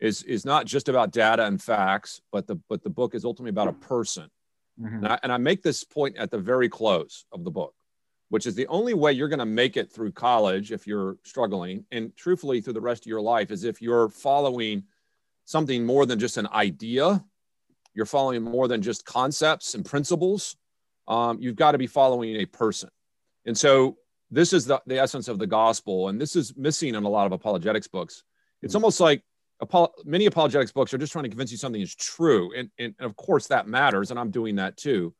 is 0.00 0.22
is 0.22 0.44
not 0.44 0.66
just 0.66 0.88
about 0.88 1.10
data 1.10 1.44
and 1.44 1.60
facts, 1.60 2.22
but 2.32 2.46
the 2.46 2.56
but 2.68 2.82
the 2.82 2.90
book 2.90 3.14
is 3.14 3.24
ultimately 3.24 3.50
about 3.50 3.68
a 3.68 3.74
person. 3.74 4.30
Mm-hmm. 4.80 4.96
And, 4.96 5.08
I, 5.08 5.18
and 5.22 5.32
I 5.32 5.36
make 5.36 5.62
this 5.62 5.84
point 5.84 6.16
at 6.16 6.30
the 6.30 6.38
very 6.38 6.68
close 6.68 7.26
of 7.30 7.44
the 7.44 7.50
book, 7.50 7.74
which 8.30 8.46
is 8.46 8.54
the 8.54 8.66
only 8.66 8.94
way 8.94 9.12
you're 9.12 9.28
going 9.28 9.38
to 9.38 9.46
make 9.46 9.76
it 9.76 9.92
through 9.92 10.12
college 10.12 10.72
if 10.72 10.86
you're 10.86 11.16
struggling, 11.24 11.84
and 11.92 12.16
truthfully 12.16 12.60
through 12.60 12.72
the 12.72 12.80
rest 12.80 13.02
of 13.04 13.06
your 13.06 13.20
life, 13.20 13.50
is 13.50 13.64
if 13.64 13.80
you're 13.82 14.08
following 14.08 14.82
something 15.44 15.84
more 15.84 16.06
than 16.06 16.18
just 16.18 16.38
an 16.38 16.48
idea 16.48 17.22
you're 17.94 18.06
following 18.06 18.42
more 18.42 18.68
than 18.68 18.82
just 18.82 19.04
concepts 19.04 19.74
and 19.74 19.84
principles. 19.84 20.56
Um, 21.06 21.38
you've 21.40 21.56
got 21.56 21.72
to 21.72 21.78
be 21.78 21.86
following 21.86 22.36
a 22.36 22.46
person. 22.46 22.88
And 23.46 23.56
so 23.56 23.96
this 24.30 24.52
is 24.52 24.66
the, 24.66 24.82
the 24.86 24.98
essence 24.98 25.28
of 25.28 25.38
the 25.38 25.46
gospel. 25.46 26.08
And 26.08 26.20
this 26.20 26.34
is 26.34 26.56
missing 26.56 26.94
in 26.94 27.04
a 27.04 27.08
lot 27.08 27.26
of 27.26 27.32
apologetics 27.32 27.88
books. 27.88 28.24
It's 28.62 28.74
almost 28.74 29.00
like 29.00 29.22
many 30.04 30.26
apologetics 30.26 30.72
books 30.72 30.92
are 30.92 30.98
just 30.98 31.12
trying 31.12 31.24
to 31.24 31.28
convince 31.28 31.52
you 31.52 31.58
something 31.58 31.80
is 31.80 31.94
true. 31.94 32.52
And, 32.56 32.70
and, 32.78 32.94
and 32.98 33.06
of 33.06 33.16
course 33.16 33.46
that 33.48 33.68
matters. 33.68 34.10
And 34.10 34.18
I'm 34.18 34.30
doing 34.30 34.56
that 34.56 34.76
too. 34.76 35.14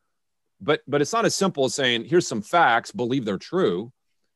But, 0.60 0.80
but 0.88 1.02
it's 1.02 1.12
not 1.12 1.24
as 1.24 1.34
simple 1.34 1.66
as 1.66 1.74
saying, 1.74 2.06
here's 2.06 2.26
some 2.26 2.42
facts, 2.42 2.90
believe 2.90 3.24
they're 3.24 3.38
true. 3.38 3.92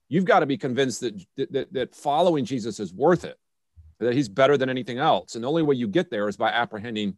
You've 0.08 0.24
got 0.24 0.40
to 0.40 0.46
be 0.46 0.58
convinced 0.58 1.00
that, 1.00 1.24
that, 1.36 1.72
that 1.72 1.94
following 1.94 2.44
Jesus 2.44 2.80
is 2.80 2.92
worth 2.92 3.24
it, 3.24 3.36
that 4.00 4.14
he's 4.14 4.28
better 4.28 4.56
than 4.56 4.68
anything 4.68 4.98
else. 4.98 5.34
And 5.34 5.44
the 5.44 5.48
only 5.48 5.62
way 5.62 5.76
you 5.76 5.88
get 5.88 6.10
there 6.10 6.28
is 6.28 6.36
by 6.36 6.50
apprehending 6.50 7.16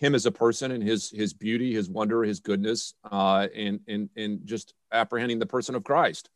him 0.00 0.14
as 0.14 0.26
a 0.26 0.32
person 0.32 0.72
and 0.72 0.82
his 0.82 1.10
his 1.10 1.32
beauty, 1.32 1.74
his 1.74 1.88
wonder, 1.88 2.24
his 2.24 2.40
goodness, 2.40 2.94
uh, 3.10 3.46
and 3.54 3.80
and 3.86 4.08
and 4.16 4.40
just 4.44 4.74
apprehending 4.90 5.38
the 5.38 5.46
person 5.46 5.74
of 5.74 5.84
Christ. 5.84 6.30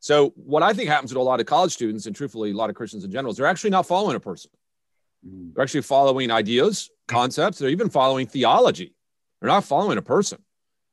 So 0.00 0.30
what 0.36 0.62
I 0.62 0.72
think 0.72 0.88
happens 0.88 1.12
to 1.12 1.18
a 1.18 1.20
lot 1.20 1.40
of 1.40 1.46
college 1.46 1.72
students, 1.72 2.06
and 2.06 2.14
truthfully, 2.14 2.52
a 2.52 2.54
lot 2.54 2.70
of 2.70 2.76
Christians 2.76 3.04
in 3.04 3.10
general, 3.10 3.32
is 3.32 3.36
they're 3.36 3.46
actually 3.46 3.70
not 3.70 3.86
following 3.86 4.16
a 4.16 4.20
person. 4.20 4.50
Mm. 5.26 5.54
They're 5.54 5.64
actually 5.64 5.82
following 5.82 6.30
ideas, 6.30 6.90
concepts. 7.08 7.58
They're 7.58 7.70
even 7.70 7.90
following 7.90 8.28
theology. 8.28 8.94
They're 9.40 9.48
not 9.48 9.64
following 9.64 9.98
a 9.98 10.02
person. 10.02 10.38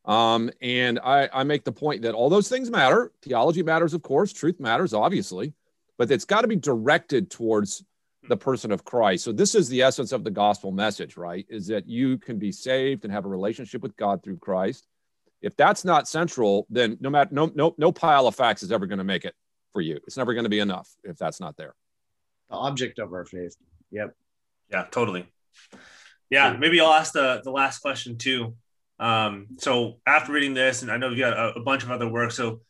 Um, 0.05 0.51
and 0.61 0.99
I, 0.99 1.29
I 1.31 1.43
make 1.43 1.63
the 1.63 1.71
point 1.71 2.03
that 2.03 2.13
all 2.13 2.29
those 2.29 2.49
things 2.49 2.69
matter. 2.69 3.11
Theology 3.21 3.63
matters, 3.63 3.93
of 3.93 4.01
course. 4.01 4.33
Truth 4.33 4.59
matters, 4.59 4.93
obviously, 4.93 5.53
but 5.97 6.11
it's 6.11 6.25
got 6.25 6.41
to 6.41 6.47
be 6.47 6.55
directed 6.55 7.29
towards 7.29 7.83
the 8.27 8.37
person 8.37 8.71
of 8.71 8.83
Christ. 8.83 9.23
So 9.23 9.31
this 9.31 9.55
is 9.55 9.69
the 9.69 9.81
essence 9.81 10.11
of 10.11 10.23
the 10.23 10.31
gospel 10.31 10.71
message, 10.71 11.17
right? 11.17 11.45
Is 11.49 11.67
that 11.67 11.87
you 11.87 12.17
can 12.17 12.37
be 12.39 12.51
saved 12.51 13.03
and 13.03 13.13
have 13.13 13.25
a 13.25 13.29
relationship 13.29 13.81
with 13.81 13.95
God 13.95 14.23
through 14.23 14.37
Christ. 14.37 14.87
If 15.41 15.55
that's 15.55 15.85
not 15.85 16.07
central, 16.07 16.65
then 16.69 16.97
no 16.99 17.09
matter 17.09 17.29
no 17.33 17.51
no 17.53 17.75
no 17.77 17.91
pile 17.91 18.27
of 18.27 18.35
facts 18.35 18.63
is 18.63 18.71
ever 18.71 18.87
going 18.87 18.97
to 18.97 19.03
make 19.03 19.25
it 19.25 19.35
for 19.73 19.81
you. 19.81 19.99
It's 20.07 20.17
never 20.17 20.33
going 20.33 20.45
to 20.45 20.49
be 20.49 20.59
enough 20.59 20.89
if 21.03 21.17
that's 21.17 21.39
not 21.39 21.55
there. 21.57 21.75
The 22.49 22.55
object 22.55 22.99
of 22.99 23.13
our 23.13 23.25
faith. 23.25 23.55
Yep. 23.91 24.15
Yeah, 24.71 24.85
totally. 24.89 25.27
Yeah, 26.29 26.55
maybe 26.57 26.79
I'll 26.79 26.93
ask 26.93 27.13
the 27.13 27.41
the 27.43 27.51
last 27.51 27.79
question 27.79 28.17
too. 28.17 28.55
Um, 28.97 29.47
so 29.57 29.99
after 30.07 30.31
reading 30.31 30.53
this, 30.53 30.81
and 30.81 30.91
I 30.91 30.97
know 30.97 31.09
you 31.09 31.19
got 31.19 31.37
a, 31.37 31.59
a 31.59 31.61
bunch 31.61 31.83
of 31.83 31.91
other 31.91 32.07
work, 32.07 32.31
so 32.31 32.61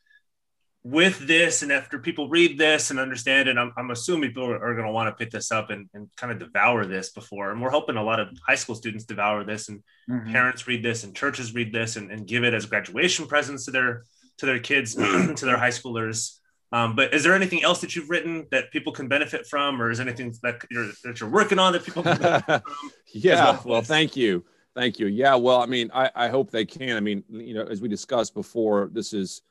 with 0.85 1.17
this 1.25 1.63
and 1.63 1.71
after 1.71 1.97
people 1.97 2.29
read 2.29 2.59
this 2.59 2.91
and 2.91 2.99
understand 2.99 3.49
it, 3.49 3.57
I'm, 3.57 3.73
I'm 3.75 3.89
assuming 3.89 4.29
people 4.29 4.51
are, 4.51 4.63
are 4.63 4.75
going 4.75 4.85
to 4.85 4.91
want 4.91 5.09
to 5.09 5.15
pick 5.15 5.31
this 5.31 5.51
up 5.51 5.71
and, 5.71 5.89
and 5.95 6.07
kind 6.15 6.31
of 6.31 6.37
devour 6.37 6.85
this 6.85 7.09
before. 7.09 7.51
And 7.51 7.59
we're 7.59 7.71
hoping 7.71 7.95
a 7.97 8.03
lot 8.03 8.19
of 8.19 8.29
high 8.45 8.53
school 8.53 8.75
students 8.75 9.03
devour 9.03 9.43
this 9.43 9.67
and 9.67 9.81
mm-hmm. 10.07 10.31
parents 10.31 10.67
read 10.67 10.83
this 10.83 11.03
and 11.03 11.15
churches 11.15 11.55
read 11.55 11.73
this 11.73 11.95
and, 11.95 12.11
and 12.11 12.27
give 12.27 12.43
it 12.43 12.53
as 12.53 12.67
graduation 12.67 13.25
presents 13.25 13.65
to 13.65 13.71
their 13.71 14.03
to 14.37 14.45
their 14.45 14.59
kids, 14.59 14.93
to 14.95 15.35
their 15.41 15.57
high 15.57 15.69
schoolers. 15.69 16.37
Um, 16.71 16.95
but 16.95 17.15
is 17.15 17.23
there 17.23 17.33
anything 17.33 17.63
else 17.63 17.81
that 17.81 17.95
you've 17.95 18.11
written 18.11 18.45
that 18.51 18.71
people 18.71 18.93
can 18.93 19.07
benefit 19.07 19.47
from, 19.47 19.81
or 19.81 19.89
is 19.89 19.99
anything 19.99 20.35
that 20.43 20.61
you're 20.69 20.91
that 21.03 21.19
you're 21.19 21.29
working 21.29 21.57
on 21.57 21.73
that 21.73 21.83
people 21.83 22.03
can 22.03 22.19
benefit 22.19 22.45
from? 22.63 22.91
yeah, 23.11 23.43
well, 23.43 23.61
well, 23.65 23.81
thank 23.81 24.15
you, 24.15 24.45
thank 24.75 24.99
you. 24.99 25.07
Yeah, 25.07 25.33
well, 25.33 25.61
I 25.61 25.65
mean, 25.65 25.89
I, 25.95 26.11
I 26.13 26.27
hope 26.27 26.51
they 26.51 26.65
can. 26.65 26.95
I 26.95 26.99
mean, 26.99 27.23
you 27.27 27.55
know, 27.55 27.63
as 27.63 27.81
we 27.81 27.87
discussed 27.87 28.35
before, 28.35 28.91
this 28.93 29.13
is 29.13 29.41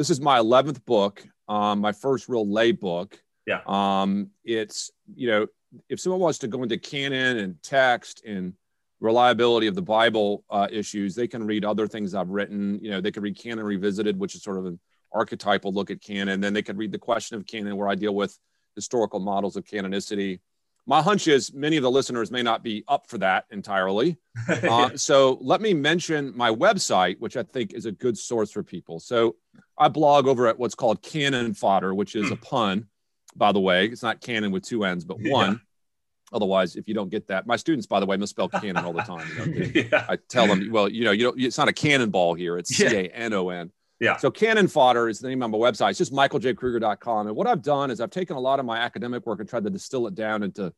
this 0.00 0.08
is 0.08 0.18
my 0.18 0.38
11th 0.38 0.82
book, 0.86 1.22
um, 1.46 1.78
my 1.80 1.92
first 1.92 2.26
real 2.26 2.50
lay 2.50 2.72
book. 2.72 3.22
Yeah. 3.46 3.60
Um, 3.66 4.30
it's, 4.44 4.90
you 5.14 5.28
know, 5.28 5.46
if 5.90 6.00
someone 6.00 6.22
wants 6.22 6.38
to 6.38 6.48
go 6.48 6.62
into 6.62 6.78
canon 6.78 7.36
and 7.36 7.62
text 7.62 8.24
and 8.24 8.54
reliability 9.00 9.66
of 9.66 9.74
the 9.74 9.82
Bible 9.82 10.42
uh, 10.48 10.68
issues, 10.72 11.14
they 11.14 11.28
can 11.28 11.46
read 11.46 11.66
other 11.66 11.86
things 11.86 12.14
I've 12.14 12.30
written. 12.30 12.78
You 12.80 12.92
know, 12.92 13.02
they 13.02 13.10
could 13.10 13.22
read 13.22 13.36
Canon 13.36 13.62
Revisited, 13.62 14.18
which 14.18 14.34
is 14.34 14.42
sort 14.42 14.56
of 14.56 14.64
an 14.64 14.80
archetypal 15.12 15.70
look 15.70 15.90
at 15.90 16.00
canon. 16.00 16.40
Then 16.40 16.54
they 16.54 16.62
could 16.62 16.78
read 16.78 16.92
The 16.92 16.98
Question 16.98 17.36
of 17.36 17.46
Canon, 17.46 17.76
where 17.76 17.90
I 17.90 17.94
deal 17.94 18.14
with 18.14 18.38
historical 18.76 19.20
models 19.20 19.56
of 19.56 19.66
canonicity. 19.66 20.40
My 20.86 21.02
hunch 21.02 21.28
is 21.28 21.52
many 21.52 21.76
of 21.76 21.82
the 21.82 21.90
listeners 21.90 22.30
may 22.30 22.42
not 22.42 22.64
be 22.64 22.84
up 22.88 23.06
for 23.06 23.18
that 23.18 23.44
entirely. 23.50 24.16
Uh, 24.48 24.96
so 24.96 25.38
let 25.40 25.60
me 25.60 25.74
mention 25.74 26.32
my 26.34 26.50
website, 26.50 27.18
which 27.18 27.36
I 27.36 27.42
think 27.42 27.74
is 27.74 27.86
a 27.86 27.92
good 27.92 28.16
source 28.16 28.50
for 28.50 28.62
people. 28.62 28.98
So 28.98 29.36
I 29.80 29.88
blog 29.88 30.28
over 30.28 30.46
at 30.46 30.58
what's 30.58 30.74
called 30.74 31.02
Canon 31.02 31.54
Fodder, 31.54 31.94
which 31.94 32.14
is 32.14 32.30
a 32.30 32.34
hmm. 32.34 32.42
pun, 32.42 32.86
by 33.34 33.50
the 33.50 33.60
way. 33.60 33.86
It's 33.86 34.02
not 34.02 34.20
cannon 34.20 34.52
with 34.52 34.62
two 34.62 34.84
ends, 34.84 35.04
but 35.04 35.18
one. 35.20 35.52
Yeah. 35.52 35.56
Otherwise, 36.32 36.76
if 36.76 36.86
you 36.86 36.94
don't 36.94 37.08
get 37.08 37.26
that, 37.26 37.46
my 37.46 37.56
students, 37.56 37.86
by 37.86 37.98
the 37.98 38.06
way, 38.06 38.16
misspell 38.16 38.48
cannon 38.48 38.84
all 38.84 38.92
the 38.92 39.02
time. 39.02 39.26
You 39.36 39.46
know, 39.46 39.70
yeah. 39.92 40.06
I 40.08 40.16
tell 40.28 40.46
them, 40.46 40.70
well, 40.70 40.88
you 40.88 41.04
know, 41.04 41.10
you 41.10 41.24
know, 41.24 41.34
it's 41.36 41.58
not 41.58 41.66
a 41.66 41.72
cannonball 41.72 42.34
here; 42.34 42.56
it's 42.56 42.76
C 42.76 42.86
A 42.86 43.08
N 43.08 43.32
O 43.32 43.48
N. 43.48 43.72
Yeah. 43.98 44.16
So 44.16 44.30
Canon 44.30 44.68
Fodder 44.68 45.08
is 45.08 45.18
the 45.18 45.28
name 45.28 45.42
of 45.42 45.50
my 45.50 45.58
website. 45.58 45.90
It's 45.90 45.98
just 45.98 46.12
michaeljkruger.com. 46.12 47.26
And 47.26 47.36
what 47.36 47.46
I've 47.46 47.62
done 47.62 47.90
is 47.90 48.00
I've 48.00 48.10
taken 48.10 48.36
a 48.36 48.40
lot 48.40 48.58
of 48.58 48.64
my 48.64 48.78
academic 48.78 49.26
work 49.26 49.40
and 49.40 49.48
tried 49.48 49.64
to 49.64 49.70
distill 49.70 50.06
it 50.06 50.14
down 50.14 50.42
into 50.42 50.72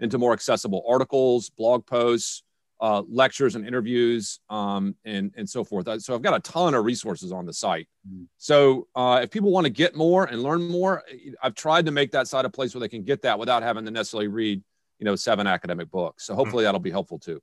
into 0.00 0.18
more 0.18 0.32
accessible 0.32 0.84
articles, 0.88 1.50
blog 1.50 1.84
posts, 1.86 2.44
uh, 2.80 3.02
lectures 3.08 3.54
and 3.54 3.66
interviews 3.66 4.40
um, 4.50 4.94
and, 5.04 5.32
and 5.36 5.48
so 5.48 5.64
forth. 5.64 5.88
So 6.02 6.14
I've 6.14 6.22
got 6.22 6.34
a 6.34 6.40
ton 6.40 6.74
of 6.74 6.84
resources 6.84 7.32
on 7.32 7.46
the 7.46 7.52
site. 7.52 7.88
Mm. 8.08 8.26
So 8.36 8.86
uh, 8.94 9.20
if 9.22 9.30
people 9.30 9.50
want 9.50 9.64
to 9.64 9.70
get 9.70 9.96
more 9.96 10.24
and 10.24 10.42
learn 10.42 10.62
more, 10.62 11.02
I've 11.42 11.54
tried 11.54 11.86
to 11.86 11.92
make 11.92 12.12
that 12.12 12.28
site 12.28 12.44
a 12.44 12.50
place 12.50 12.74
where 12.74 12.80
they 12.80 12.88
can 12.88 13.02
get 13.02 13.22
that 13.22 13.38
without 13.38 13.62
having 13.62 13.84
to 13.84 13.90
necessarily 13.90 14.28
read, 14.28 14.62
you 14.98 15.04
know, 15.04 15.16
seven 15.16 15.46
academic 15.46 15.90
books. 15.90 16.26
So 16.26 16.34
hopefully 16.34 16.62
mm. 16.62 16.66
that'll 16.66 16.80
be 16.80 16.90
helpful 16.90 17.18
too. 17.18 17.40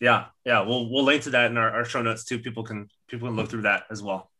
Yeah, 0.00 0.26
yeah, 0.44 0.60
we'll 0.60 0.88
we'll 0.90 1.04
link 1.04 1.22
to 1.24 1.30
that 1.30 1.50
in 1.50 1.56
our, 1.56 1.70
our 1.70 1.84
show 1.84 2.00
notes 2.02 2.24
too. 2.24 2.38
People 2.38 2.62
can 2.62 2.88
people 3.08 3.28
can 3.28 3.36
look 3.36 3.50
through 3.50 3.62
that 3.62 3.84
as 3.90 4.02
well. 4.02 4.30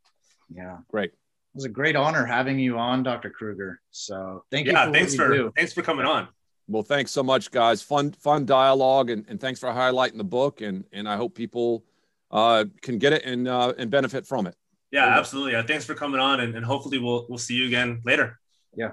Yeah, 0.49 0.79
great. 0.89 1.11
It 1.11 1.17
was 1.55 1.65
a 1.65 1.69
great 1.69 1.97
honor 1.97 2.25
having 2.25 2.59
you 2.61 2.79
on, 2.79 3.03
Dr. 3.03 3.31
Kruger. 3.31 3.81
So 3.91 4.45
thank 4.53 4.67
you. 4.67 4.73
Yeah, 4.73 4.87
for 4.87 4.93
thanks 4.93 5.15
for 5.17 5.29
do. 5.29 5.53
thanks 5.57 5.73
for 5.73 5.83
coming 5.83 6.07
on. 6.07 6.29
Well, 6.69 6.83
thanks 6.83 7.11
so 7.11 7.23
much, 7.23 7.51
guys. 7.51 7.83
Fun, 7.83 8.13
fun 8.13 8.45
dialogue, 8.45 9.09
and, 9.09 9.25
and 9.29 9.41
thanks 9.41 9.59
for 9.59 9.71
highlighting 9.71 10.19
the 10.19 10.25
book. 10.25 10.61
And 10.61 10.85
and 10.93 11.09
I 11.09 11.17
hope 11.17 11.35
people 11.35 11.85
uh, 12.31 12.67
can 12.83 12.99
get 12.99 13.15
it 13.15 13.25
and 13.25 13.49
uh, 13.49 13.73
and 13.79 13.91
benefit 13.91 14.27
from 14.27 14.47
it. 14.47 14.55
Yeah, 14.91 15.07
absolutely. 15.07 15.55
Uh, 15.55 15.63
thanks 15.63 15.85
for 15.85 15.95
coming 15.95 16.21
on, 16.21 16.41
and, 16.41 16.55
and 16.55 16.65
hopefully 16.65 16.99
we'll 16.99 17.27
we'll 17.29 17.39
see 17.39 17.55
you 17.55 17.67
again 17.67 18.03
later. 18.05 18.39
Yeah. 18.75 18.91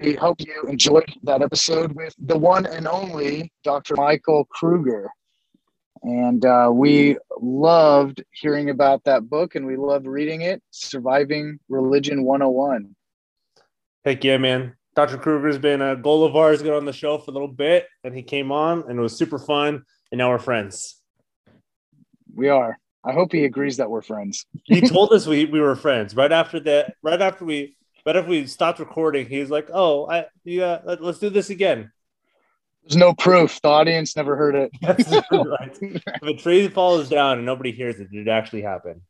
We 0.00 0.14
hope 0.14 0.40
you 0.40 0.64
enjoyed 0.68 1.12
that 1.22 1.40
episode 1.40 1.92
with 1.92 2.14
the 2.18 2.36
one 2.36 2.66
and 2.66 2.88
only 2.88 3.52
Dr. 3.62 3.94
Michael 3.96 4.44
Kruger. 4.44 5.08
And 6.02 6.44
uh, 6.44 6.70
we 6.72 7.16
loved 7.40 8.22
hearing 8.32 8.70
about 8.70 9.04
that 9.04 9.30
book 9.30 9.54
and 9.54 9.64
we 9.64 9.76
loved 9.76 10.06
reading 10.06 10.42
it 10.42 10.62
Surviving 10.70 11.58
Religion 11.68 12.24
101. 12.24 12.94
Heck 14.04 14.22
yeah, 14.24 14.36
man. 14.36 14.74
Dr. 14.94 15.18
Kruger's 15.18 15.58
been 15.58 15.82
a 15.82 15.96
goal 15.96 16.24
of 16.24 16.36
ours, 16.36 16.62
got 16.62 16.74
on 16.74 16.84
the 16.84 16.92
show 16.92 17.18
for 17.18 17.30
a 17.30 17.34
little 17.34 17.48
bit, 17.48 17.86
and 18.04 18.14
he 18.14 18.22
came 18.22 18.52
on, 18.52 18.84
and 18.88 18.98
it 18.98 19.02
was 19.02 19.16
super 19.16 19.38
fun. 19.38 19.82
And 20.12 20.18
now 20.18 20.30
we're 20.30 20.38
friends. 20.38 21.00
We 22.34 22.48
are. 22.48 22.78
I 23.04 23.12
hope 23.12 23.32
he 23.32 23.44
agrees 23.44 23.76
that 23.78 23.90
we're 23.90 24.02
friends. 24.02 24.46
he 24.64 24.80
told 24.88 25.12
us 25.12 25.26
we, 25.26 25.44
we 25.46 25.60
were 25.60 25.76
friends 25.76 26.14
right 26.14 26.30
after 26.30 26.60
that. 26.60 26.94
Right 27.02 27.20
after 27.20 27.44
we, 27.44 27.76
right 28.06 28.16
after 28.16 28.30
we 28.30 28.46
stopped 28.46 28.78
recording, 28.78 29.26
he's 29.26 29.50
like, 29.50 29.68
"Oh, 29.72 30.08
I 30.08 30.26
yeah, 30.44 30.80
let, 30.84 31.00
us 31.02 31.18
do 31.18 31.28
this 31.30 31.50
again." 31.50 31.90
There's 32.84 32.96
no 32.96 33.14
proof. 33.14 33.60
The 33.62 33.68
audience 33.68 34.14
never 34.14 34.36
heard 34.36 34.54
it. 34.54 34.70
right. 34.82 35.78
if 35.80 36.22
a 36.22 36.34
tree 36.34 36.68
falls 36.68 37.08
down 37.08 37.38
and 37.38 37.46
nobody 37.46 37.72
hears 37.72 37.98
it, 37.98 38.10
did 38.10 38.26
it 38.26 38.30
actually 38.30 38.62
happen? 38.62 39.02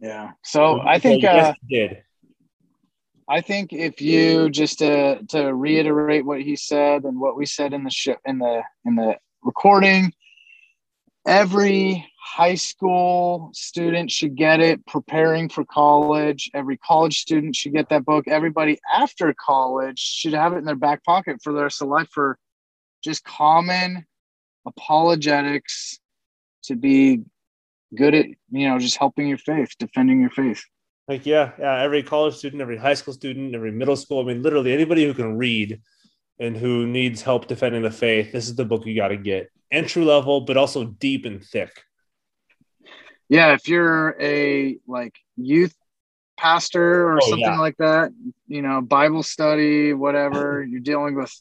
Yeah. 0.00 0.32
So 0.42 0.80
I 0.80 0.98
think 0.98 1.22
yes, 1.22 1.50
uh, 1.50 1.54
did. 1.68 2.02
I 3.28 3.40
think 3.40 3.72
if 3.72 4.00
you 4.00 4.50
just 4.50 4.78
to 4.80 5.22
to 5.28 5.54
reiterate 5.54 6.24
what 6.24 6.42
he 6.42 6.56
said 6.56 7.04
and 7.04 7.20
what 7.20 7.36
we 7.36 7.46
said 7.46 7.72
in 7.72 7.84
the 7.84 8.16
in 8.24 8.38
the 8.38 8.62
in 8.84 8.96
the 8.96 9.16
recording, 9.42 10.12
every 11.26 12.06
high 12.20 12.54
school 12.54 13.50
student 13.52 14.10
should 14.10 14.34
get 14.36 14.60
it 14.60 14.84
preparing 14.86 15.48
for 15.48 15.64
college. 15.64 16.50
Every 16.54 16.76
college 16.78 17.20
student 17.20 17.54
should 17.54 17.72
get 17.72 17.88
that 17.90 18.04
book. 18.04 18.26
Everybody 18.26 18.78
after 18.92 19.34
college 19.34 19.98
should 19.98 20.34
have 20.34 20.52
it 20.54 20.58
in 20.58 20.64
their 20.64 20.74
back 20.74 21.04
pocket 21.04 21.40
for 21.42 21.52
their 21.52 21.64
rest 21.64 21.82
life 21.82 22.08
for 22.10 22.38
just 23.02 23.24
common 23.24 24.06
apologetics 24.66 25.98
to 26.64 26.76
be 26.76 27.22
good 27.94 28.14
at 28.14 28.26
you 28.50 28.68
know 28.68 28.78
just 28.78 28.96
helping 28.96 29.28
your 29.28 29.38
faith 29.38 29.70
defending 29.78 30.20
your 30.20 30.30
faith 30.30 30.64
like, 31.12 31.26
yeah, 31.26 31.52
yeah, 31.58 31.82
every 31.82 32.02
college 32.02 32.34
student, 32.34 32.62
every 32.62 32.78
high 32.78 32.94
school 32.94 33.12
student, 33.12 33.54
every 33.54 33.70
middle 33.70 33.96
school, 33.96 34.20
I 34.20 34.24
mean, 34.24 34.42
literally 34.42 34.72
anybody 34.72 35.04
who 35.04 35.12
can 35.12 35.36
read 35.36 35.80
and 36.38 36.56
who 36.56 36.86
needs 36.86 37.20
help 37.20 37.46
defending 37.46 37.82
the 37.82 37.90
faith, 37.90 38.32
this 38.32 38.48
is 38.48 38.54
the 38.54 38.64
book 38.64 38.86
you 38.86 38.96
got 38.96 39.08
to 39.08 39.18
get. 39.18 39.50
Entry 39.70 40.04
level, 40.04 40.40
but 40.40 40.56
also 40.56 40.84
deep 40.84 41.26
and 41.26 41.44
thick. 41.44 41.70
Yeah, 43.28 43.52
if 43.52 43.68
you're 43.68 44.16
a 44.20 44.78
like 44.86 45.14
youth 45.36 45.74
pastor 46.38 47.08
or 47.08 47.18
oh, 47.22 47.28
something 47.28 47.40
yeah. 47.40 47.58
like 47.58 47.76
that, 47.76 48.10
you 48.48 48.62
know, 48.62 48.80
Bible 48.80 49.22
study, 49.22 49.92
whatever, 49.92 50.62
you're 50.68 50.80
dealing 50.80 51.14
with 51.14 51.32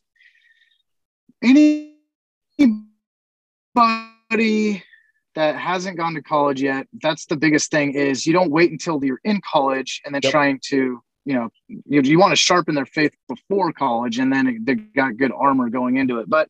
anybody 1.42 1.96
that 5.36 5.56
hasn't 5.56 5.98
gone 5.98 6.14
to 6.16 6.22
college 6.22 6.62
yet, 6.62 6.88
that's 7.02 7.26
the 7.26 7.38
biggest 7.38 7.72
thing 7.72 7.94
is 7.94 8.26
you 8.26 8.34
don't 8.34 8.52
wait 8.52 8.72
until 8.72 9.04
you're 9.04 9.22
in 9.24 9.42
college 9.50 10.02
and 10.06 10.14
then 10.14 10.22
yep. 10.24 10.32
trying 10.32 10.60
to, 10.66 11.02
you 11.26 11.34
know, 11.34 11.50
you, 11.68 12.02
you 12.02 12.20
want 12.20 12.32
to 12.32 12.36
sharpen 12.36 12.76
their 12.76 12.86
faith 12.86 13.14
before 13.28 13.72
college 13.72 14.20
and 14.20 14.32
then 14.32 14.64
they 14.64 14.76
got 14.76 15.18
good 15.18 15.32
armor 15.32 15.70
going 15.70 15.98
into 15.98 16.20
it. 16.20 16.30
But, 16.30 16.50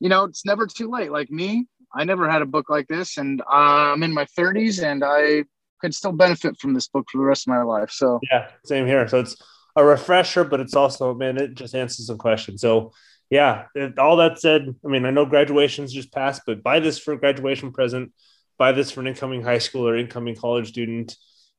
you 0.00 0.08
know, 0.08 0.24
it's 0.24 0.44
never 0.44 0.66
too 0.66 0.90
late. 0.90 1.10
Like 1.10 1.30
me, 1.30 1.66
I 1.94 2.04
never 2.04 2.28
had 2.28 2.42
a 2.42 2.46
book 2.46 2.68
like 2.68 2.86
this 2.88 3.16
and 3.16 3.40
uh, 3.42 3.92
I'm 3.94 4.02
in 4.02 4.12
my 4.12 4.26
30s 4.38 4.82
and 4.82 5.02
I 5.04 5.44
could 5.80 5.94
still 5.94 6.12
benefit 6.12 6.58
from 6.58 6.74
this 6.74 6.88
book 6.88 7.06
for 7.10 7.18
the 7.18 7.24
rest 7.24 7.46
of 7.46 7.52
my 7.52 7.62
life. 7.62 7.90
So, 7.90 8.20
yeah, 8.30 8.48
same 8.64 8.86
here. 8.86 9.06
So 9.08 9.20
it's 9.20 9.36
a 9.76 9.84
refresher, 9.84 10.44
but 10.44 10.60
it's 10.60 10.74
also, 10.74 11.14
man, 11.14 11.38
it 11.38 11.54
just 11.54 11.74
answers 11.74 12.06
some 12.06 12.18
questions. 12.18 12.60
So, 12.60 12.92
yeah, 13.30 13.66
all 13.98 14.16
that 14.16 14.40
said, 14.40 14.74
I 14.84 14.88
mean, 14.88 15.04
I 15.04 15.10
know 15.10 15.26
graduation's 15.26 15.92
just 15.92 16.12
passed, 16.12 16.42
but 16.46 16.62
buy 16.62 16.80
this 16.80 16.98
for 16.98 17.12
a 17.12 17.18
graduation 17.18 17.72
present. 17.72 18.12
Buy 18.56 18.72
this 18.72 18.90
for 18.90 19.00
an 19.00 19.06
incoming 19.06 19.42
high 19.42 19.58
school 19.58 19.86
or 19.86 19.96
incoming 19.96 20.34
college 20.34 20.68
student. 20.68 21.14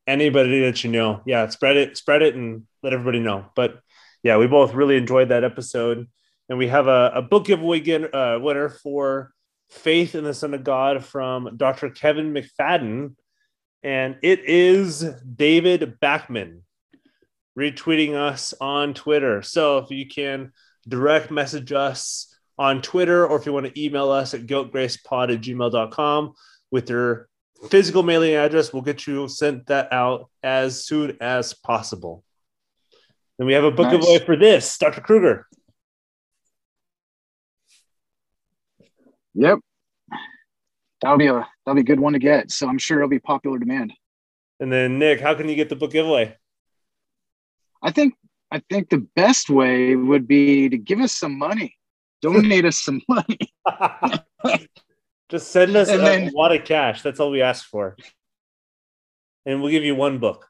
Anybody 0.08 0.62
that 0.62 0.84
you 0.84 0.90
know, 0.90 1.22
yeah, 1.26 1.48
spread 1.50 1.78
it, 1.78 1.96
spread 1.96 2.24
it, 2.24 2.36
and 2.36 2.64
let 2.82 2.94
everybody 2.94 3.20
know. 3.20 3.46
But 3.56 3.80
yeah, 4.24 4.38
we 4.38 4.48
both 4.48 4.74
really 4.74 4.98
enjoyed 4.98 5.30
that 5.30 5.44
episode, 5.44 6.08
and 6.50 6.58
we 6.58 6.68
have 6.68 6.88
a, 6.88 7.12
a 7.16 7.22
book 7.22 7.46
giveaway 7.46 7.80
get, 7.80 8.14
uh, 8.14 8.40
winner 8.42 8.70
for 8.70 9.32
"Faith 9.70 10.16
in 10.16 10.24
the 10.24 10.34
Son 10.34 10.56
of 10.56 10.64
God" 10.64 11.06
from 11.06 11.56
Dr. 11.56 11.92
Kevin 11.92 12.34
McFadden, 12.34 13.16
and 13.84 14.18
it 14.24 14.44
is 14.46 15.02
David 15.02 16.00
Backman 16.02 16.62
retweeting 17.58 18.16
us 18.16 18.56
on 18.60 18.96
Twitter. 18.96 19.44
So 19.44 19.78
if 19.78 19.92
you 19.92 20.08
can 20.08 20.52
direct 20.90 21.32
message 21.32 21.72
us 21.72 22.36
on 22.58 22.82
Twitter, 22.82 23.26
or 23.26 23.38
if 23.38 23.46
you 23.46 23.54
want 23.54 23.68
to 23.74 23.82
email 23.82 24.10
us 24.12 24.34
at 24.34 24.46
guiltgracepod 24.46 25.34
at 25.34 25.42
gmail.com 25.42 26.34
with 26.72 26.90
your 26.90 27.30
physical 27.70 28.04
mailing 28.04 28.36
address, 28.36 28.74
we'll 28.74 28.82
get 28.82 29.08
you 29.08 29.28
sent 29.28 29.68
that 29.68 29.92
out 29.94 30.30
as 30.44 30.86
soon 30.86 31.18
as 31.22 31.54
possible. 31.54 32.24
Then 33.38 33.48
we 33.48 33.54
have 33.54 33.64
a 33.64 33.72
book 33.72 33.88
Nice. 33.88 34.02
giveaway 34.02 34.26
for 34.26 34.36
this, 34.36 34.78
Dr. 34.78 35.02
Kruger. 35.02 35.48
Yep. 39.36 39.60
That'll 41.02 41.18
be 41.18 41.28
a 41.28 41.48
that'll 41.66 41.76
be 41.76 41.82
a 41.82 41.86
good 41.86 42.00
one 42.00 42.14
to 42.14 42.20
get. 42.20 42.52
So 42.52 42.68
I'm 42.68 42.78
sure 42.78 42.98
it'll 42.98 43.10
be 43.10 43.20
popular 43.20 43.58
demand. 43.58 43.94
And 44.60 44.72
then 44.72 45.00
Nick, 45.00 45.22
how 45.22 45.34
can 45.36 45.48
you 45.48 45.56
get 45.56 45.70
the 45.70 45.78
book 45.78 45.92
giveaway? 45.92 46.36
I 47.82 47.92
think 47.92 48.16
I 48.52 48.62
think 48.70 48.90
the 48.90 49.06
best 49.16 49.50
way 49.50 49.96
would 49.96 50.28
be 50.28 50.70
to 50.70 50.78
give 50.78 51.00
us 51.00 51.14
some 51.16 51.38
money. 51.38 51.76
Donate 52.22 52.66
us 52.66 52.82
some 52.82 53.02
money. 53.08 53.38
Just 55.30 55.52
send 55.52 55.76
us 55.76 55.90
And 55.90 56.02
a 56.02 56.04
then- 56.04 56.32
lot 56.34 56.54
of 56.56 56.66
cash. 56.66 57.02
That's 57.04 57.20
all 57.20 57.30
we 57.32 57.42
ask 57.42 57.66
for. 57.66 57.96
And 59.46 59.62
we'll 59.62 59.72
give 59.72 59.84
you 59.84 59.96
one 59.96 60.18
book. 60.18 60.48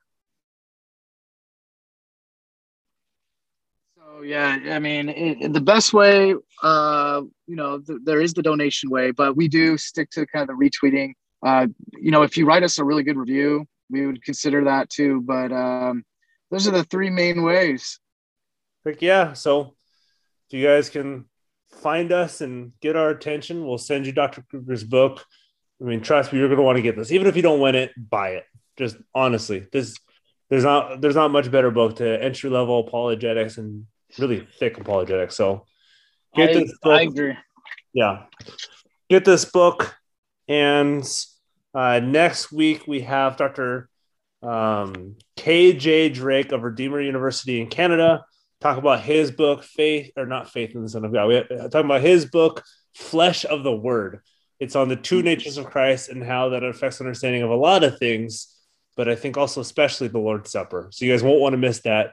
So 3.97 4.22
yeah, 4.24 4.58
I 4.72 4.80
mean, 4.80 5.10
it, 5.10 5.54
the 5.54 5.62
best 5.62 5.93
way, 5.93 6.34
uh, 6.64 7.22
you 7.47 7.56
know, 7.56 7.80
th- 7.80 8.00
there 8.04 8.22
is 8.22 8.34
the 8.34 8.41
donation 8.41 8.89
way, 8.89 9.12
but 9.12 9.36
we 9.36 9.47
do 9.47 9.78
stick 9.78 10.10
to 10.12 10.26
kind 10.26 10.50
of 10.50 10.58
the 10.58 10.70
retweeting. 10.70 11.14
Uh, 11.45 11.68
you 11.97 12.12
know, 12.12 12.24
if 12.24 12.36
you 12.36 12.45
write 12.45 12.64
us 12.64 12.80
a 12.80 12.84
really 12.84 13.04
good 13.04 13.18
review, 13.18 13.66
we 13.89 14.06
would 14.06 14.24
consider 14.24 14.64
that 14.66 14.89
too. 14.89 15.22
But 15.22 15.52
um, 15.52 16.04
those 16.52 16.68
are 16.68 16.72
the 16.72 16.84
three 16.84 17.10
main 17.10 17.43
ways. 17.43 18.00
Heck 18.86 19.02
yeah. 19.02 19.34
So 19.34 19.76
if 20.47 20.58
you 20.58 20.66
guys 20.66 20.89
can 20.89 21.26
find 21.70 22.12
us 22.12 22.41
and 22.41 22.74
get 22.82 22.95
our 22.95 23.10
attention, 23.10 23.66
we'll 23.66 23.78
send 23.78 24.06
you 24.06 24.12
Dr. 24.12 24.43
Kruger's 24.50 24.84
book. 24.84 25.26
I 25.82 25.86
mean, 25.86 26.02
trust 26.02 26.34
me, 26.34 26.39
you're 26.39 26.50
gonna 26.50 26.62
want 26.62 26.78
to 26.78 26.82
get 26.82 26.95
this. 26.95 27.12
Even 27.12 27.28
if 27.28 27.36
you 27.36 27.41
don't 27.41 27.60
win 27.60 27.76
it, 27.76 27.91
buy 27.97 28.30
it. 28.30 28.45
Just 28.78 28.97
honestly, 29.14 29.68
this 29.72 29.95
there's 30.50 30.64
not 30.64 31.02
there's 31.02 31.16
not 31.16 31.32
much 31.32 31.52
better 31.52 31.72
book 31.72 31.97
to 31.97 32.24
entry 32.24 32.50
level 32.50 32.80
apologetics 32.80 33.58
and 33.58 33.86
really 34.18 34.47
thick 34.58 34.78
apologetics. 34.78 35.36
So 35.36 35.66
get 36.36 36.50
I, 36.50 36.54
this 36.54 36.78
book. 36.82 37.00
I 37.00 37.02
agree. 37.04 37.38
yeah 37.93 38.24
get 39.10 39.26
this 39.26 39.45
book 39.45 39.95
and 40.47 41.04
uh, 41.74 42.00
next 42.00 42.52
week 42.52 42.88
we 42.88 43.02
have 43.02 43.38
dr 43.38 43.89
um, 44.42 45.16
kj 45.38 46.14
drake 46.14 46.52
of 46.52 46.64
redeemer 46.64 47.02
university 47.02 47.60
in 47.60 47.68
canada. 47.68 48.24
Talk 48.62 48.78
about 48.78 49.02
his 49.02 49.32
book 49.32 49.64
faith 49.64 50.12
or 50.18 50.26
not 50.26 50.50
faith 50.50 50.76
in 50.76 50.84
the 50.84 50.90
son 50.90 51.06
of 51.06 51.14
god. 51.14 51.28
We 51.28 51.42
talking 51.44 51.86
about 51.86 52.02
his 52.02 52.26
book 52.26 52.64
flesh 52.96 53.46
of 53.46 53.64
the 53.64 53.76
word. 53.76 54.22
It's 54.60 54.76
on 54.76 54.90
the 54.90 54.96
two 54.96 55.22
natures 55.22 55.58
of 55.58 55.66
christ 55.66 56.10
and 56.10 56.24
how 56.24 56.50
that 56.50 56.64
affects 56.64 57.00
understanding 57.00 57.44
of 57.44 57.50
a 57.50 57.56
lot 57.56 57.84
of 57.84 57.98
things 57.98 58.56
but 58.98 59.08
i 59.08 59.16
think 59.16 59.38
also 59.38 59.62
especially 59.62 60.10
the 60.10 60.20
lord's 60.20 60.52
supper. 60.52 60.90
So 60.92 61.06
you 61.06 61.12
guys 61.12 61.24
won't 61.24 61.40
want 61.40 61.54
to 61.54 61.58
miss 61.58 61.80
that 61.82 62.12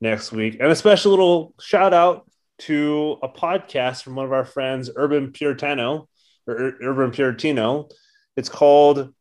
next 0.00 0.32
week. 0.32 0.58
And 0.60 0.70
a 0.70 0.76
special 0.76 1.10
little 1.10 1.54
shout 1.60 1.92
out 1.92 2.30
to 2.60 3.18
a 3.22 3.28
podcast 3.28 4.02
from 4.02 4.16
one 4.16 4.26
of 4.26 4.32
our 4.32 4.44
friends, 4.44 4.90
Urban 4.94 5.32
Puritano 5.32 6.06
or 6.46 6.54
Ur- 6.54 6.78
Urban 6.82 7.10
Puritano. 7.10 7.90
It's 8.36 8.48
called 8.48 9.12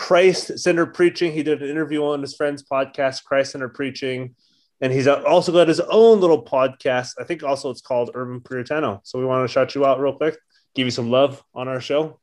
Christ 0.00 0.58
Centered 0.58 0.94
Preaching. 0.94 1.30
He 1.30 1.42
did 1.42 1.62
an 1.62 1.68
interview 1.68 2.02
on 2.02 2.22
his 2.22 2.34
friend's 2.34 2.62
podcast, 2.62 3.22
Christ 3.22 3.52
Centered 3.52 3.74
Preaching. 3.74 4.34
And 4.80 4.90
he's 4.90 5.06
also 5.06 5.52
got 5.52 5.68
his 5.68 5.78
own 5.78 6.20
little 6.20 6.42
podcast. 6.42 7.10
I 7.20 7.24
think 7.24 7.42
also 7.42 7.68
it's 7.68 7.82
called 7.82 8.10
Urban 8.14 8.40
Puritano. 8.40 9.00
So 9.04 9.18
we 9.18 9.26
want 9.26 9.46
to 9.46 9.52
shout 9.52 9.74
you 9.74 9.84
out 9.84 10.00
real 10.00 10.16
quick, 10.16 10.38
give 10.74 10.86
you 10.86 10.90
some 10.90 11.10
love 11.10 11.44
on 11.54 11.68
our 11.68 11.82
show. 11.82 12.18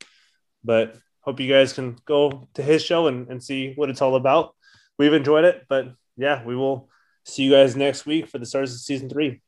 But 0.64 0.98
hope 1.22 1.40
you 1.40 1.48
guys 1.48 1.72
can 1.72 1.98
go 2.06 2.50
to 2.56 2.64
his 2.64 2.84
show 2.84 3.06
and, 3.06 3.30
and 3.30 3.44
see 3.44 3.74
what 3.76 3.92
it's 3.92 4.02
all 4.02 4.16
about. 4.16 4.56
We've 4.98 5.14
enjoyed 5.14 5.46
it. 5.46 5.62
But 5.70 5.94
yeah, 6.18 6.44
we 6.44 6.56
will 6.56 6.90
see 7.26 7.44
you 7.44 7.52
guys 7.52 7.76
next 7.76 8.08
week 8.08 8.28
for 8.28 8.40
the 8.40 8.48
start 8.48 8.64
of 8.64 8.72
season 8.72 9.08
three. 9.08 9.40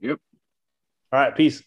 Yep. 0.00 0.20
All 1.10 1.20
right. 1.20 1.34
Peace. 1.34 1.62